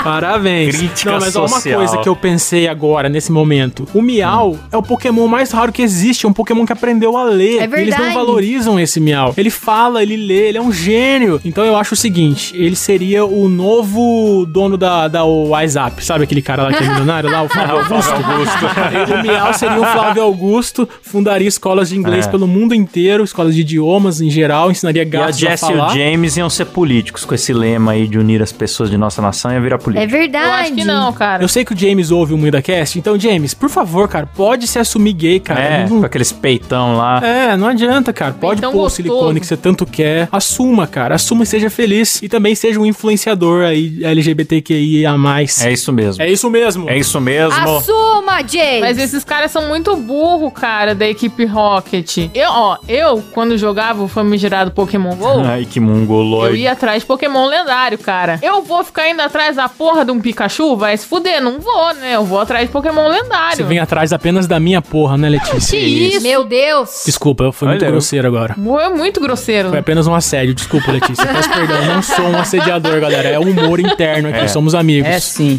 Parabéns. 0.04 0.76
Crítica 0.76 1.12
Não, 1.12 1.20
mas 1.20 1.36
ó, 1.36 1.46
uma 1.46 1.62
coisa 1.62 1.98
que 1.98 2.08
eu 2.08 2.16
pensei 2.16 2.68
agora, 2.68 3.08
nesse 3.08 3.32
momento. 3.32 3.88
O 3.94 4.02
Miau 4.02 4.58
é 4.70 4.76
o 4.76 4.82
Pokémon 4.82 5.26
mais 5.26 5.50
raro 5.50 5.72
que 5.72 5.80
existe. 5.82 6.26
É 6.26 6.28
um 6.28 6.32
Pokémon 6.32 6.66
que 6.66 6.72
aprendeu 6.72 7.16
a 7.16 7.24
ler. 7.24 7.62
É 7.62 7.66
E 7.66 7.80
Eles 7.80 7.90
não 7.90 8.04
verdade. 8.04 8.14
valorizam 8.14 8.78
esse 8.78 9.00
Miau. 9.00 9.32
Ele 9.36 9.50
fala, 9.50 9.85
ele 10.02 10.16
lê, 10.16 10.48
ele 10.48 10.58
é 10.58 10.60
um 10.62 10.72
gênio. 10.72 11.40
Então 11.44 11.64
eu 11.64 11.76
acho 11.76 11.94
o 11.94 11.96
seguinte, 11.96 12.54
ele 12.56 12.76
seria 12.76 13.24
o 13.24 13.48
novo 13.48 14.46
dono 14.48 14.76
da, 14.76 15.08
da 15.08 15.24
WhatsApp. 15.24 16.04
Sabe 16.04 16.24
aquele 16.24 16.42
cara 16.42 16.64
lá 16.64 16.72
que 16.72 16.82
é 16.82 16.86
milionário 16.88 17.30
lá? 17.30 17.42
O 17.42 17.48
Flávio 17.48 17.76
Augusto. 17.78 18.12
o 19.20 19.22
Miau 19.26 19.54
seria 19.54 19.80
o 19.80 19.84
Flávio 19.84 20.22
Augusto, 20.22 20.88
fundaria 21.02 21.48
escolas 21.48 21.88
de 21.90 21.96
inglês 21.96 22.26
É. 22.26 22.30
pelo 22.30 22.46
mundo 22.46 22.74
inteiro, 22.74 23.24
escolas 23.24 23.54
de 23.54 23.60
idiomas 23.60 24.20
em 24.20 24.30
geral, 24.30 24.70
ensinaria 24.70 25.02
E 25.02 25.06
a 25.06 25.08
gatos 25.08 25.36
a 25.36 25.38
Jess 25.38 25.62
e 25.62 25.66
falar. 25.66 25.88
o 25.90 25.94
James 25.94 26.36
iam 26.36 26.48
ser 26.50 26.66
políticos 26.66 27.24
com 27.24 27.34
esse 27.34 27.52
lema 27.52 27.92
aí 27.92 28.06
de 28.08 28.18
unir 28.18 28.42
as 28.42 28.52
pessoas 28.52 28.90
de 28.90 28.96
nossa 28.96 29.20
nação 29.20 29.52
e 29.52 29.60
virar 29.60 29.76
É 29.76 29.78
político. 29.78 30.10
verdade. 30.10 30.46
Eu 30.46 30.52
acho 30.52 30.72
que 30.74 30.84
não, 30.84 31.12
cara. 31.12 31.42
Eu 31.42 31.48
sei 31.48 31.64
que 31.64 31.72
o 31.74 31.76
James 31.78 32.10
ouve 32.10 32.32
o 32.34 32.38
MuidaCast, 32.38 32.98
então, 32.98 33.18
James, 33.18 33.52
por 33.54 33.68
favor, 33.68 34.08
cara, 34.08 34.26
pode 34.26 34.66
se 34.66 34.78
assumir 34.78 35.12
gay, 35.12 35.40
cara. 35.40 35.60
é, 35.60 35.86
Não- 35.88 36.00
com 36.00 36.06
aqueles 36.06 36.32
peitão 36.32 36.96
lá. 36.96 37.20
É, 37.24 37.56
não 37.56 37.68
adianta, 37.68 38.12
cara. 38.12 38.32
Pode 38.32 38.60
Peitão 38.60 38.70
pôr 38.72 38.78
o 38.78 38.82
gostoso. 38.82 38.96
silicone 38.96 39.40
que 39.40 39.46
você 39.46 39.56
tanto 39.56 39.75
quer. 39.84 40.28
Assuma, 40.32 40.86
cara. 40.86 41.16
Assuma 41.16 41.42
e 41.42 41.46
seja 41.46 41.68
feliz. 41.68 42.22
E 42.22 42.28
também 42.28 42.54
seja 42.54 42.78
um 42.80 42.86
influenciador 42.86 43.64
aí 43.64 43.98
LGBTQIA+. 44.02 45.14
É 45.62 45.72
isso 45.72 45.92
mesmo. 45.92 46.22
É 46.22 46.30
isso 46.30 46.48
mesmo. 46.50 46.88
É 46.88 46.96
isso 46.98 47.20
mesmo. 47.20 47.52
Assuma, 47.76 48.40
James! 48.46 48.80
Mas 48.80 48.98
esses 48.98 49.24
caras 49.24 49.50
são 49.50 49.66
muito 49.68 49.96
burro, 49.96 50.50
cara, 50.50 50.94
da 50.94 51.06
equipe 51.06 51.44
Rocket. 51.44 52.28
Eu, 52.34 52.50
ó, 52.50 52.78
eu, 52.88 53.22
quando 53.32 53.56
jogava 53.58 54.02
o 54.02 54.08
famigerado 54.08 54.70
Pokémon 54.70 55.14
GO, 55.16 55.40
Ai, 55.44 55.64
que 55.64 55.78
eu 55.78 55.82
mongoloide. 55.82 56.56
ia 56.58 56.72
atrás 56.72 57.00
de 57.02 57.06
Pokémon 57.06 57.46
lendário, 57.46 57.98
cara. 57.98 58.38
Eu 58.42 58.62
vou 58.62 58.84
ficar 58.84 59.08
indo 59.10 59.20
atrás 59.20 59.56
da 59.56 59.68
porra 59.68 60.04
de 60.04 60.10
um 60.12 60.20
Pikachu? 60.20 60.76
Vai 60.76 60.96
se 60.96 61.06
fuder, 61.06 61.42
não 61.42 61.58
vou, 61.60 61.94
né? 61.94 62.14
Eu 62.14 62.24
vou 62.24 62.40
atrás 62.40 62.66
de 62.66 62.72
Pokémon 62.72 63.08
lendário. 63.08 63.56
Você 63.56 63.62
vem 63.64 63.78
atrás 63.78 64.12
apenas 64.12 64.46
da 64.46 64.60
minha 64.60 64.80
porra, 64.82 65.16
né, 65.16 65.28
Letícia? 65.28 65.78
Que 65.78 65.84
isso? 65.84 66.22
Meu 66.22 66.44
Deus! 66.44 67.02
Desculpa, 67.06 67.44
eu 67.44 67.52
fui 67.52 67.68
muito 67.68 67.80
Olha, 67.82 67.88
eu- 67.88 67.92
grosseiro 67.92 68.26
agora. 68.28 68.54
É 68.56 68.88
muito 68.88 69.20
grosseiro. 69.20 69.65
Foi 69.70 69.78
apenas 69.78 70.06
um 70.06 70.14
assédio. 70.14 70.54
Desculpa, 70.54 70.92
Letícia. 70.92 71.26
Peço 71.26 71.50
perdão. 71.50 71.84
Não 71.86 72.02
sou 72.02 72.26
um 72.26 72.38
assediador, 72.38 73.00
galera. 73.00 73.28
É 73.28 73.38
humor 73.38 73.80
interno 73.80 74.28
aqui. 74.28 74.40
É. 74.40 74.48
Somos 74.48 74.74
amigos. 74.74 75.08
É 75.08 75.18
sim. 75.18 75.58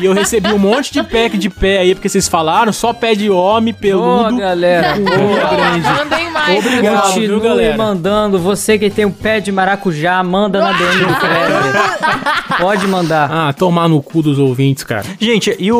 E 0.00 0.04
eu 0.04 0.12
recebi 0.12 0.52
um 0.52 0.58
monte 0.58 0.92
de 0.92 1.02
pack 1.02 1.36
de 1.36 1.48
pé 1.50 1.78
aí, 1.78 1.94
porque 1.94 2.08
vocês 2.08 2.28
falaram. 2.28 2.72
Só 2.72 2.92
pé 2.92 3.14
de 3.14 3.30
homem, 3.30 3.72
Ô, 3.72 3.76
peludo. 3.80 4.36
galera. 4.36 4.94
com 4.94 5.00
unha 5.02 5.46
grande. 5.48 5.88
Mandem 5.88 6.30
mais. 6.30 6.58
Obrigado. 6.66 6.92
viu, 6.92 7.02
Continue 7.02 7.40
galera? 7.40 7.76
mandando. 7.76 8.38
Você 8.38 8.78
que 8.78 8.90
tem 8.90 9.04
um 9.04 9.10
pé 9.12 9.40
de 9.40 9.52
maracujá, 9.52 10.22
manda 10.22 10.60
na 10.60 10.72
DM 10.72 11.04
do 11.04 11.14
Fred. 11.14 12.58
Pode 12.58 12.86
mandar. 12.86 13.30
Ah, 13.32 13.52
tomar 13.52 13.88
no 13.88 14.02
cu 14.02 14.22
dos 14.22 14.38
ouvintes, 14.38 14.84
cara. 14.84 15.04
Gente, 15.20 15.54
e 15.58 15.70
o, 15.72 15.76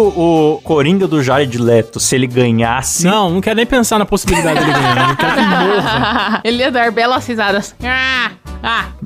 o 0.57 0.61
Coringa 0.63 1.07
do 1.07 1.23
Jared 1.23 1.57
Leto, 1.59 2.01
se 2.01 2.15
ele 2.15 2.27
ganhasse... 2.27 3.05
Não, 3.05 3.31
não 3.31 3.41
quero 3.41 3.57
nem 3.57 3.67
pensar 3.67 3.99
na 3.99 4.07
possibilidade 4.07 4.61
dele 4.61 4.73
ganhar. 4.73 5.17
Que 5.17 5.25
morra. 5.25 6.41
Ele 6.45 6.59
ia 6.63 6.71
dar 6.71 6.91
belas 6.91 7.27
risadas. 7.27 7.75
Ah. 7.85 8.31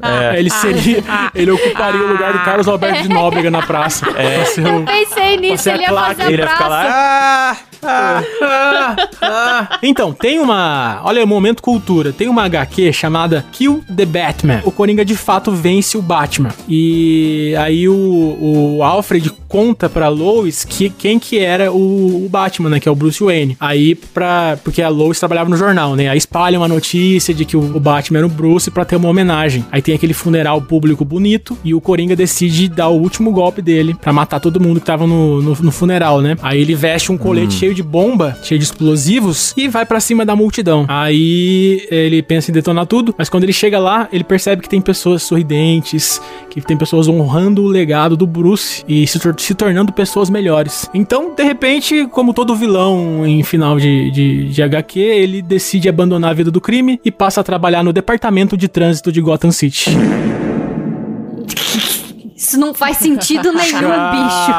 É, 0.02 0.38
ele 0.38 0.50
seria. 0.50 1.02
Ele 1.34 1.50
ocuparia 1.50 2.00
o 2.00 2.08
lugar 2.08 2.32
do 2.32 2.40
Carlos 2.40 2.68
Alberto 2.68 3.02
de 3.02 3.08
Nóbrega 3.12 3.50
na 3.50 3.62
praça. 3.62 4.06
É. 4.16 4.42
Eu 4.58 4.84
pensei 4.84 5.36
nisso, 5.38 5.68
ele 5.70 5.82
ia 5.82 5.88
fazer 5.88 6.22
a 6.22 6.30
Ele 6.30 6.42
ia 6.42 6.48
ficar 6.48 6.66
praça. 6.66 6.70
lá... 6.70 6.86
Ah, 6.90 7.56
ah. 7.86 9.78
Então, 9.82 10.12
tem 10.12 10.38
uma. 10.38 11.00
Olha, 11.04 11.24
momento 11.26 11.62
cultura. 11.62 12.12
Tem 12.12 12.28
uma 12.28 12.44
HQ 12.44 12.92
chamada 12.92 13.44
Kill 13.52 13.84
the 13.94 14.06
Batman. 14.06 14.62
O 14.64 14.70
Coringa 14.70 15.04
de 15.04 15.14
fato 15.14 15.50
vence 15.52 15.96
o 15.96 16.02
Batman. 16.02 16.50
E 16.68 17.54
aí 17.58 17.88
o, 17.88 18.76
o 18.76 18.82
Alfred 18.82 19.30
conta 19.48 19.88
pra 19.88 20.08
Lois 20.08 20.64
que, 20.64 20.90
quem 20.90 21.18
que 21.18 21.38
era 21.38 21.72
o, 21.72 22.26
o 22.26 22.28
Batman, 22.28 22.70
né? 22.70 22.80
Que 22.80 22.88
é 22.88 22.92
o 22.92 22.94
Bruce 22.94 23.22
Wayne. 23.22 23.56
Aí, 23.60 23.94
pra. 23.94 24.58
Porque 24.62 24.82
a 24.82 24.88
Lois 24.88 25.18
trabalhava 25.18 25.50
no 25.50 25.56
jornal, 25.56 25.94
né? 25.96 26.08
Aí 26.08 26.18
espalha 26.18 26.58
uma 26.58 26.68
notícia 26.68 27.34
de 27.34 27.44
que 27.44 27.56
o, 27.56 27.76
o 27.76 27.80
Batman 27.80 28.18
era 28.18 28.26
o 28.26 28.30
Bruce 28.30 28.70
pra 28.70 28.84
ter 28.84 28.96
uma 28.96 29.08
homenagem. 29.08 29.64
Aí 29.70 29.82
tem 29.82 29.94
aquele 29.94 30.14
funeral 30.14 30.60
público 30.62 31.04
bonito. 31.04 31.56
E 31.64 31.74
o 31.74 31.80
Coringa 31.80 32.16
decide 32.16 32.68
dar 32.68 32.88
o 32.88 33.00
último 33.00 33.30
golpe 33.30 33.60
dele 33.62 33.94
pra 33.94 34.12
matar 34.12 34.40
todo 34.40 34.60
mundo 34.60 34.80
que 34.80 34.86
tava 34.86 35.06
no, 35.06 35.42
no, 35.42 35.54
no 35.54 35.72
funeral, 35.72 36.20
né? 36.20 36.36
Aí 36.42 36.60
ele 36.60 36.74
veste 36.74 37.12
um 37.12 37.18
colete 37.18 37.54
cheio 37.54 37.74
de 37.76 37.82
bomba, 37.82 38.36
cheio 38.42 38.58
de 38.58 38.64
explosivos, 38.64 39.52
e 39.56 39.68
vai 39.68 39.84
pra 39.86 40.00
cima 40.00 40.24
da 40.24 40.34
multidão. 40.34 40.84
Aí 40.88 41.86
ele 41.90 42.22
pensa 42.22 42.50
em 42.50 42.54
detonar 42.54 42.86
tudo, 42.86 43.14
mas 43.16 43.28
quando 43.28 43.44
ele 43.44 43.52
chega 43.52 43.78
lá, 43.78 44.08
ele 44.12 44.24
percebe 44.24 44.62
que 44.62 44.68
tem 44.68 44.80
pessoas 44.80 45.22
sorridentes, 45.22 46.20
que 46.50 46.60
tem 46.60 46.76
pessoas 46.76 47.06
honrando 47.08 47.62
o 47.62 47.66
legado 47.68 48.16
do 48.16 48.26
Bruce 48.26 48.82
e 48.88 49.06
se, 49.06 49.18
tor- 49.18 49.34
se 49.38 49.54
tornando 49.54 49.92
pessoas 49.92 50.30
melhores. 50.30 50.88
Então, 50.94 51.34
de 51.34 51.42
repente, 51.42 52.06
como 52.10 52.32
todo 52.32 52.56
vilão 52.56 53.26
em 53.26 53.42
final 53.42 53.78
de, 53.78 54.10
de, 54.10 54.48
de 54.48 54.62
HQ, 54.62 54.98
ele 54.98 55.42
decide 55.42 55.88
abandonar 55.88 56.30
a 56.30 56.34
vida 56.34 56.50
do 56.50 56.60
crime 56.60 56.98
e 57.04 57.10
passa 57.10 57.40
a 57.40 57.44
trabalhar 57.44 57.82
no 57.82 57.92
departamento 57.92 58.56
de 58.56 58.68
trânsito 58.68 59.12
de 59.12 59.20
Gotham 59.20 59.52
City. 59.52 59.90
Isso 62.46 62.58
não 62.60 62.72
faz 62.72 62.98
sentido 62.98 63.50
nenhum, 63.52 63.80
bicho. 63.80 64.52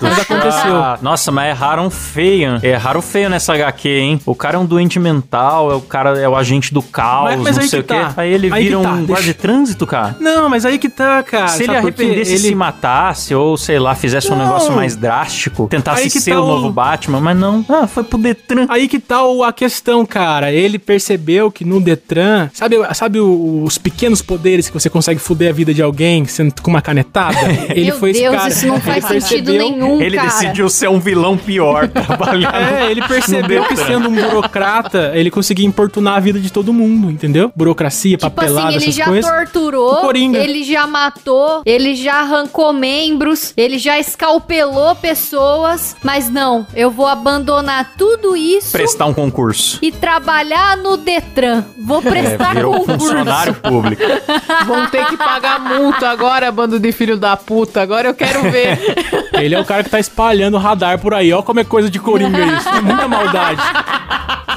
Mas 0.00 0.18
aconteceu. 0.20 0.52
chato. 0.72 1.02
Nossa, 1.02 1.32
mas 1.32 1.48
erraram 1.50 1.88
feio. 1.90 2.58
Erraram 2.62 3.00
feio 3.02 3.28
nessa 3.30 3.54
HQ, 3.54 3.88
hein? 3.88 4.20
O 4.26 4.34
cara 4.34 4.56
é 4.56 4.58
um 4.58 4.66
doente 4.66 4.98
mental, 4.98 5.70
é 5.72 5.74
o 5.74 5.80
cara 5.80 6.18
é 6.18 6.28
o 6.28 6.36
agente 6.36 6.72
do 6.72 6.82
caos, 6.82 7.30
Mas- 7.36 7.40
mas 7.42 7.56
não 7.56 7.66
sei 7.68 7.80
o 7.80 7.82
que 7.82 7.94
quê. 7.94 8.00
tá. 8.00 8.14
Aí 8.16 8.32
ele 8.32 8.52
Aí 8.52 8.64
vira 8.64 8.76
que 8.78 8.82
tá, 8.82 8.90
um 8.90 8.96
deixa- 8.96 9.06
guarda 9.06 9.22
de 9.26 9.34
trânsito, 9.34 9.86
cara. 9.86 10.16
Não, 10.20 10.48
mas 10.48 10.64
aí 10.66 10.78
que 10.78 10.88
tá, 10.88 11.22
cara. 11.22 11.48
Se 11.48 11.62
ele 11.64 11.76
arrependesse 11.76 12.32
Ele- 12.32 12.48
se 12.48 12.54
matasse, 12.54 13.34
ou 13.34 13.56
sei 13.56 13.78
lá, 13.78 13.94
fizesse 13.94 14.30
um 14.30 14.36
Não. 14.36 14.44
negócio 14.44 14.72
mais 14.72 14.96
drástico, 14.96 15.66
tentasse 15.68 16.10
ser 16.10 16.32
tá 16.34 16.40
o 16.40 16.46
novo 16.46 16.70
Batman, 16.70 17.20
mas 17.20 17.36
não. 17.36 17.64
Ah, 17.68 17.86
foi 17.86 18.04
pro 18.04 18.18
Detran. 18.18 18.66
Aí 18.68 18.88
que 18.88 18.98
tá 18.98 19.20
a 19.46 19.52
questão, 19.52 20.04
cara. 20.04 20.52
Ele 20.52 20.78
percebeu 20.78 21.50
que 21.50 21.64
no 21.64 21.80
Detran, 21.80 22.50
sabe, 22.52 22.76
sabe 22.94 23.20
o- 23.20 23.62
os 23.64 23.78
pequenos 23.78 24.20
poderes 24.20 24.68
que 24.68 24.74
você 24.74 24.90
consegue 24.90 25.20
foder 25.20 25.50
a 25.50 25.52
vida 25.52 25.72
de 25.72 25.82
alguém 25.82 26.24
sendo 26.26 26.54
com 26.62 26.70
uma 26.70 26.82
Ele 27.70 27.86
Meu 27.86 27.98
foi 27.98 28.10
esse 28.10 28.20
Deus, 28.20 28.36
cara. 28.36 28.48
isso 28.48 28.66
não 28.66 28.74
Ele 28.76 28.82
faz 28.84 29.04
sentido 29.04 29.46
percebeu- 29.52 29.58
nenhum, 29.58 30.00
Ele 30.02 30.16
cara. 30.16 30.28
decidiu 30.28 30.68
ser 30.68 30.88
um 30.88 30.98
vilão 30.98 31.36
pior, 31.36 31.88
trabalhando. 31.88 32.54
É, 32.54 32.90
ele 32.90 33.02
percebeu 33.06 33.64
que 33.64 33.76
sendo 33.76 34.08
um 34.08 34.14
burocrata, 34.14 35.12
ele 35.14 35.30
conseguia 35.30 35.66
importunar 35.66 36.16
a 36.16 36.20
vida 36.20 36.38
de 36.40 36.50
todo 36.52 36.72
mundo, 36.72 37.10
entendeu? 37.10 37.52
Burocracia, 37.54 38.16
Tipo 38.16 38.30
papelada, 38.30 38.68
assim, 38.68 38.76
ele 38.76 38.84
essas 38.84 38.94
já 38.96 39.04
coisas. 39.06 39.30
Torturou, 39.30 40.10
ele 40.14 40.64
já 40.64 40.86
matou, 40.86 41.62
ele 41.64 41.94
já 41.94 42.20
arrancou 42.20 42.72
membros, 42.72 43.52
ele 43.56 43.78
já 43.78 43.98
escalpelou 43.98 44.94
pessoas, 44.96 45.96
mas 46.02 46.28
não, 46.30 46.66
eu 46.74 46.90
vou 46.90 47.06
abandonar 47.06 47.92
tudo 47.96 48.36
isso 48.36 48.72
Prestar 48.72 49.06
um 49.06 49.14
concurso. 49.14 49.78
e 49.82 49.90
trabalhar 49.92 50.76
no 50.76 50.96
Detran. 50.96 51.64
Vou 51.78 51.98
É, 51.98 52.10
prestar 52.10 52.54
virou 52.54 52.74
concurso. 52.74 52.98
funcionário 53.00 53.54
público. 53.54 54.02
Vão 54.66 54.86
ter 54.86 55.06
que 55.06 55.16
pagar 55.16 55.60
multa 55.60 56.08
agora, 56.08 56.50
bando 56.50 56.78
de 56.80 56.92
filho 57.04 57.18
da 57.18 57.36
puta. 57.36 57.82
Agora 57.82 58.08
eu 58.08 58.14
quero 58.14 58.42
ver. 58.50 58.78
Ele 59.38 59.54
é 59.54 59.60
o 59.60 59.64
cara 59.64 59.84
que 59.84 59.90
tá 59.90 60.00
espalhando 60.00 60.56
radar 60.56 60.98
por 60.98 61.12
aí. 61.12 61.32
Ó 61.32 61.42
como 61.42 61.60
é 61.60 61.64
coisa 61.64 61.90
de 61.90 61.98
Coringa 61.98 62.40
isso. 62.56 62.68
É 62.68 62.80
muita 62.80 63.06
maldade. 63.06 63.60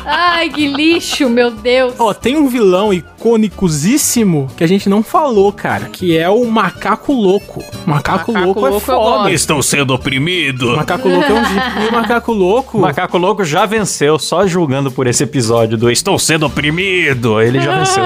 Ai, 0.10 0.50
que 0.50 0.68
lixo, 0.68 1.30
meu 1.30 1.52
Deus. 1.52 1.96
Ó, 2.00 2.14
tem 2.14 2.38
um 2.38 2.48
vilão 2.48 2.94
icônicosíssimo 2.94 4.48
que 4.56 4.64
a 4.64 4.68
gente 4.68 4.88
não 4.88 5.04
falou, 5.04 5.52
cara, 5.52 5.90
que 5.90 6.18
é 6.18 6.30
o 6.30 6.46
Macaco 6.46 7.12
Louco. 7.12 7.62
Macaco, 7.86 8.32
Macaco 8.32 8.32
Louco, 8.32 8.66
é 8.66 8.70
Louco 8.70 8.76
eu 8.76 8.80
foda. 8.80 9.32
Estou 9.32 9.62
sendo 9.62 9.94
oprimido. 9.94 10.74
O 10.74 10.78
Macaco 10.78 11.10
Louco 11.10 11.30
é 11.30 11.34
um. 11.34 11.84
E 11.84 11.88
o 11.90 11.92
Macaco 11.92 12.32
Louco... 12.32 12.78
O 12.78 12.82
Macaco 12.82 13.18
Louco 13.18 13.44
já 13.44 13.66
venceu, 13.66 14.18
só 14.18 14.48
julgando 14.48 14.90
por 14.90 15.08
esse 15.08 15.24
episódio 15.24 15.78
do 15.78 15.92
Estou 15.92 16.18
sendo 16.18 16.46
oprimido. 16.46 17.42
Ele 17.42 17.60
já 17.60 17.78
venceu. 17.80 18.04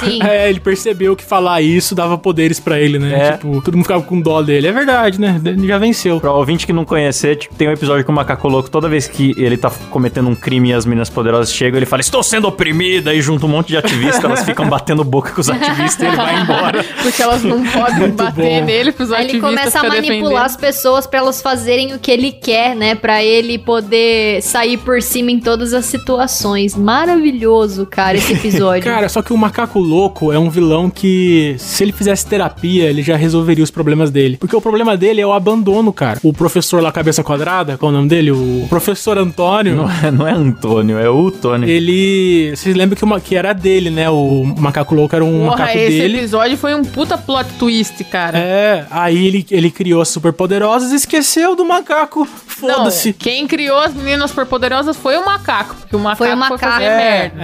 Sim. 0.00 0.18
É, 0.28 0.50
ele 0.50 0.58
percebeu 0.58 1.14
que 1.14 1.24
falar 1.24 1.62
isso 1.62 1.94
dava 1.94 2.18
poderes 2.18 2.58
pra 2.58 2.78
ele, 2.78 2.98
né? 2.98 3.28
É. 3.28 3.32
Tipo, 3.32 3.62
todo 3.68 3.76
mundo 3.76 3.84
ficava 3.84 4.02
com 4.02 4.18
dó 4.20 4.40
dele. 4.42 4.66
É 4.66 4.72
verdade, 4.72 5.20
né? 5.20 5.40
Ele 5.44 5.66
já 5.66 5.76
venceu. 5.78 6.18
Pra 6.20 6.32
ouvinte 6.32 6.66
que 6.66 6.72
não 6.72 6.84
conhecer, 6.84 7.36
tipo, 7.36 7.54
tem 7.54 7.68
um 7.68 7.72
episódio 7.72 8.04
com 8.04 8.12
o 8.12 8.14
Macaco 8.14 8.48
Louco, 8.48 8.70
toda 8.70 8.88
vez 8.88 9.06
que 9.06 9.34
ele 9.36 9.56
tá 9.56 9.70
cometendo 9.90 10.28
um 10.28 10.34
crime 10.34 10.70
e 10.70 10.72
as 10.72 10.86
meninas 10.86 11.10
poderosas 11.10 11.52
chegam, 11.52 11.76
ele 11.78 11.86
fala, 11.86 12.00
estou 12.00 12.22
sendo 12.22 12.48
oprimida, 12.48 13.12
e 13.14 13.20
junto 13.20 13.44
um 13.46 13.48
monte 13.48 13.68
de 13.68 13.76
ativistas, 13.76 14.24
elas 14.24 14.42
ficam 14.44 14.66
batendo 14.70 15.04
boca 15.04 15.32
com 15.32 15.40
os 15.40 15.50
ativistas 15.50 16.00
e 16.00 16.06
ele 16.06 16.16
vai 16.16 16.40
embora. 16.40 16.84
Porque 17.02 17.22
elas 17.22 17.42
não 17.42 17.62
podem 17.64 18.10
bater 18.10 18.60
bom. 18.60 18.64
nele 18.64 18.92
pros 18.92 19.12
Aí 19.12 19.24
ele 19.28 19.38
ativistas 19.38 19.50
começa 19.50 19.80
a 19.80 19.82
manipular 19.82 20.12
defendendo. 20.12 20.36
as 20.38 20.56
pessoas 20.56 21.06
pra 21.06 21.18
elas 21.18 21.42
fazerem 21.42 21.94
o 21.94 21.98
que 21.98 22.10
ele 22.10 22.32
quer, 22.32 22.74
né? 22.74 22.94
Pra 22.94 23.22
ele 23.22 23.58
poder 23.58 24.40
sair 24.42 24.78
por 24.78 25.02
cima 25.02 25.30
em 25.30 25.38
todas 25.40 25.74
as 25.74 25.84
situações. 25.84 26.74
Maravilhoso, 26.74 27.84
cara, 27.86 28.16
esse 28.16 28.32
episódio. 28.34 28.82
Cara, 28.84 29.08
só 29.08 29.20
que 29.20 29.32
o 29.32 29.36
macaco 29.36 29.78
louco 29.78 30.32
é 30.32 30.38
um 30.38 30.48
vilão 30.48 30.88
que, 30.88 31.54
se 31.58 31.84
ele 31.84 31.92
fizesse 31.92 32.26
terapia, 32.26 32.84
ele 32.88 33.02
já 33.02 33.16
resolveria 33.16 33.57
os 33.62 33.70
problemas 33.70 34.10
dele. 34.10 34.36
Porque 34.38 34.54
o 34.56 34.60
problema 34.60 34.96
dele 34.96 35.20
é 35.20 35.26
o 35.26 35.32
abandono, 35.32 35.92
cara. 35.92 36.18
O 36.22 36.32
professor 36.32 36.82
lá, 36.82 36.90
cabeça 36.92 37.22
quadrada, 37.22 37.76
qual 37.76 37.90
é 37.90 37.94
o 37.94 37.96
nome 37.96 38.08
dele? 38.08 38.30
O 38.30 38.66
professor 38.68 39.18
Antônio. 39.18 39.74
Não 39.76 39.90
é, 39.90 40.10
não 40.10 40.26
é 40.26 40.32
Antônio, 40.32 40.98
é 40.98 41.08
o 41.08 41.30
Tony. 41.30 41.68
Ele. 41.70 42.54
Vocês 42.56 42.74
lembram 42.76 42.96
que, 42.96 43.04
uma, 43.04 43.20
que 43.20 43.36
era 43.36 43.52
dele, 43.52 43.90
né? 43.90 44.08
O 44.10 44.44
macaco 44.44 44.94
louco 44.94 45.14
era 45.14 45.24
um 45.24 45.44
Porra, 45.44 45.50
macaco 45.50 45.78
esse 45.78 45.98
dele. 45.98 46.18
episódio 46.18 46.56
foi 46.56 46.74
um 46.74 46.82
puta 46.84 47.16
plot 47.18 47.48
twist, 47.58 48.02
cara. 48.04 48.38
É, 48.38 48.86
aí 48.90 49.26
ele, 49.26 49.46
ele 49.50 49.70
criou 49.70 50.00
as 50.00 50.08
superpoderosas 50.08 50.92
e 50.92 50.96
esqueceu 50.96 51.54
do 51.56 51.64
macaco. 51.64 52.24
Foda-se. 52.26 53.12
quem 53.12 53.46
criou 53.46 53.78
as 53.78 53.94
meninas 53.94 54.30
superpoderosas 54.30 54.96
foi 54.96 55.16
o 55.16 55.24
macaco, 55.24 55.76
porque 55.76 55.94
o 55.94 55.98
macaco 55.98 56.18
Foi 56.18 56.26
foi, 56.28 56.34
o 56.34 56.38
macaco. 56.38 56.58
fazer 56.58 56.84
É, 56.84 56.96
merda. 56.96 57.42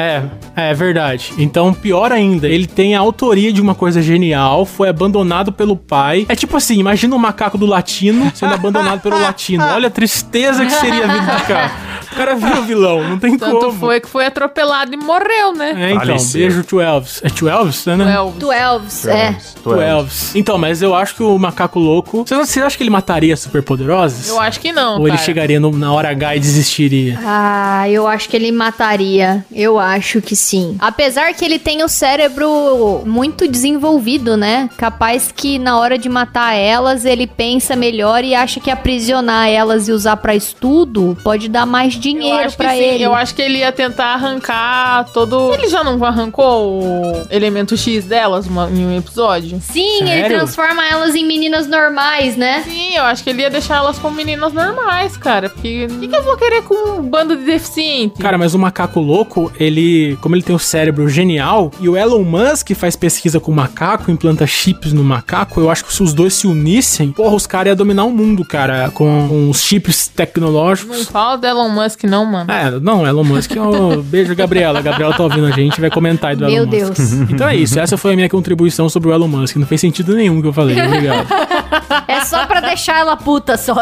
É, 0.57 0.71
é 0.71 0.75
verdade. 0.75 1.33
Então, 1.39 1.73
pior 1.73 2.11
ainda, 2.11 2.49
ele 2.49 2.67
tem 2.67 2.95
a 2.97 3.01
autoria 3.01 3.53
de 3.53 3.61
uma 3.61 3.75
coisa 3.75 4.03
genial, 4.03 4.67
foi 4.67 4.89
abandonado 4.89 5.53
pelo 5.53 5.77
pai. 5.77 6.04
É 6.29 6.37
tipo 6.37 6.57
assim, 6.57 6.79
imagina 6.79 7.15
o 7.15 7.19
macaco 7.19 7.57
do 7.57 7.67
latino 7.67 8.31
sendo 8.35 8.55
abandonado 8.55 9.01
pelo 9.01 9.19
latino. 9.21 9.65
Olha 9.65 9.89
a 9.89 9.91
tristeza 9.91 10.65
que 10.65 10.73
seria 10.73 11.05
a 11.05 11.07
vida 11.07 11.33
do. 11.33 11.71
O 12.15 12.17
cara 12.17 12.37
vira 12.37 12.61
o 12.61 12.63
vilão, 12.63 13.03
não 13.09 13.19
tem 13.19 13.37
Tanto 13.37 13.59
como. 13.59 13.73
foi 13.79 14.01
que 14.01 14.09
foi 14.09 14.27
atropelado 14.27 14.95
e 14.95 14.97
morreu, 14.97 15.53
né? 15.55 15.75
É, 15.77 15.91
então, 15.91 16.01
Faleceu. 16.07 16.41
beijo 16.41 16.65
to 16.65 16.81
Elvis. 16.81 17.21
É 17.25 17.29
to 17.29 17.49
Elvis, 17.49 17.85
né? 17.87 17.97
Well, 17.97 18.33
Twelves, 18.39 19.07
é. 19.07 19.37
To 19.63 19.81
Elvis. 19.81 20.35
Então, 20.37 20.57
mas 20.57 20.81
eu 20.81 20.95
acho 20.95 21.15
que 21.17 21.23
o 21.23 21.37
macaco 21.39 21.79
louco. 21.79 22.25
Você, 22.27 22.35
você 22.37 22.61
acha 22.61 22.77
que 22.77 22.83
ele 22.83 22.91
mataria 22.91 23.37
superpoderosos? 23.37 24.29
eu 24.29 24.41
acho 24.41 24.61
que 24.61 24.73
não, 24.73 24.99
Ou 25.01 25.09
ele 25.09 25.17
cara. 25.17 25.23
chegaria 25.27 25.59
no- 25.61 25.73
na 25.77 25.93
hora 25.93 26.09
H 26.11 26.37
e 26.37 26.41
desistiria? 26.41 27.19
Ah, 27.25 27.89
eu 27.89 28.07
acho 28.07 28.29
que 28.29 28.37
ele 28.37 28.53
mataria. 28.53 29.45
Eu 29.53 29.79
acho 29.79 30.21
que 30.23 30.37
sim. 30.37 30.77
Apesar 30.79 31.33
que 31.35 31.45
ele 31.45 31.59
tem 31.59 31.83
o 31.83 31.89
cérebro 31.89 33.03
muito 33.05 33.49
desenvolvido, 33.49 34.37
né? 34.37 34.69
Capaz 34.77 35.33
que 35.35 35.59
na 35.59 35.79
hora 35.79 35.99
de 35.99 36.09
matar 36.09 36.55
elas, 36.55 37.05
ele 37.05 37.27
pensa 37.27 37.75
melhor 37.77 38.23
e 38.25 38.35
acha 38.35 38.61
que 38.61 38.71
aprisionar 38.71 39.49
elas 39.49 39.89
e 39.89 39.93
usar 39.93 40.17
pra 40.17 40.35
estudo 40.35 41.17
pode 41.25 41.49
dar 41.49 41.67
mais 41.67 41.95
dinheiro 42.13 42.51
que 42.51 42.57
pra 42.57 42.71
sim, 42.71 42.79
ele. 42.81 43.05
eu 43.05 43.15
acho 43.15 43.35
que 43.35 43.43
ele 43.43 43.59
ia 43.59 43.73
tentar 43.73 44.15
arrancar 44.15 45.05
todo. 45.13 45.53
Ele 45.55 45.69
já 45.69 45.83
não 45.83 46.03
arrancou 46.05 46.83
o 46.83 47.27
elemento 47.31 47.77
X 47.77 48.05
delas 48.05 48.47
uma- 48.47 48.69
em 48.71 48.87
um 48.87 48.97
episódio? 48.97 49.61
Sim, 49.61 49.99
ele 50.03 50.07
Sério? 50.23 50.37
transforma 50.39 50.87
elas 50.87 51.15
em 51.15 51.25
meninas 51.27 51.67
normais, 51.67 52.37
né? 52.37 52.63
Sim, 52.65 52.95
eu 52.97 53.05
acho 53.05 53.23
que 53.25 53.31
ele 53.31 53.43
ia 53.43 53.51
deixar 53.51 53.77
elas 53.77 53.99
com 53.99 54.11
meninas 54.11 54.53
normais, 54.53 55.17
cara. 55.17 55.49
Porque 55.49 55.87
o 55.91 55.99
que, 56.01 56.09
que 56.09 56.17
eu 56.17 56.23
vou 56.23 56.37
querer 56.37 56.63
com 56.63 56.99
um 56.99 57.03
bando 57.03 57.37
de 57.37 57.45
deficiente? 57.45 58.19
Cara, 58.21 58.37
mas 58.39 58.55
o 58.55 58.59
macaco 58.59 59.01
louco, 59.01 59.53
ele, 59.59 60.17
como 60.21 60.35
ele 60.35 60.43
tem 60.43 60.55
o 60.55 60.59
cérebro 60.59 61.09
genial, 61.09 61.71
e 61.81 61.89
o 61.89 61.97
Elon 61.97 62.23
Musk 62.25 62.71
faz 62.75 62.97
pesquisa 62.97 63.39
com 63.41 63.51
o 63.51 63.55
macaco, 63.55 64.11
implanta 64.11 64.47
chips 64.47 64.93
no 64.93 65.05
macaco, 65.05 65.61
eu 65.61 65.71
acho 65.71 65.85
que 65.85 65.93
se 65.93 66.03
os 66.03 66.13
dois 66.13 66.35
se 66.35 66.47
unissem, 66.47 67.13
porra, 67.13 67.35
os 67.35 67.47
caras 67.47 67.69
iam 67.69 67.77
dominar 67.77 68.05
o 68.05 68.11
mundo, 68.11 68.45
cara, 68.45 68.91
com, 68.91 69.27
com 69.29 69.51
os 69.51 69.61
chips 69.63 70.09
não 70.09 70.15
tecnológicos. 70.17 71.09
fala 71.09 71.37
do 71.37 71.47
Elon 71.47 71.69
Musk, 71.69 71.94
não, 72.03 72.25
mano. 72.27 72.51
É, 72.51 72.71
não, 72.81 73.07
Elon 73.07 73.25
Musk, 73.25 73.53
oh, 73.59 74.03
beijo, 74.05 74.35
Gabriela. 74.35 74.79
A 74.79 74.83
Gabriela 74.83 75.15
tá 75.15 75.23
ouvindo 75.23 75.47
a 75.47 75.51
gente, 75.51 75.81
vai 75.81 75.91
comentar 75.91 76.31
aí 76.31 76.37
do 76.37 76.45
Meu 76.47 76.65
Elon 76.65 76.67
Musk. 76.67 76.97
Deus. 76.97 77.13
Então 77.31 77.49
é 77.49 77.57
isso, 77.57 77.79
essa 77.79 77.97
foi 77.97 78.13
a 78.13 78.17
minha 78.17 78.29
contribuição 78.29 78.89
sobre 78.89 79.09
o 79.09 79.13
Elon 79.13 79.29
Musk. 79.29 79.57
Não 79.57 79.67
fez 79.67 79.81
sentido 79.81 80.15
nenhum 80.15 80.41
que 80.43 80.49
eu 80.49 80.53
falei, 80.53 80.81
obrigado. 80.81 81.27
É 82.07 82.21
só 82.25 82.47
pra 82.47 82.61
deixar 82.61 82.99
ela 83.01 83.17
puta 83.17 83.57
só. 83.57 83.75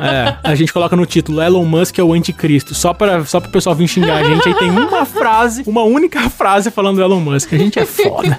É, 0.00 0.36
a 0.42 0.54
gente 0.54 0.72
coloca 0.72 0.96
no 0.96 1.04
título 1.04 1.40
Elon 1.42 1.64
Musk 1.64 1.98
é 1.98 2.02
o 2.02 2.12
anticristo, 2.12 2.74
só 2.74 2.92
para 2.94 3.24
só 3.24 3.40
pro 3.40 3.50
pessoal 3.50 3.74
vir 3.74 3.86
xingar 3.88 4.16
a 4.18 4.24
gente. 4.24 4.48
Aí 4.48 4.54
tem 4.54 4.70
uma 4.70 5.04
frase, 5.04 5.62
uma 5.66 5.82
única 5.82 6.28
frase 6.30 6.70
falando 6.70 6.96
do 6.96 7.02
Elon 7.02 7.20
Musk. 7.20 7.52
A 7.52 7.58
gente 7.58 7.78
é 7.78 7.84
foda. 7.84 8.38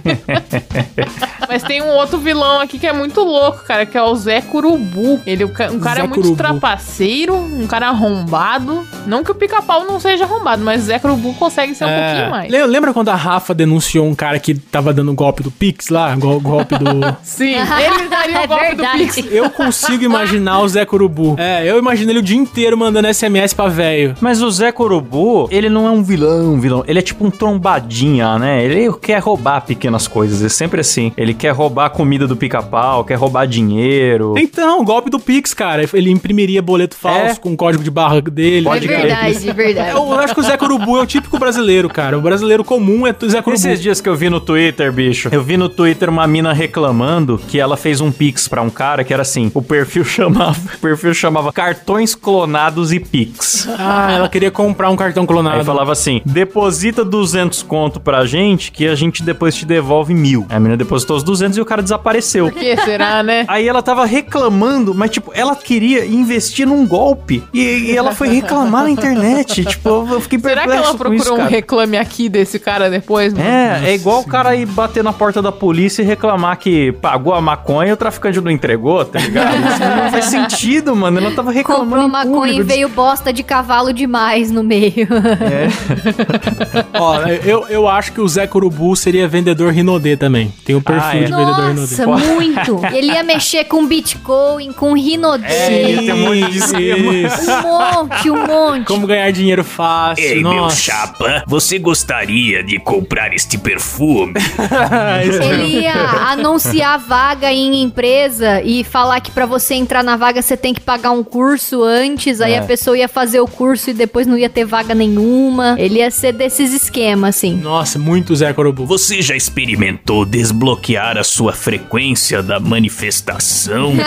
Mas 1.47 1.63
tem 1.63 1.81
um 1.81 1.89
outro 1.89 2.17
vilão 2.17 2.59
aqui 2.61 2.79
que 2.79 2.87
é 2.87 2.93
muito 2.93 3.21
louco, 3.21 3.63
cara, 3.65 3.85
que 3.85 3.97
é 3.97 4.01
o 4.01 4.15
Zé 4.15 4.41
Curubu. 4.41 5.21
Ele 5.25 5.43
é 5.43 5.45
um 5.45 5.49
ca- 5.49 5.69
cara 5.79 6.01
Zé 6.01 6.07
muito 6.07 6.21
Curubu. 6.21 6.35
trapaceiro, 6.37 7.35
um 7.35 7.67
cara 7.67 7.89
arrombado. 7.89 8.74
Não 9.05 9.23
que 9.23 9.31
o 9.31 9.35
pica-pau 9.35 9.85
não 9.85 9.99
seja 9.99 10.23
arrombado, 10.25 10.63
mas 10.63 10.83
o 10.83 10.85
Zé 10.85 10.99
Curubu 10.99 11.33
consegue 11.35 11.75
ser 11.75 11.85
um 11.85 11.89
É, 11.89 12.05
pouquinho 12.09 12.29
mais. 12.31 12.51
le- 12.51 12.65
Lembra 12.65 12.93
quando 12.93 13.09
a 13.09 13.15
Rafa 13.15 13.53
denunciou 13.53 14.05
um 14.07 14.15
cara 14.15 14.39
que 14.39 14.53
tava 14.55 14.91
dando 14.93 15.13
golpe 15.13 15.43
do 15.43 15.51
Pix 15.51 15.89
lá? 15.89 16.15
Gol- 16.15 16.39
golpe 16.39 16.75
do. 16.77 16.85
Sim, 17.23 17.53
ele 17.55 18.09
daria 18.09 18.39
o 18.39 18.43
É 18.43 18.47
golpe 18.47 18.63
do 18.71 18.77
verdade. 18.77 18.97
Pix. 19.05 19.23
Eu 19.31 19.49
consigo 19.49 20.03
imaginar 20.03 20.59
o 20.61 20.67
Zé 20.67 20.85
Curubu. 20.85 21.35
É, 21.37 21.69
eu 21.69 21.77
imagino 21.77 22.11
ele 22.11 22.19
o 22.19 22.23
dia 22.23 22.37
inteiro 22.37 22.77
mandando 22.77 23.07
SMS 23.13 23.53
pra 23.53 23.67
velho. 23.67 24.15
Mas 24.19 24.41
o 24.41 24.49
Zé 24.51 24.71
Corubu, 24.71 25.47
ele 25.51 25.69
não 25.69 25.87
é 25.87 25.91
um 25.91 26.01
vilão, 26.03 26.59
vilão. 26.59 26.83
Ele 26.87 26.99
é 26.99 27.01
tipo 27.01 27.25
um 27.25 27.29
trombadinha, 27.69 28.37
né? 28.39 28.63
Ele 28.63 28.91
quer 29.01 29.19
roubar 29.19 29.61
pequenas 29.61 30.07
coisas. 30.07 30.43
É 30.43 30.49
sempre 30.49 30.81
assim. 30.81 31.11
Ele 31.17 31.33
quer 31.33 31.51
roubar 31.51 31.85
a 31.85 31.89
comida 31.89 32.27
do 32.27 32.35
pica-pau, 32.35 33.03
quer 33.03 33.15
roubar 33.15 33.45
dinheiro. 33.47 34.33
Então, 34.37 34.81
o 34.81 34.83
golpe 34.83 35.09
do 35.09 35.19
Pix, 35.19 35.53
cara. 35.53 35.83
Ele 35.93 36.09
imprimiria 36.11 36.61
boleto 36.61 36.95
falso 36.95 37.35
É. 37.35 37.35
com 37.35 37.53
o 37.53 37.57
código 37.57 37.83
de 37.83 37.91
barra 37.91 38.21
dele. 38.21 38.64
É 38.69 38.73
Pode 38.73 38.87
crer. 38.87 39.01
verdade, 39.01 39.49
é 39.49 39.53
verdade. 39.53 39.89
Eu 39.91 40.19
acho 40.19 40.33
que 40.33 40.39
o 40.39 40.43
Zé 40.43 40.57
Curubu 40.57 40.97
é 40.97 41.01
o 41.01 41.05
típico 41.05 41.37
brasileiro, 41.37 41.89
cara. 41.89 42.17
O 42.17 42.21
brasileiro 42.21 42.63
comum 42.63 43.05
é 43.05 43.15
o 43.19 43.29
Zé 43.29 43.41
Curubu. 43.41 43.59
Esses 43.59 43.81
dias 43.81 44.01
que 44.01 44.09
eu 44.09 44.15
vi 44.15 44.29
no 44.29 44.39
Twitter, 44.39 44.91
bicho, 44.91 45.29
eu 45.31 45.43
vi 45.43 45.57
no 45.57 45.69
Twitter 45.69 46.09
uma 46.09 46.25
mina 46.27 46.53
reclamando 46.53 47.39
que 47.47 47.59
ela 47.59 47.77
fez 47.77 48.01
um 48.01 48.11
pix 48.11 48.47
pra 48.47 48.61
um 48.61 48.69
cara 48.69 49.03
que 49.03 49.13
era 49.13 49.21
assim, 49.21 49.51
o 49.53 49.61
perfil 49.61 50.03
chamava, 50.05 50.57
o 50.75 50.79
perfil 50.79 51.13
chamava 51.13 51.51
cartões 51.53 52.15
clonados 52.15 52.91
e 52.91 52.99
pix. 52.99 53.67
Ah, 53.77 54.11
ela 54.11 54.29
queria 54.29 54.51
comprar 54.51 54.89
um 54.89 54.95
cartão 54.95 55.25
clonado. 55.25 55.57
Aí 55.57 55.63
falava 55.63 55.91
assim: 55.91 56.21
deposita 56.25 57.03
200 57.03 57.63
conto 57.63 57.99
pra 57.99 58.25
gente 58.25 58.71
que 58.71 58.87
a 58.87 58.95
gente 58.95 59.23
depois 59.23 59.55
te 59.55 59.65
devolve 59.65 60.13
mil. 60.13 60.45
Aí 60.49 60.57
a 60.57 60.59
menina 60.59 60.77
depositou 60.77 61.17
os 61.17 61.23
200 61.23 61.57
e 61.57 61.61
o 61.61 61.65
cara 61.65 61.81
desapareceu. 61.81 62.45
Por 62.51 62.59
que 62.59 62.77
será, 62.77 63.21
né? 63.23 63.45
Aí 63.47 63.67
ela 63.67 63.81
tava 63.81 64.05
reclamando, 64.05 64.93
mas 64.93 65.11
tipo, 65.11 65.31
ela 65.33 65.55
queria 65.55 66.05
investir 66.05 66.67
num 66.67 66.85
golpe. 66.85 67.43
E, 67.53 67.61
e 67.91 67.97
ela 67.97 68.13
foi 68.13 68.29
reclamar 68.55 68.83
na 68.83 68.89
internet. 68.91 69.65
Tipo, 69.75 70.07
eu 70.11 70.21
fiquei 70.21 70.39
Será 70.39 70.61
que 70.61 70.67
perplexo 70.67 70.89
ela 70.89 70.97
procurou 70.97 71.15
isso, 71.21 71.33
um 71.33 71.37
cara. 71.37 71.49
reclame 71.49 71.97
aqui 71.97 72.29
desse 72.29 72.59
cara 72.59 72.89
depois, 72.89 73.33
mano? 73.33 73.45
É, 73.47 73.89
é 73.89 73.95
igual 73.95 74.21
o 74.21 74.25
cara 74.25 74.55
ir 74.55 74.65
bater 74.65 75.03
na 75.03 75.11
porta 75.13 75.41
da 75.41 75.51
polícia 75.51 76.01
e 76.01 76.05
reclamar 76.05 76.57
que 76.57 76.91
pagou 76.93 77.33
a 77.33 77.41
maconha 77.41 77.89
e 77.89 77.93
o 77.93 77.97
traficante 77.97 78.39
não 78.41 78.51
entregou, 78.51 79.03
tá 79.05 79.19
ligado? 79.19 79.55
Isso 79.55 79.79
não 79.79 80.11
faz 80.11 80.25
sentido, 80.25 80.95
mano. 80.95 81.19
Ela 81.19 81.31
tava 81.31 81.51
reclamando. 81.51 81.85
Comprou 81.89 82.07
maconha 82.07 82.53
e 82.53 82.63
veio 82.63 82.89
bosta 82.89 83.31
de 83.33 83.43
cavalo 83.43 83.91
demais 83.93 84.51
no 84.51 84.63
meio. 84.63 85.07
Ó, 86.93 87.19
eu, 87.43 87.65
eu 87.67 87.87
acho 87.87 88.11
que 88.11 88.21
o 88.21 88.27
Zé 88.27 88.47
Curubu 88.47 88.95
seria 88.95 89.27
vendedor 89.27 89.71
Rinodê 89.73 90.15
também. 90.17 90.53
Tem 90.63 90.75
o 90.75 90.81
perfil 90.81 91.03
Ah, 91.03 91.15
é. 91.15 91.23
de 91.23 91.31
vendedor 91.31 91.67
Rinodê. 91.69 92.05
Nossa, 92.05 92.25
muito. 92.33 92.81
Ele 92.93 93.07
ia 93.11 93.23
mexer 93.23 93.65
com 93.65 93.85
Bitcoin, 93.85 94.71
com 94.73 94.93
Rinodê. 94.93 95.45
É, 95.47 95.91
ia 95.91 95.97
ter 96.03 96.13
um 96.13 96.17
monte 96.17 96.51
de. 96.51 96.65
Um 96.95 97.61
monte, 97.63 98.31
um 98.31 98.34
monte. 98.47 98.85
Como 98.87 99.07
ganhar 99.07 99.31
dinheiro 99.31 99.63
fácil. 99.63 100.23
Ei, 100.23 100.41
meu 100.41 100.53
Nossa. 100.53 100.75
chapa, 100.75 101.43
você 101.47 101.77
gostaria 101.79 102.63
de 102.63 102.79
comprar 102.79 103.33
este 103.33 103.57
perfume? 103.57 104.33
Ele 105.23 105.79
ia 105.81 105.93
anunciar 106.31 106.99
vaga 106.99 107.51
em 107.51 107.81
empresa 107.83 108.61
e 108.61 108.83
falar 108.83 109.19
que 109.19 109.31
pra 109.31 109.45
você 109.45 109.75
entrar 109.75 110.03
na 110.03 110.15
vaga 110.17 110.41
você 110.41 110.55
tem 110.57 110.73
que 110.73 110.81
pagar 110.81 111.11
um 111.11 111.23
curso 111.23 111.83
antes, 111.83 112.41
aí 112.41 112.53
É. 112.53 112.59
a 112.59 112.63
pessoa 112.63 112.97
ia 112.97 113.07
fazer 113.07 113.39
o 113.39 113.47
curso 113.47 113.89
e 113.89 113.93
depois 113.93 114.25
não 114.27 114.37
ia 114.37 114.49
ter 114.49 114.65
vaga 114.65 114.93
nenhuma. 114.95 115.75
Ele 115.77 115.99
ia 115.99 116.09
ser 116.11 116.31
desses 116.33 116.73
esquemas, 116.73 117.35
assim. 117.35 117.55
Nossa, 117.55 117.97
muito 117.99 118.35
Zé 118.35 118.51
Curubu. 118.53 118.85
Você 118.85 119.21
já 119.21 119.35
experimentou 119.35 120.25
desbloquear 120.25 121.17
a 121.17 121.23
sua 121.23 121.53
frequência 121.53 122.41
da 122.41 122.59
manifestação? 122.59 123.93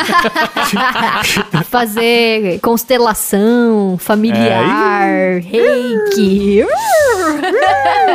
Fazer 1.70 2.59
constelação 2.61 3.97
familiar, 4.19 5.41
reiki. 5.41 6.64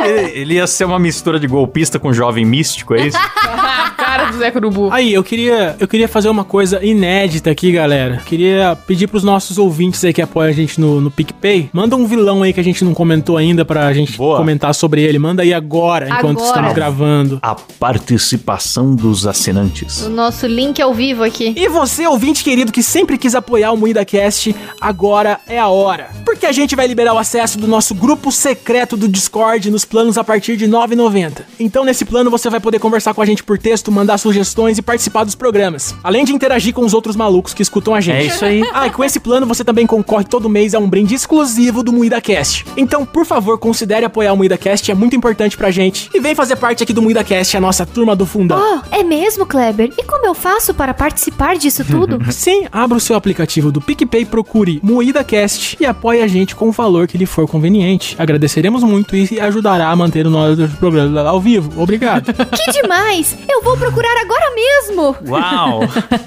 Ele, 0.04 0.38
ele 0.38 0.54
ia 0.54 0.66
ser 0.66 0.84
uma 0.84 0.98
mistura 0.98 1.40
de 1.40 1.46
golpista 1.46 1.98
com 1.98 2.12
jovem 2.12 2.44
místico, 2.44 2.94
é 2.94 3.06
isso? 3.06 3.18
Cara 4.14 4.30
do 4.30 4.38
Zé 4.38 4.50
Curubu. 4.52 4.92
Aí, 4.92 5.12
eu 5.12 5.24
queria, 5.24 5.74
eu 5.80 5.88
queria 5.88 6.06
fazer 6.06 6.28
uma 6.28 6.44
coisa 6.44 6.84
inédita 6.84 7.50
aqui, 7.50 7.72
galera. 7.72 8.22
Queria 8.24 8.78
pedir 8.86 9.08
pros 9.08 9.24
nossos 9.24 9.58
ouvintes 9.58 10.04
aí 10.04 10.12
que 10.12 10.22
apoiam 10.22 10.50
a 10.50 10.52
gente 10.52 10.80
no, 10.80 11.00
no 11.00 11.10
PicPay, 11.10 11.68
manda 11.72 11.96
um 11.96 12.06
vilão 12.06 12.44
aí 12.44 12.52
que 12.52 12.60
a 12.60 12.62
gente 12.62 12.84
não 12.84 12.94
comentou 12.94 13.36
ainda 13.36 13.64
pra 13.64 13.92
gente 13.92 14.16
Boa. 14.16 14.36
comentar 14.36 14.72
sobre 14.72 15.02
ele. 15.02 15.18
Manda 15.18 15.42
aí 15.42 15.52
agora, 15.52 16.06
enquanto 16.06 16.38
Agora. 16.38 16.46
estamos 16.46 16.72
gravando. 16.74 17.40
A 17.42 17.56
participação 17.56 18.94
dos 18.94 19.26
assinantes. 19.26 20.02
O 20.02 20.10
nosso 20.10 20.46
link 20.46 20.80
ao 20.80 20.94
vivo 20.94 21.24
aqui. 21.24 21.52
E 21.56 21.68
você, 21.68 22.06
ouvinte 22.06 22.44
querido, 22.44 22.70
que 22.70 22.84
sempre 22.84 23.18
quis 23.18 23.34
apoiar 23.34 23.72
o 23.72 23.76
Moída 23.76 24.04
Cast, 24.04 24.54
agora 24.80 25.40
é 25.48 25.58
a 25.58 25.66
hora. 25.66 26.10
Porque 26.24 26.46
a 26.46 26.52
gente 26.52 26.76
vai 26.76 26.86
liberar 26.86 27.14
o 27.14 27.18
acesso 27.18 27.58
do 27.58 27.66
nosso 27.66 27.96
grupo 27.96 28.30
secreto 28.30 28.96
do 28.96 29.08
Discord 29.08 29.72
nos 29.72 29.84
planos 29.84 30.16
a 30.16 30.22
partir 30.22 30.56
de 30.56 30.66
R$ 30.66 30.70
9,90. 30.70 31.42
Então, 31.58 31.84
nesse 31.84 32.04
plano, 32.04 32.30
você 32.30 32.48
vai 32.48 32.60
poder 32.60 32.78
conversar 32.78 33.12
com 33.12 33.20
a 33.20 33.26
gente 33.26 33.42
por 33.42 33.58
texto, 33.58 33.90
mandar 33.90 34.03
sugestões 34.18 34.78
e 34.78 34.82
participar 34.82 35.24
dos 35.24 35.34
programas. 35.34 35.94
Além 36.02 36.24
de 36.24 36.32
interagir 36.32 36.72
com 36.74 36.84
os 36.84 36.94
outros 36.94 37.16
malucos 37.16 37.54
que 37.54 37.62
escutam 37.62 37.94
a 37.94 38.00
gente. 38.00 38.16
É 38.16 38.24
isso 38.24 38.44
aí. 38.44 38.62
Ah, 38.74 38.88
e 38.88 38.90
com 38.90 39.04
esse 39.04 39.20
plano 39.20 39.46
você 39.46 39.62
também 39.62 39.86
concorre 39.86 40.24
todo 40.24 40.48
mês 40.48 40.74
a 40.74 40.80
um 40.80 40.88
brinde 40.88 41.14
exclusivo 41.14 41.82
do 41.82 41.92
Moída 41.92 42.20
Cast. 42.20 42.66
Então, 42.76 43.06
por 43.06 43.24
favor, 43.24 43.56
considere 43.56 44.04
apoiar 44.04 44.32
o 44.32 44.36
Moída 44.36 44.58
Cast, 44.58 44.90
é 44.90 44.94
muito 44.94 45.14
importante 45.14 45.56
pra 45.56 45.70
gente. 45.70 46.10
E 46.12 46.18
vem 46.18 46.34
fazer 46.34 46.56
parte 46.56 46.82
aqui 46.82 46.92
do 46.92 47.00
Moída 47.00 47.22
Cast, 47.22 47.56
a 47.56 47.60
nossa 47.60 47.86
turma 47.86 48.16
do 48.16 48.26
fundão. 48.26 48.58
Oh, 48.58 48.94
é 48.94 49.04
mesmo, 49.04 49.46
Kleber? 49.46 49.92
E 49.96 50.02
como 50.02 50.26
eu 50.26 50.34
faço 50.34 50.74
para 50.74 50.92
participar 50.92 51.56
disso 51.56 51.84
tudo? 51.84 52.18
Sim, 52.32 52.66
abra 52.72 52.96
o 52.98 53.00
seu 53.00 53.14
aplicativo 53.14 53.70
do 53.70 53.80
PicPay, 53.80 54.24
procure 54.24 54.80
Moída 54.82 55.22
Cast 55.22 55.76
e 55.78 55.86
apoie 55.86 56.20
a 56.20 56.26
gente 56.26 56.56
com 56.56 56.68
o 56.68 56.72
valor 56.72 57.06
que 57.06 57.16
lhe 57.16 57.26
for 57.26 57.46
conveniente. 57.46 58.16
Agradeceremos 58.18 58.82
muito 58.82 59.14
e 59.14 59.38
ajudará 59.38 59.88
a 59.88 59.96
manter 59.96 60.26
o 60.26 60.30
nosso 60.30 60.68
programa 60.78 61.20
ao 61.22 61.40
vivo. 61.40 61.80
Obrigado. 61.80 62.32
que 62.32 62.72
demais! 62.72 63.36
Eu 63.48 63.62
vou 63.62 63.76
procurar 63.76 63.93
agora 64.02 64.54
mesmo! 64.54 65.16
Uau! 65.28 65.80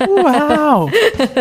Uau! 0.07 0.89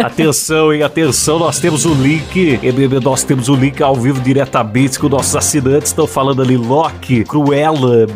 Atenção, 0.04 0.72
hein? 0.72 0.82
Atenção, 0.82 1.38
nós 1.38 1.58
temos 1.58 1.84
o 1.84 1.94
link. 1.94 2.60
Nós 3.02 3.22
temos 3.22 3.48
o 3.48 3.54
link 3.54 3.82
ao 3.82 3.94
vivo 3.94 4.20
diretamente 4.20 4.98
com 4.98 5.08
nossos 5.08 5.36
assinantes. 5.36 5.90
Estão 5.90 6.06
falando 6.06 6.42
ali 6.42 6.56
Loki, 6.56 7.24
Cruella 7.24 8.06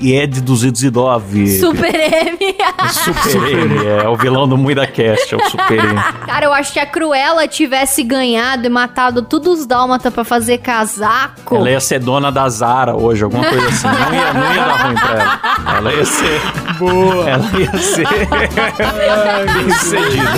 e 0.00 0.12
Ed 0.12 0.40
209. 0.40 1.58
Super 1.58 1.94
M! 1.94 2.56
Super 2.90 3.58
M, 3.58 3.86
é 3.86 4.08
o 4.08 4.16
vilão 4.16 4.48
do 4.48 4.56
Muida 4.56 4.86
Cast, 4.86 5.34
é 5.34 5.36
o 5.36 5.50
Super 5.50 5.84
M. 5.84 6.00
Cara, 6.26 6.46
eu 6.46 6.52
acho 6.52 6.72
que 6.72 6.78
a 6.78 6.86
Cruella 6.86 7.46
tivesse 7.46 8.02
ganhado 8.02 8.66
e 8.66 8.68
matado 8.68 9.22
todos 9.22 9.60
os 9.60 9.66
dálmata 9.66 10.10
pra 10.10 10.24
fazer 10.24 10.58
casaco. 10.58 11.56
Ela 11.56 11.70
ia 11.70 11.80
ser 11.80 11.98
dona 11.98 12.30
da 12.30 12.48
Zara 12.48 12.96
hoje, 12.96 13.24
alguma 13.24 13.44
coisa 13.44 13.66
assim. 13.68 13.86
Não 13.86 14.14
ia, 14.14 14.32
não 14.32 14.54
ia 14.54 14.64
dar 14.64 14.86
ruim 14.86 14.94
pra 14.94 15.10
ela. 15.10 15.76
Ela 15.78 15.92
ia 15.92 16.04
ser. 16.04 16.40
Boa! 16.78 17.28
Ela 17.30 17.60
ia 17.60 17.78
ser. 17.78 18.06
bem 19.54 19.70
sucedida. 19.74 20.32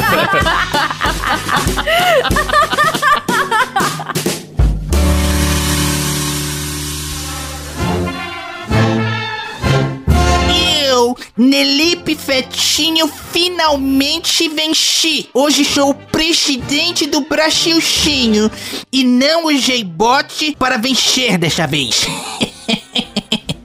Eu, 10.88 11.16
Nelipe 11.36 12.14
Fetinho, 12.14 13.08
finalmente 13.32 14.48
venci. 14.48 15.28
Hoje 15.32 15.64
sou 15.64 15.90
o 15.90 15.94
presidente 15.94 17.06
do 17.06 17.20
Brasilchinho 17.22 18.50
e 18.92 19.04
não 19.04 19.46
usei 19.46 19.84
bot 19.84 20.56
para 20.58 20.76
vencer 20.76 21.38
desta 21.38 21.66
vez. 21.66 22.06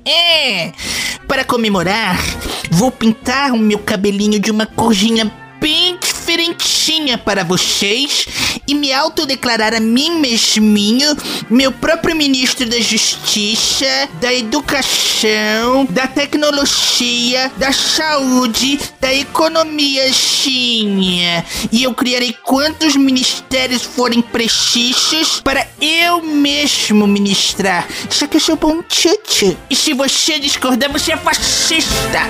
É, 0.05 0.73
para 1.29 1.45
comemorar, 1.45 2.19
vou 2.73 2.91
pintar 2.91 3.51
o 3.51 3.57
meu 3.57 3.77
cabelinho 3.79 4.39
de 4.39 4.49
uma 4.49 4.65
corzinha 4.65 5.31
bem 5.59 5.97
diferentinha 6.23 7.17
para 7.17 7.43
vocês 7.43 8.25
e 8.65 8.73
me 8.73 8.93
autodeclarar 8.93 9.73
a 9.73 9.79
mim 9.81 10.21
mesminho 10.21 11.17
meu 11.49 11.69
próprio 11.69 12.15
ministro 12.15 12.65
da 12.65 12.79
Justiça, 12.79 13.85
da 14.21 14.33
Educação, 14.33 15.85
da 15.89 16.07
Tecnologia, 16.07 17.51
da 17.57 17.73
Saúde, 17.73 18.79
da 19.01 19.13
Economia, 19.13 20.13
Xinha. 20.13 21.45
E 21.69 21.83
eu 21.83 21.93
criarei 21.93 22.33
quantos 22.41 22.95
ministérios 22.95 23.81
forem 23.81 24.21
precisos 24.21 25.41
para 25.41 25.67
eu 25.81 26.21
mesmo 26.21 27.05
ministrar. 27.05 27.85
Só 28.09 28.27
que 28.27 28.37
eu 28.37 28.41
sou 28.41 28.55
bom 28.55 28.81
tchutchu. 28.81 29.57
E 29.69 29.75
se 29.75 29.93
você 29.93 30.39
discordar, 30.39 30.89
você 30.89 31.11
é 31.11 31.17
fascista. 31.17 32.21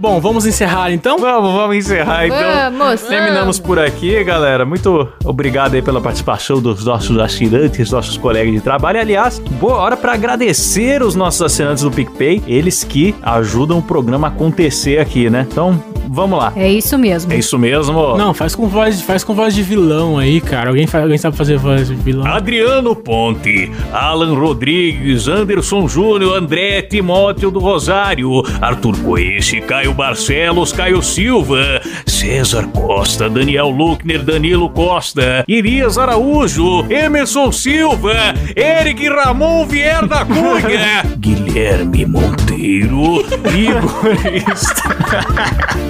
Bom, 0.00 0.18
vamos 0.18 0.46
encerrar 0.46 0.90
então? 0.90 1.18
Vamos, 1.18 1.52
vamos 1.52 1.76
encerrar 1.76 2.26
então. 2.26 2.78
Vamos! 2.78 3.02
Terminamos 3.02 3.60
por 3.60 3.78
aqui, 3.78 4.24
galera. 4.24 4.64
Muito 4.64 5.06
obrigado 5.22 5.74
aí 5.74 5.82
pela 5.82 6.00
participação 6.00 6.58
dos 6.58 6.86
nossos 6.86 7.18
assinantes, 7.18 7.90
nossos 7.90 8.16
colegas 8.16 8.54
de 8.54 8.62
trabalho. 8.62 8.98
Aliás, 8.98 9.38
boa 9.60 9.76
hora 9.76 9.98
para 9.98 10.14
agradecer 10.14 11.02
os 11.02 11.14
nossos 11.14 11.42
assinantes 11.42 11.82
do 11.82 11.90
PicPay, 11.90 12.42
eles 12.46 12.82
que 12.82 13.14
ajudam 13.20 13.76
o 13.76 13.82
programa 13.82 14.28
a 14.28 14.30
acontecer 14.30 14.98
aqui, 14.98 15.28
né? 15.28 15.46
Então, 15.52 15.78
vamos 16.08 16.38
lá. 16.38 16.52
É 16.56 16.70
isso 16.70 16.98
mesmo. 16.98 17.32
É 17.32 17.36
isso 17.36 17.58
mesmo. 17.58 18.16
Não, 18.16 18.34
faz 18.34 18.54
com 18.54 18.66
voz, 18.68 19.00
faz 19.02 19.24
com 19.24 19.34
voz 19.34 19.54
de 19.54 19.62
vilão 19.62 20.18
aí, 20.18 20.40
cara. 20.40 20.70
Alguém, 20.70 20.86
faz, 20.86 21.02
alguém 21.04 21.18
sabe 21.18 21.36
fazer 21.36 21.56
voz 21.58 21.88
de 21.88 21.94
vilão? 21.94 22.26
Adriano 22.26 22.94
Ponte, 22.94 23.70
Alan 23.92 24.34
Rodrigues, 24.34 25.28
Anderson 25.28 25.86
Júnior, 25.88 26.36
André 26.36 26.82
Timóteo 26.82 27.50
do 27.50 27.58
Rosário, 27.58 28.42
Arthur 28.60 28.96
Coice, 28.98 29.60
Caio 29.60 29.92
Barcelos, 29.94 30.72
Caio 30.72 31.02
Silva, 31.02 31.80
César 32.06 32.66
Costa, 32.68 33.28
Daniel 33.28 33.68
Luckner, 33.68 34.22
Danilo 34.22 34.68
Costa, 34.70 35.44
Irias 35.48 35.98
Araújo, 35.98 36.84
Emerson 36.90 37.50
Silva, 37.52 38.14
Eric 38.54 39.08
Ramon 39.08 39.66
Vier 39.66 40.06
da 40.06 40.24
Cunha, 40.24 41.04
Guilherme 41.18 42.06
Monteiro, 42.06 43.24
Igor, 43.54 44.16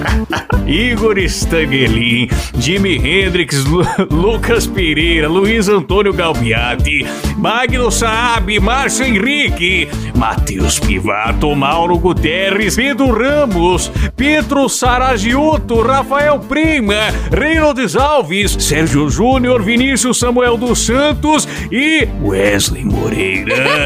Igor 0.67 1.17
Stangelin, 1.19 2.29
Jimi 2.57 2.97
Hendrix, 2.97 3.63
Lu- 3.65 3.85
Lucas 4.09 4.65
Pereira, 4.67 5.27
Luiz 5.27 5.67
Antônio 5.67 6.13
Galbiati, 6.13 7.05
Magno 7.37 7.89
Saab, 7.91 8.59
Márcio 8.59 9.05
Henrique, 9.05 9.89
Matheus 10.15 10.79
Pivato, 10.79 11.53
Mauro 11.55 11.97
Guterres, 11.97 12.75
Pedro 12.75 13.11
Ramos, 13.11 13.91
Pedro 14.15 14.69
Saragiuto, 14.69 15.81
Rafael 15.81 16.39
Prima, 16.39 16.95
Reynolds 17.31 17.95
Alves, 17.95 18.51
Sérgio 18.59 19.09
Júnior, 19.09 19.61
Vinícius 19.63 20.19
Samuel 20.19 20.57
dos 20.57 20.85
Santos 20.85 21.47
e 21.71 22.07
Wesley 22.21 22.85
Moreira. 22.85 23.85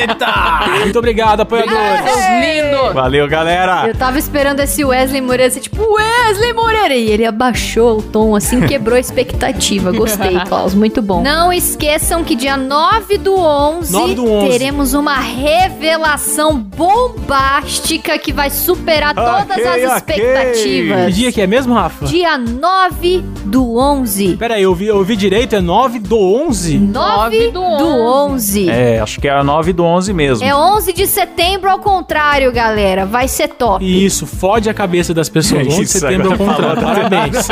Eita! 0.00 0.66
Muito 0.80 0.98
obrigado, 0.98 1.40
apoiadores. 1.40 2.00
Lindos! 2.40 2.92
Valeu, 2.94 3.26
galera. 3.28 3.86
Eu 3.86 3.94
tava 3.94 4.18
esperando 4.18 4.60
esse 4.60 4.67
Wesley 4.84 5.20
Moreira 5.20 5.50
ser 5.52 5.60
tipo 5.60 5.82
Wesley 5.82 6.52
Moreira. 6.52 6.94
E 6.94 7.10
ele 7.10 7.24
abaixou 7.26 7.98
o 7.98 8.02
tom, 8.02 8.34
assim, 8.36 8.60
quebrou 8.66 8.96
a 8.96 9.00
expectativa. 9.00 9.90
Gostei, 9.92 10.38
Klaus. 10.46 10.74
Muito 10.74 11.00
bom. 11.02 11.22
Não 11.22 11.52
esqueçam 11.52 12.22
que 12.24 12.34
dia 12.34 12.56
9 12.56 13.18
do 13.18 13.34
11, 13.38 13.92
9 13.92 14.14
do 14.14 14.30
11. 14.30 14.48
teremos 14.50 14.94
uma 14.94 15.14
revelação 15.18 16.58
bombástica 16.58 18.18
que 18.18 18.32
vai 18.32 18.50
superar 18.50 19.14
todas 19.14 19.50
Ok, 19.58 19.64
as 19.66 20.02
ok. 20.02 20.14
Que 20.16 20.22
expectativas. 20.22 21.14
dia 21.14 21.32
que 21.32 21.40
é 21.40 21.46
mesmo, 21.46 21.74
Rafa? 21.74 22.06
Dia 22.06 22.36
9 22.38 23.22
do 23.48 23.76
11. 23.78 24.36
Pera 24.36 24.54
aí, 24.54 24.62
eu 24.62 24.74
vi, 24.74 24.86
eu 24.86 25.02
vi 25.02 25.16
direito, 25.16 25.54
é 25.56 25.60
9 25.60 25.98
do 25.98 26.18
11? 26.18 26.78
9 26.78 27.48
do 27.48 27.60
do 27.78 27.86
11. 27.86 28.68
É, 28.70 29.00
acho 29.00 29.20
que 29.20 29.28
é 29.28 29.32
a 29.32 29.42
9 29.42 29.72
do 29.72 29.84
11 29.84 30.12
mesmo. 30.12 30.44
É 30.46 30.54
11 30.54 30.92
de 30.92 31.06
setembro 31.06 31.70
ao 31.70 31.78
contrário, 31.78 32.50
galera. 32.52 33.04
Vai 33.06 33.26
ser 33.28 33.48
top. 33.48 33.84
Isso, 33.84 34.26
fode 34.26 34.68
a 34.70 34.74
cabeça 34.74 35.12
das 35.14 35.28
pessoas. 35.28 35.48
É 35.68 35.70
11 35.70 35.80
de 35.80 35.86
setembro 35.88 36.32
ao 36.32 36.38
contrário. 36.38 36.82
Parabéns. 36.82 37.48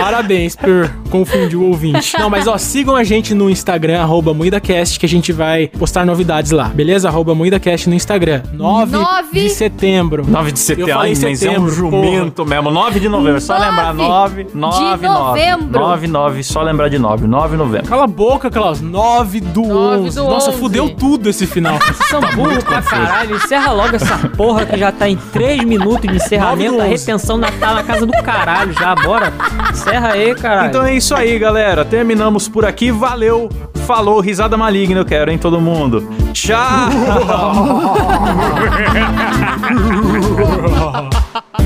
Parabéns 0.00 0.56
por 0.56 0.90
confundir 1.10 1.56
o 1.56 1.64
ouvinte. 1.68 2.18
Não, 2.18 2.28
mas 2.28 2.46
ó, 2.46 2.56
sigam 2.58 2.94
a 2.96 3.04
gente 3.04 3.34
no 3.34 3.48
Instagram, 3.50 4.00
arroba 4.00 4.34
MoídaCast, 4.34 4.98
que 4.98 5.06
a 5.06 5.08
gente 5.08 5.32
vai 5.32 5.68
postar 5.68 6.04
novidades 6.04 6.50
lá, 6.50 6.64
beleza? 6.64 7.08
Arroba 7.08 7.34
MoídaCast 7.34 7.88
no 7.88 7.94
Instagram. 7.94 8.42
9, 8.52 8.92
Nove- 8.92 9.40
de 9.40 9.50
setembro. 9.50 10.24
9 10.28 10.52
de 10.52 10.58
Eu 10.60 10.64
setembro, 10.64 10.92
falei 10.92 11.12
Ai, 11.12 11.18
mas 11.20 11.22
é 11.22 11.28
um 11.30 11.36
setembro, 11.36 11.70
jumento 11.72 12.44
mesmo. 12.46 12.70
9 12.70 13.00
de 13.00 13.08
novembro, 13.08 13.40
só 13.40 13.54
Nove. 13.54 13.66
lembrar. 13.68 13.94
9, 13.94 14.46
9 14.54 14.71
9, 14.80 15.08
novembro. 15.08 15.80
9, 15.80 16.06
9, 16.08 16.42
só 16.42 16.62
lembrar 16.62 16.88
de 16.88 16.98
9. 16.98 17.26
9 17.26 17.48
de 17.50 17.56
novembro. 17.56 17.86
Cala 17.88 18.04
a 18.04 18.06
boca, 18.06 18.50
Klaus. 18.50 18.80
9 18.80 19.40
do 19.40 19.62
9 19.62 20.02
11. 20.06 20.16
do 20.16 20.24
Nossa, 20.24 20.50
11. 20.50 20.58
fudeu 20.58 20.90
tudo 20.90 21.28
esse 21.28 21.46
final. 21.46 21.78
Vocês 21.84 22.08
são 22.08 22.20
burros 22.34 22.64
pra 22.64 22.82
caralho. 22.82 23.36
Encerra 23.36 23.72
logo 23.72 23.96
essa 23.96 24.16
porra 24.36 24.64
que 24.66 24.76
já 24.78 24.90
tá 24.92 25.08
em 25.08 25.16
3 25.16 25.64
minutos 25.64 26.08
de 26.08 26.16
encerramento. 26.16 26.80
A 26.80 26.84
retenção 26.84 27.36
na- 27.36 27.50
tá 27.52 27.74
na 27.74 27.82
casa 27.82 28.06
do 28.06 28.12
caralho 28.22 28.72
já. 28.72 28.94
Bora. 28.94 29.32
Encerra 29.70 30.08
aí, 30.12 30.34
caralho. 30.34 30.68
Então 30.68 30.82
é 30.82 30.94
isso 30.94 31.14
aí, 31.14 31.38
galera. 31.38 31.84
Terminamos 31.84 32.48
por 32.48 32.64
aqui. 32.64 32.90
Valeu. 32.90 33.48
Falou. 33.86 34.20
Risada 34.20 34.56
maligna 34.56 35.00
eu 35.00 35.04
quero, 35.04 35.30
hein, 35.30 35.38
todo 35.38 35.60
mundo. 35.60 36.08
Tchau. 36.32 36.56